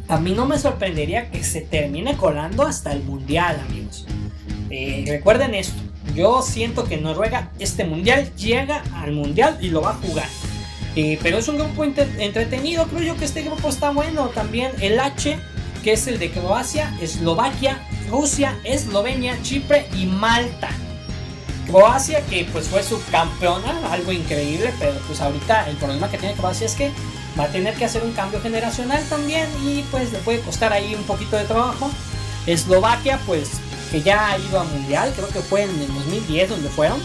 A 0.09 0.19
mí 0.19 0.35
no 0.35 0.47
me 0.47 0.59
sorprendería 0.59 1.31
que 1.31 1.43
se 1.43 1.63
termine 1.63 2.19
colando 2.19 2.65
hasta 2.65 2.93
el 2.93 3.03
Mundial, 3.03 3.59
amigos. 3.61 4.05
Eh, 4.69 5.05
recuerden 5.07 5.55
esto, 5.55 5.81
yo 6.15 6.43
siento 6.43 6.85
que 6.85 6.97
Noruega 6.97 7.51
este 7.59 7.85
mundial 7.85 8.35
llega 8.37 8.83
al 8.95 9.13
mundial 9.13 9.59
y 9.61 9.69
lo 9.69 9.83
va 9.83 9.91
a 9.91 9.95
jugar. 9.95 10.29
Eh, 10.95 11.19
pero 11.23 11.39
es 11.39 11.49
un 11.49 11.57
grupo 11.57 11.85
entretenido, 11.85 12.87
creo 12.87 13.03
yo 13.03 13.17
que 13.17 13.25
este 13.25 13.43
grupo 13.43 13.69
está 13.69 13.91
bueno. 13.91 14.29
También 14.29 14.73
el 14.81 15.01
H, 15.01 15.39
que 15.83 15.93
es 15.93 16.07
el 16.07 16.19
de 16.19 16.31
Croacia, 16.31 16.95
Eslovaquia, 17.01 17.79
Rusia, 18.11 18.59
Eslovenia, 18.65 19.41
Chipre 19.43 19.87
y 19.97 20.07
Malta. 20.07 20.69
Croacia 21.67 22.21
que 22.27 22.47
pues 22.53 22.69
fue 22.69 22.83
subcampeona, 22.83 23.91
algo 23.91 24.13
increíble, 24.13 24.73
pero 24.79 24.93
pues 25.07 25.21
ahorita 25.21 25.71
el 25.71 25.77
problema 25.77 26.11
que 26.11 26.19
tiene 26.19 26.35
Croacia 26.35 26.67
es 26.67 26.75
que 26.75 26.91
va 27.39 27.45
a 27.45 27.49
tener 27.49 27.75
que 27.75 27.85
hacer 27.87 28.03
un 28.03 28.13
cambio 28.13 28.41
generacional 28.43 29.03
también 29.09 29.49
y 29.65 29.83
pues 29.91 30.13
le 30.13 30.19
puede 30.19 30.41
costar 30.41 30.73
ahí 30.73 30.95
un 30.95 31.05
poquito 31.05 31.37
de 31.37 31.45
trabajo. 31.45 31.91
Eslovaquia 32.47 33.19
pues 33.25 33.53
que 33.93 34.01
ya 34.01 34.31
ha 34.31 34.39
ido 34.39 34.59
a 34.59 34.65
mundial, 34.65 35.13
creo 35.15 35.29
que 35.29 35.41
fue 35.41 35.65
en 35.65 35.81
el 35.81 35.87
2010 35.87 36.49
donde 36.49 36.71
fueron. 36.71 36.99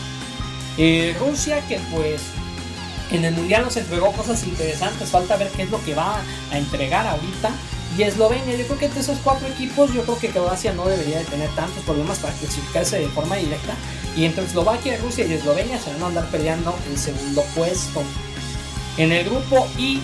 Eh, 0.77 1.15
Rusia 1.19 1.59
que 1.67 1.79
pues 1.91 2.21
en 3.11 3.25
el 3.25 3.33
mundial 3.33 3.63
nos 3.63 3.75
entregó 3.75 4.11
cosas 4.13 4.43
interesantes, 4.45 5.09
falta 5.09 5.35
ver 5.35 5.49
qué 5.49 5.63
es 5.63 5.69
lo 5.69 5.83
que 5.83 5.93
va 5.93 6.21
a 6.49 6.57
entregar 6.57 7.05
ahorita. 7.05 7.51
Y 7.97 8.03
Eslovenia, 8.03 8.55
yo 8.55 8.65
creo 8.65 8.77
que 8.77 8.85
entre 8.85 9.01
esos 9.01 9.17
cuatro 9.23 9.47
equipos, 9.47 9.93
yo 9.93 10.03
creo 10.03 10.19
que 10.19 10.29
Croacia 10.29 10.71
no 10.73 10.85
debería 10.85 11.19
de 11.19 11.25
tener 11.25 11.49
tantos 11.55 11.83
problemas 11.83 12.19
para 12.19 12.33
clasificarse 12.33 12.99
de 12.99 13.07
forma 13.07 13.35
directa. 13.35 13.75
Y 14.15 14.25
entre 14.25 14.45
Eslovaquia, 14.45 14.97
Rusia 14.97 15.25
y 15.25 15.33
Eslovenia 15.33 15.79
se 15.79 15.91
van 15.93 16.03
a 16.03 16.07
andar 16.07 16.29
peleando 16.29 16.77
el 16.89 16.97
segundo 16.97 17.43
puesto. 17.55 18.03
En 18.97 19.11
el 19.11 19.25
grupo 19.25 19.67
I 19.77 20.01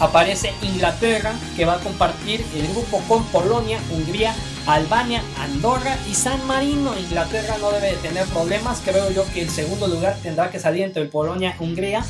aparece 0.00 0.54
Inglaterra, 0.62 1.34
que 1.56 1.64
va 1.64 1.74
a 1.74 1.80
compartir 1.80 2.44
el 2.54 2.68
grupo 2.68 3.02
con 3.06 3.24
Polonia, 3.26 3.78
Hungría, 3.90 4.34
Albania, 4.66 5.22
Andorra 5.38 5.98
y 6.10 6.14
San 6.14 6.46
Marino. 6.46 6.98
Inglaterra 6.98 7.56
no 7.60 7.70
debe 7.70 7.88
de 7.88 7.96
tener 7.96 8.24
problemas. 8.26 8.80
Creo 8.84 9.10
yo 9.10 9.24
que 9.32 9.42
el 9.42 9.50
segundo 9.50 9.86
lugar 9.86 10.16
tendrá 10.22 10.50
que 10.50 10.58
salir 10.58 10.84
entre 10.84 11.04
Polonia 11.04 11.54
y 11.58 11.62
Hungría. 11.62 12.04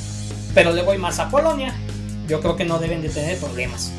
Pero 0.54 0.72
le 0.72 0.82
voy 0.82 0.98
más 0.98 1.18
a 1.18 1.30
Polonia. 1.30 1.74
Yo 2.28 2.40
creo 2.40 2.54
que 2.54 2.64
no 2.64 2.78
deben 2.78 3.02
de 3.02 3.08
tener 3.08 3.38
problemas. 3.38 3.90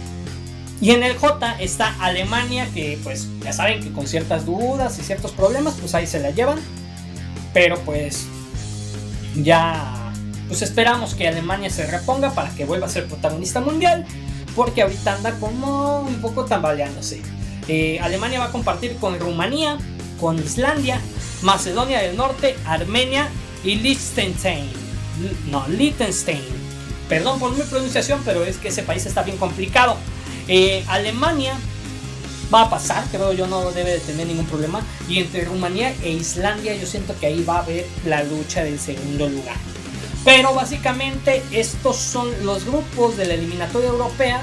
Y 0.79 0.91
en 0.91 1.03
el 1.03 1.17
J 1.17 1.57
está 1.59 1.95
Alemania, 1.99 2.67
que 2.73 2.97
pues 3.03 3.27
ya 3.43 3.51
saben 3.51 3.81
que 3.81 3.91
con 3.91 4.07
ciertas 4.07 4.45
dudas 4.45 4.97
y 4.99 5.03
ciertos 5.03 5.31
problemas, 5.31 5.75
pues 5.79 5.93
ahí 5.93 6.07
se 6.07 6.19
la 6.19 6.31
llevan. 6.31 6.59
Pero 7.53 7.77
pues 7.79 8.25
ya, 9.35 10.13
pues 10.47 10.61
esperamos 10.61 11.13
que 11.13 11.27
Alemania 11.27 11.69
se 11.69 11.85
reponga 11.87 12.31
para 12.31 12.49
que 12.51 12.65
vuelva 12.65 12.87
a 12.87 12.89
ser 12.89 13.05
protagonista 13.05 13.59
mundial. 13.59 14.05
Porque 14.55 14.81
ahorita 14.81 15.15
anda 15.15 15.37
como 15.39 15.99
un 15.99 16.21
poco 16.21 16.45
tambaleándose. 16.45 17.21
Eh, 17.67 17.99
Alemania 18.01 18.39
va 18.39 18.45
a 18.45 18.51
compartir 18.51 18.95
con 18.97 19.19
Rumanía, 19.19 19.77
con 20.19 20.37
Islandia, 20.39 20.99
Macedonia 21.41 22.01
del 22.01 22.15
Norte, 22.15 22.55
Armenia 22.65 23.29
y 23.63 23.75
Liechtenstein. 23.75 24.69
No, 25.49 25.67
Liechtenstein. 25.67 26.43
Perdón 27.09 27.39
por 27.39 27.55
mi 27.55 27.63
pronunciación, 27.63 28.21
pero 28.25 28.43
es 28.43 28.57
que 28.57 28.69
ese 28.69 28.83
país 28.83 29.05
está 29.05 29.23
bien 29.23 29.37
complicado. 29.37 29.97
Eh, 30.47 30.83
Alemania 30.87 31.57
va 32.53 32.63
a 32.63 32.69
pasar, 32.69 33.03
creo 33.11 33.33
yo 33.33 33.47
no 33.47 33.71
debe 33.71 33.91
de 33.91 33.99
tener 33.99 34.27
ningún 34.27 34.45
problema. 34.45 34.81
Y 35.07 35.19
entre 35.19 35.45
Rumanía 35.45 35.93
e 36.03 36.09
Islandia 36.11 36.75
yo 36.75 36.85
siento 36.87 37.17
que 37.19 37.27
ahí 37.27 37.43
va 37.43 37.57
a 37.57 37.59
haber 37.59 37.85
la 38.05 38.23
lucha 38.23 38.63
del 38.63 38.79
segundo 38.79 39.29
lugar. 39.29 39.55
Pero 40.23 40.53
básicamente 40.55 41.43
estos 41.51 41.97
son 41.97 42.29
los 42.43 42.65
grupos 42.65 43.15
de 43.15 43.25
la 43.25 43.35
eliminatoria 43.35 43.89
europea 43.89 44.41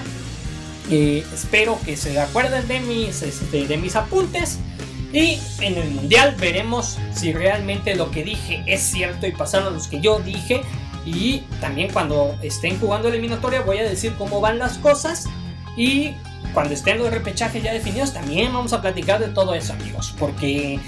espero 0.90 1.78
que 1.84 1.96
se 1.96 2.18
acuerden 2.20 2.66
de 2.68 2.80
mis, 2.80 3.22
este, 3.22 3.66
de 3.66 3.76
mis 3.76 3.96
apuntes. 3.96 4.58
Y 5.12 5.38
en 5.60 5.76
el 5.76 5.90
mundial 5.90 6.34
veremos 6.40 6.98
si 7.14 7.32
realmente 7.32 7.94
lo 7.94 8.10
que 8.10 8.24
dije 8.24 8.64
es 8.66 8.80
cierto 8.80 9.26
y 9.26 9.32
pasaron 9.32 9.74
los 9.74 9.88
que 9.88 10.00
yo 10.00 10.20
dije. 10.20 10.62
Y 11.04 11.40
también 11.60 11.92
cuando 11.92 12.36
estén 12.42 12.78
jugando 12.78 13.08
eliminatoria 13.08 13.60
voy 13.62 13.78
a 13.78 13.82
decir 13.82 14.14
cómo 14.16 14.40
van 14.40 14.58
las 14.58 14.78
cosas. 14.78 15.28
Y 15.76 16.14
cuando 16.54 16.74
estén 16.74 16.98
los 16.98 17.10
repechajes 17.10 17.62
ya 17.62 17.72
definidos 17.72 18.12
también 18.12 18.52
vamos 18.52 18.72
a 18.72 18.80
platicar 18.80 19.20
de 19.20 19.28
todo 19.28 19.54
eso 19.54 19.74
amigos. 19.74 20.14
Porque 20.18 20.80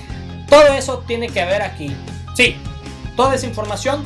todo 0.48 0.72
eso 0.72 1.04
tiene 1.06 1.28
que 1.28 1.42
haber 1.42 1.62
aquí. 1.62 1.94
Sí, 2.34 2.56
toda 3.16 3.34
esa 3.34 3.46
información 3.46 4.04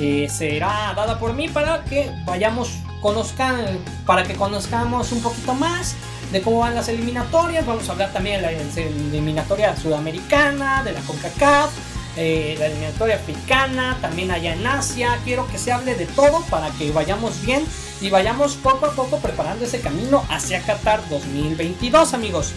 eh, 0.00 0.28
será 0.28 0.92
dada 0.96 1.18
por 1.18 1.34
mí 1.34 1.48
para 1.48 1.84
que 1.84 2.10
vayamos 2.24 2.70
conozcan, 3.00 3.78
para 4.06 4.24
que 4.24 4.34
conozcamos 4.34 5.12
un 5.12 5.22
poquito 5.22 5.54
más 5.54 5.94
de 6.32 6.40
cómo 6.42 6.60
van 6.60 6.74
las 6.74 6.88
eliminatorias. 6.88 7.66
Vamos 7.66 7.88
a 7.88 7.92
hablar 7.92 8.12
también 8.12 8.42
de 8.42 8.42
la 8.42 8.52
eliminatoria 8.52 9.76
sudamericana, 9.76 10.82
de 10.84 10.92
la 10.92 11.00
CONCACAF, 11.00 11.70
eh, 12.16 12.56
la 12.58 12.66
eliminatoria 12.66 13.16
africana, 13.16 13.98
también 14.00 14.30
allá 14.30 14.54
en 14.54 14.66
Asia. 14.66 15.18
Quiero 15.24 15.46
que 15.48 15.58
se 15.58 15.72
hable 15.72 15.94
de 15.94 16.06
todo 16.06 16.40
para 16.50 16.70
que 16.70 16.90
vayamos 16.92 17.40
bien 17.42 17.64
y 18.00 18.10
vayamos 18.10 18.54
poco 18.54 18.86
a 18.86 18.92
poco 18.92 19.18
preparando 19.18 19.64
ese 19.64 19.80
camino 19.80 20.24
hacia 20.28 20.60
Qatar 20.62 21.00
2022 21.08 22.14
amigos. 22.14 22.52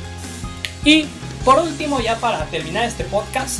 Y 0.85 1.07
por 1.45 1.59
último 1.59 1.99
ya 1.99 2.17
para 2.17 2.45
terminar 2.45 2.85
este 2.85 3.03
podcast 3.05 3.59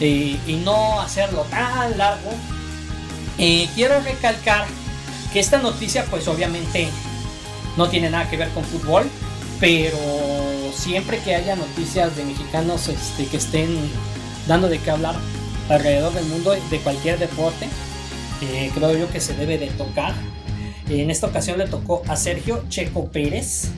eh, 0.00 0.38
y 0.46 0.56
no 0.64 1.00
hacerlo 1.00 1.42
tan 1.50 1.96
largo, 1.98 2.30
eh, 3.38 3.68
quiero 3.74 4.00
recalcar 4.00 4.66
que 5.32 5.40
esta 5.40 5.58
noticia 5.58 6.04
pues 6.06 6.26
obviamente 6.28 6.88
no 7.76 7.88
tiene 7.88 8.10
nada 8.10 8.28
que 8.28 8.36
ver 8.36 8.48
con 8.50 8.64
fútbol, 8.64 9.08
pero 9.60 9.98
siempre 10.74 11.18
que 11.18 11.34
haya 11.34 11.56
noticias 11.56 12.16
de 12.16 12.24
mexicanos 12.24 12.88
este, 12.88 13.26
que 13.26 13.36
estén 13.36 13.68
dando 14.46 14.68
de 14.68 14.78
qué 14.78 14.90
hablar 14.90 15.16
alrededor 15.68 16.12
del 16.12 16.24
mundo 16.26 16.54
de 16.70 16.78
cualquier 16.78 17.18
deporte, 17.18 17.66
eh, 18.42 18.70
creo 18.74 18.96
yo 18.96 19.10
que 19.10 19.20
se 19.20 19.34
debe 19.34 19.58
de 19.58 19.66
tocar. 19.68 20.14
En 20.88 21.10
esta 21.10 21.26
ocasión 21.26 21.58
le 21.58 21.66
tocó 21.66 22.02
a 22.08 22.16
Sergio 22.16 22.64
Checo 22.68 23.08
Pérez, 23.08 23.68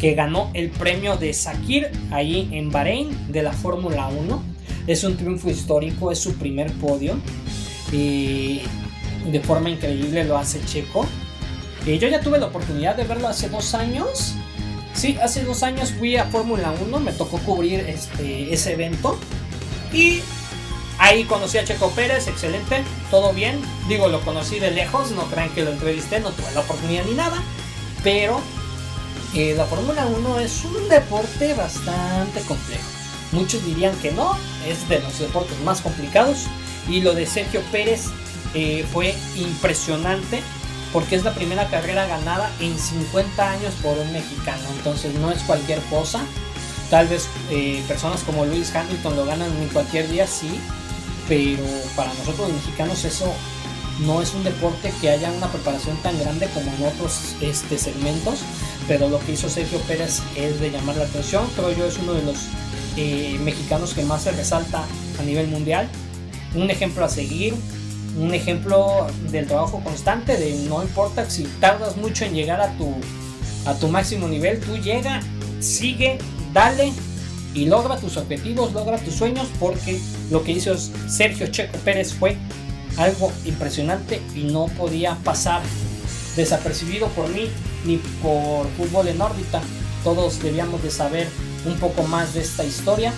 que 0.00 0.14
ganó 0.14 0.50
el 0.54 0.70
premio 0.70 1.16
de 1.16 1.32
Sakir 1.32 1.90
ahí 2.10 2.48
en 2.52 2.70
Bahrein 2.72 3.32
de 3.32 3.42
la 3.42 3.52
Fórmula 3.52 4.08
1. 4.08 4.42
Es 4.88 5.04
un 5.04 5.16
triunfo 5.16 5.48
histórico, 5.48 6.10
es 6.10 6.18
su 6.18 6.34
primer 6.34 6.72
podio. 6.72 7.14
Y 7.92 8.62
de 9.24 9.40
forma 9.40 9.70
increíble 9.70 10.24
lo 10.24 10.36
hace 10.36 10.64
Checo. 10.64 11.06
Eh, 11.86 11.98
yo 11.98 12.08
ya 12.08 12.20
tuve 12.20 12.38
la 12.38 12.46
oportunidad 12.46 12.96
de 12.96 13.04
verlo 13.04 13.28
hace 13.28 13.48
dos 13.48 13.74
años. 13.74 14.34
Sí, 14.94 15.18
hace 15.22 15.44
dos 15.44 15.62
años 15.62 15.92
fui 15.92 16.16
a 16.16 16.26
Fórmula 16.26 16.74
1, 16.86 17.00
me 17.00 17.12
tocó 17.12 17.38
cubrir 17.38 17.80
este, 17.80 18.52
ese 18.52 18.72
evento. 18.72 19.18
Y 19.92 20.22
Ahí 20.98 21.24
conocí 21.24 21.58
a 21.58 21.64
Checo 21.64 21.90
Pérez, 21.90 22.28
excelente, 22.28 22.84
todo 23.10 23.32
bien. 23.32 23.60
Digo, 23.88 24.06
lo 24.06 24.20
conocí 24.20 24.60
de 24.60 24.70
lejos, 24.70 25.10
no 25.10 25.24
crean 25.24 25.50
que 25.50 25.64
lo 25.64 25.72
entrevisté, 25.72 26.20
no 26.20 26.30
tuve 26.30 26.52
la 26.52 26.60
oportunidad 26.60 27.04
ni 27.04 27.14
nada. 27.14 27.42
Pero 28.04 28.40
eh, 29.34 29.54
la 29.56 29.64
Fórmula 29.64 30.06
1 30.06 30.38
es 30.38 30.64
un 30.64 30.88
deporte 30.88 31.54
bastante 31.54 32.40
complejo. 32.42 32.84
Muchos 33.32 33.64
dirían 33.64 33.96
que 33.96 34.12
no, 34.12 34.38
es 34.68 34.88
de 34.88 35.00
los 35.00 35.18
deportes 35.18 35.58
más 35.64 35.80
complicados. 35.80 36.46
Y 36.88 37.00
lo 37.00 37.14
de 37.14 37.26
Sergio 37.26 37.62
Pérez 37.72 38.04
eh, 38.54 38.84
fue 38.92 39.14
impresionante 39.36 40.42
porque 40.92 41.16
es 41.16 41.24
la 41.24 41.34
primera 41.34 41.68
carrera 41.68 42.06
ganada 42.06 42.50
en 42.60 42.78
50 42.78 43.50
años 43.50 43.72
por 43.82 43.96
un 43.96 44.12
mexicano. 44.12 44.62
Entonces 44.76 45.14
no 45.14 45.30
es 45.30 45.42
cualquier 45.42 45.80
cosa. 45.82 46.24
Tal 46.90 47.08
vez 47.08 47.28
eh, 47.50 47.82
personas 47.88 48.22
como 48.22 48.44
Luis 48.44 48.74
Hamilton 48.74 49.16
lo 49.16 49.24
ganan 49.24 49.50
en 49.56 49.68
cualquier 49.68 50.10
día, 50.10 50.26
sí, 50.26 50.60
pero 51.26 51.64
para 51.96 52.12
nosotros 52.12 52.48
los 52.48 52.52
mexicanos 52.52 53.04
eso 53.04 53.32
no 54.00 54.20
es 54.20 54.34
un 54.34 54.44
deporte 54.44 54.92
que 55.00 55.10
haya 55.10 55.30
una 55.30 55.50
preparación 55.50 55.96
tan 55.98 56.18
grande 56.18 56.48
como 56.52 56.70
en 56.72 56.84
otros 56.84 57.36
este, 57.40 57.78
segmentos, 57.78 58.40
pero 58.88 59.08
lo 59.08 59.18
que 59.20 59.32
hizo 59.32 59.48
Sergio 59.48 59.78
Pérez 59.80 60.20
es 60.36 60.60
de 60.60 60.70
llamar 60.70 60.96
la 60.96 61.04
atención, 61.04 61.46
creo 61.54 61.72
yo 61.72 61.86
es 61.86 61.98
uno 61.98 62.14
de 62.14 62.22
los 62.22 62.36
eh, 62.96 63.38
mexicanos 63.42 63.94
que 63.94 64.04
más 64.04 64.22
se 64.22 64.32
resalta 64.32 64.84
a 65.18 65.22
nivel 65.22 65.48
mundial, 65.48 65.88
un 66.54 66.70
ejemplo 66.70 67.04
a 67.04 67.08
seguir, 67.08 67.54
un 68.18 68.34
ejemplo 68.34 69.06
del 69.30 69.46
trabajo 69.46 69.80
constante, 69.82 70.36
de 70.36 70.54
no 70.68 70.82
importa 70.82 71.28
si 71.28 71.44
tardas 71.60 71.96
mucho 71.96 72.24
en 72.24 72.34
llegar 72.34 72.60
a 72.60 72.76
tu, 72.76 72.94
a 73.66 73.74
tu 73.74 73.88
máximo 73.88 74.28
nivel, 74.28 74.60
tú 74.60 74.76
llega, 74.76 75.20
sigue, 75.60 76.18
dale 76.52 76.92
y 77.54 77.66
logra 77.66 77.96
tus 77.96 78.16
objetivos, 78.16 78.72
logra 78.72 78.98
tus 78.98 79.14
sueños, 79.14 79.48
porque 79.58 80.00
lo 80.30 80.42
que 80.42 80.52
hizo 80.52 80.76
Sergio 80.76 81.46
Checo 81.48 81.78
Pérez 81.78 82.12
fue 82.12 82.36
algo 82.96 83.32
impresionante 83.44 84.20
y 84.34 84.44
no 84.44 84.66
podía 84.66 85.16
pasar 85.24 85.62
desapercibido 86.36 87.08
por 87.08 87.28
mí 87.28 87.48
ni 87.84 87.96
por 88.22 88.66
fútbol 88.76 89.08
en 89.08 89.20
órbita. 89.20 89.60
Todos 90.04 90.42
debíamos 90.42 90.82
de 90.82 90.90
saber 90.90 91.28
un 91.64 91.78
poco 91.78 92.02
más 92.04 92.34
de 92.34 92.40
esta 92.40 92.64
historia. 92.64 93.12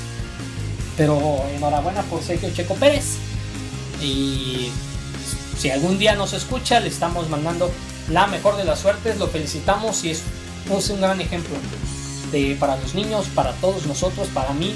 Pero 0.97 1.43
enhorabuena 1.55 2.03
por 2.03 2.23
Sergio 2.23 2.51
Checo 2.53 2.75
Pérez. 2.75 3.17
Y 4.05 4.71
si 5.59 5.71
algún 5.71 5.99
día 5.99 6.15
nos 6.15 6.33
escucha, 6.33 6.81
le 6.81 6.89
estamos 6.89 7.29
mandando 7.29 7.71
la 8.11 8.27
mejor 8.27 8.57
de 8.57 8.65
las 8.65 8.81
suertes. 8.81 9.19
Lo 9.19 9.29
felicitamos 9.29 10.05
y 10.05 10.11
es, 10.11 10.23
un 10.91 11.01
gran 11.01 11.21
ejemplo 11.21 11.57
para 12.59 12.77
los 12.77 12.97
niños, 12.97 13.27
para 13.33 13.53
todos 13.53 13.87
nosotros, 13.87 14.27
para 14.35 14.53
mí, 14.55 14.75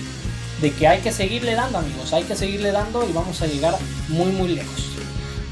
de 0.60 0.72
que 0.72 0.86
hay 0.86 1.00
que 1.00 1.10
seguirle 1.10 1.56
dando 1.56 1.78
amigos, 1.78 2.12
hay 2.12 2.22
que 2.22 2.36
seguirle 2.36 2.70
dando 2.70 3.04
y 3.08 3.12
vamos 3.12 3.42
a 3.42 3.46
llegar 3.46 3.74
muy 4.08 4.30
muy 4.30 4.48
lejos. 4.48 4.84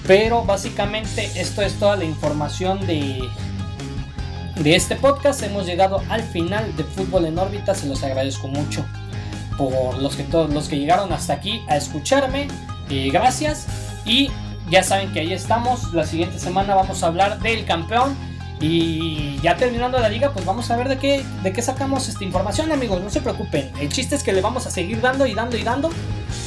Pero 0.07 0.45
básicamente 0.45 1.29
esto 1.35 1.63
es 1.63 1.75
toda 1.81 1.97
la 1.97 2.05
información 2.05 2.87
de, 2.87 3.29
de 4.55 4.77
este 4.77 4.95
podcast. 4.95 5.43
Hemos 5.43 5.67
llegado 5.67 6.01
al 6.09 6.23
final 6.23 6.77
de 6.77 6.85
Fútbol 6.85 7.27
en 7.27 7.39
órbita, 7.39 7.75
se 7.75 7.87
los 7.87 8.05
agradezco 8.05 8.47
mucho 8.47 8.87
por 9.59 9.99
los 9.99 10.15
que 10.15 10.23
todos 10.23 10.53
los 10.53 10.69
que 10.69 10.79
llegaron 10.79 11.13
hasta 11.13 11.33
aquí 11.33 11.61
a 11.69 11.77
escucharme. 11.77 12.47
Eh, 12.91 13.11
gracias 13.13 13.67
y 14.05 14.31
ya 14.71 14.83
saben 14.83 15.13
que 15.13 15.21
ahí 15.21 15.33
estamos. 15.33 15.93
La 15.93 16.05
siguiente 16.05 16.39
semana 16.39 16.75
vamos 16.75 17.03
a 17.03 17.07
hablar 17.07 17.41
del 17.41 17.65
campeón 17.65 18.17
y 18.61 19.39
ya 19.43 19.57
terminando 19.57 19.99
la 19.99 20.09
liga, 20.09 20.33
pues 20.33 20.47
vamos 20.47 20.71
a 20.71 20.77
ver 20.77 20.89
de 20.89 20.99
qué, 20.99 21.25
de 21.43 21.53
qué 21.53 21.61
sacamos 21.61 22.09
esta 22.09 22.25
información, 22.25 22.73
amigos. 22.73 23.03
No 23.03 23.11
se 23.11 23.21
preocupen. 23.21 23.71
El 23.81 23.91
chiste 23.91 24.17
es 24.17 24.23
que 24.23 24.33
le 24.33 24.41
vamos 24.41 24.67
a 24.67 24.71
seguir 24.71 25.01
dando 25.01 25.27
y 25.27 25.35
dando 25.35 25.57
y 25.57 25.63
dando. 25.63 25.91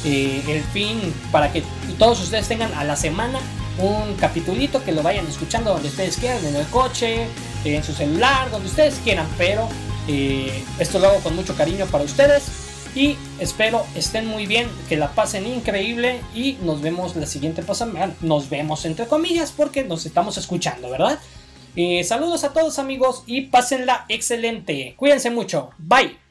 Eh, 0.04 0.42
el 0.48 0.62
fin 0.62 1.14
para 1.30 1.52
que 1.52 1.62
todos 1.98 2.20
ustedes 2.22 2.48
tengan 2.48 2.72
a 2.74 2.84
la 2.84 2.96
semana 2.96 3.38
un 3.78 4.14
capitulito 4.14 4.82
que 4.82 4.92
lo 4.92 5.02
vayan 5.02 5.26
escuchando 5.26 5.72
donde 5.72 5.88
ustedes 5.88 6.16
quieran, 6.16 6.44
en 6.44 6.56
el 6.56 6.66
coche, 6.66 7.26
en 7.64 7.84
su 7.84 7.92
celular, 7.92 8.50
donde 8.50 8.68
ustedes 8.68 9.00
quieran. 9.04 9.26
Pero 9.38 9.68
eh, 10.08 10.64
esto 10.78 10.98
lo 10.98 11.08
hago 11.08 11.20
con 11.20 11.36
mucho 11.36 11.54
cariño 11.54 11.86
para 11.86 12.04
ustedes. 12.04 12.69
Y 12.94 13.16
espero 13.38 13.86
estén 13.94 14.26
muy 14.26 14.46
bien, 14.46 14.68
que 14.88 14.96
la 14.96 15.12
pasen 15.12 15.46
increíble 15.46 16.20
y 16.34 16.58
nos 16.62 16.80
vemos 16.80 17.14
la 17.16 17.26
siguiente 17.26 17.62
pasada. 17.62 18.14
Nos 18.20 18.50
vemos 18.50 18.84
entre 18.84 19.06
comillas 19.06 19.52
porque 19.56 19.84
nos 19.84 20.06
estamos 20.06 20.36
escuchando, 20.38 20.90
¿verdad? 20.90 21.18
Eh, 21.76 22.02
saludos 22.02 22.42
a 22.44 22.52
todos 22.52 22.78
amigos 22.78 23.22
y 23.26 23.42
pásenla 23.42 24.06
excelente. 24.08 24.94
Cuídense 24.96 25.30
mucho. 25.30 25.70
Bye. 25.78 26.29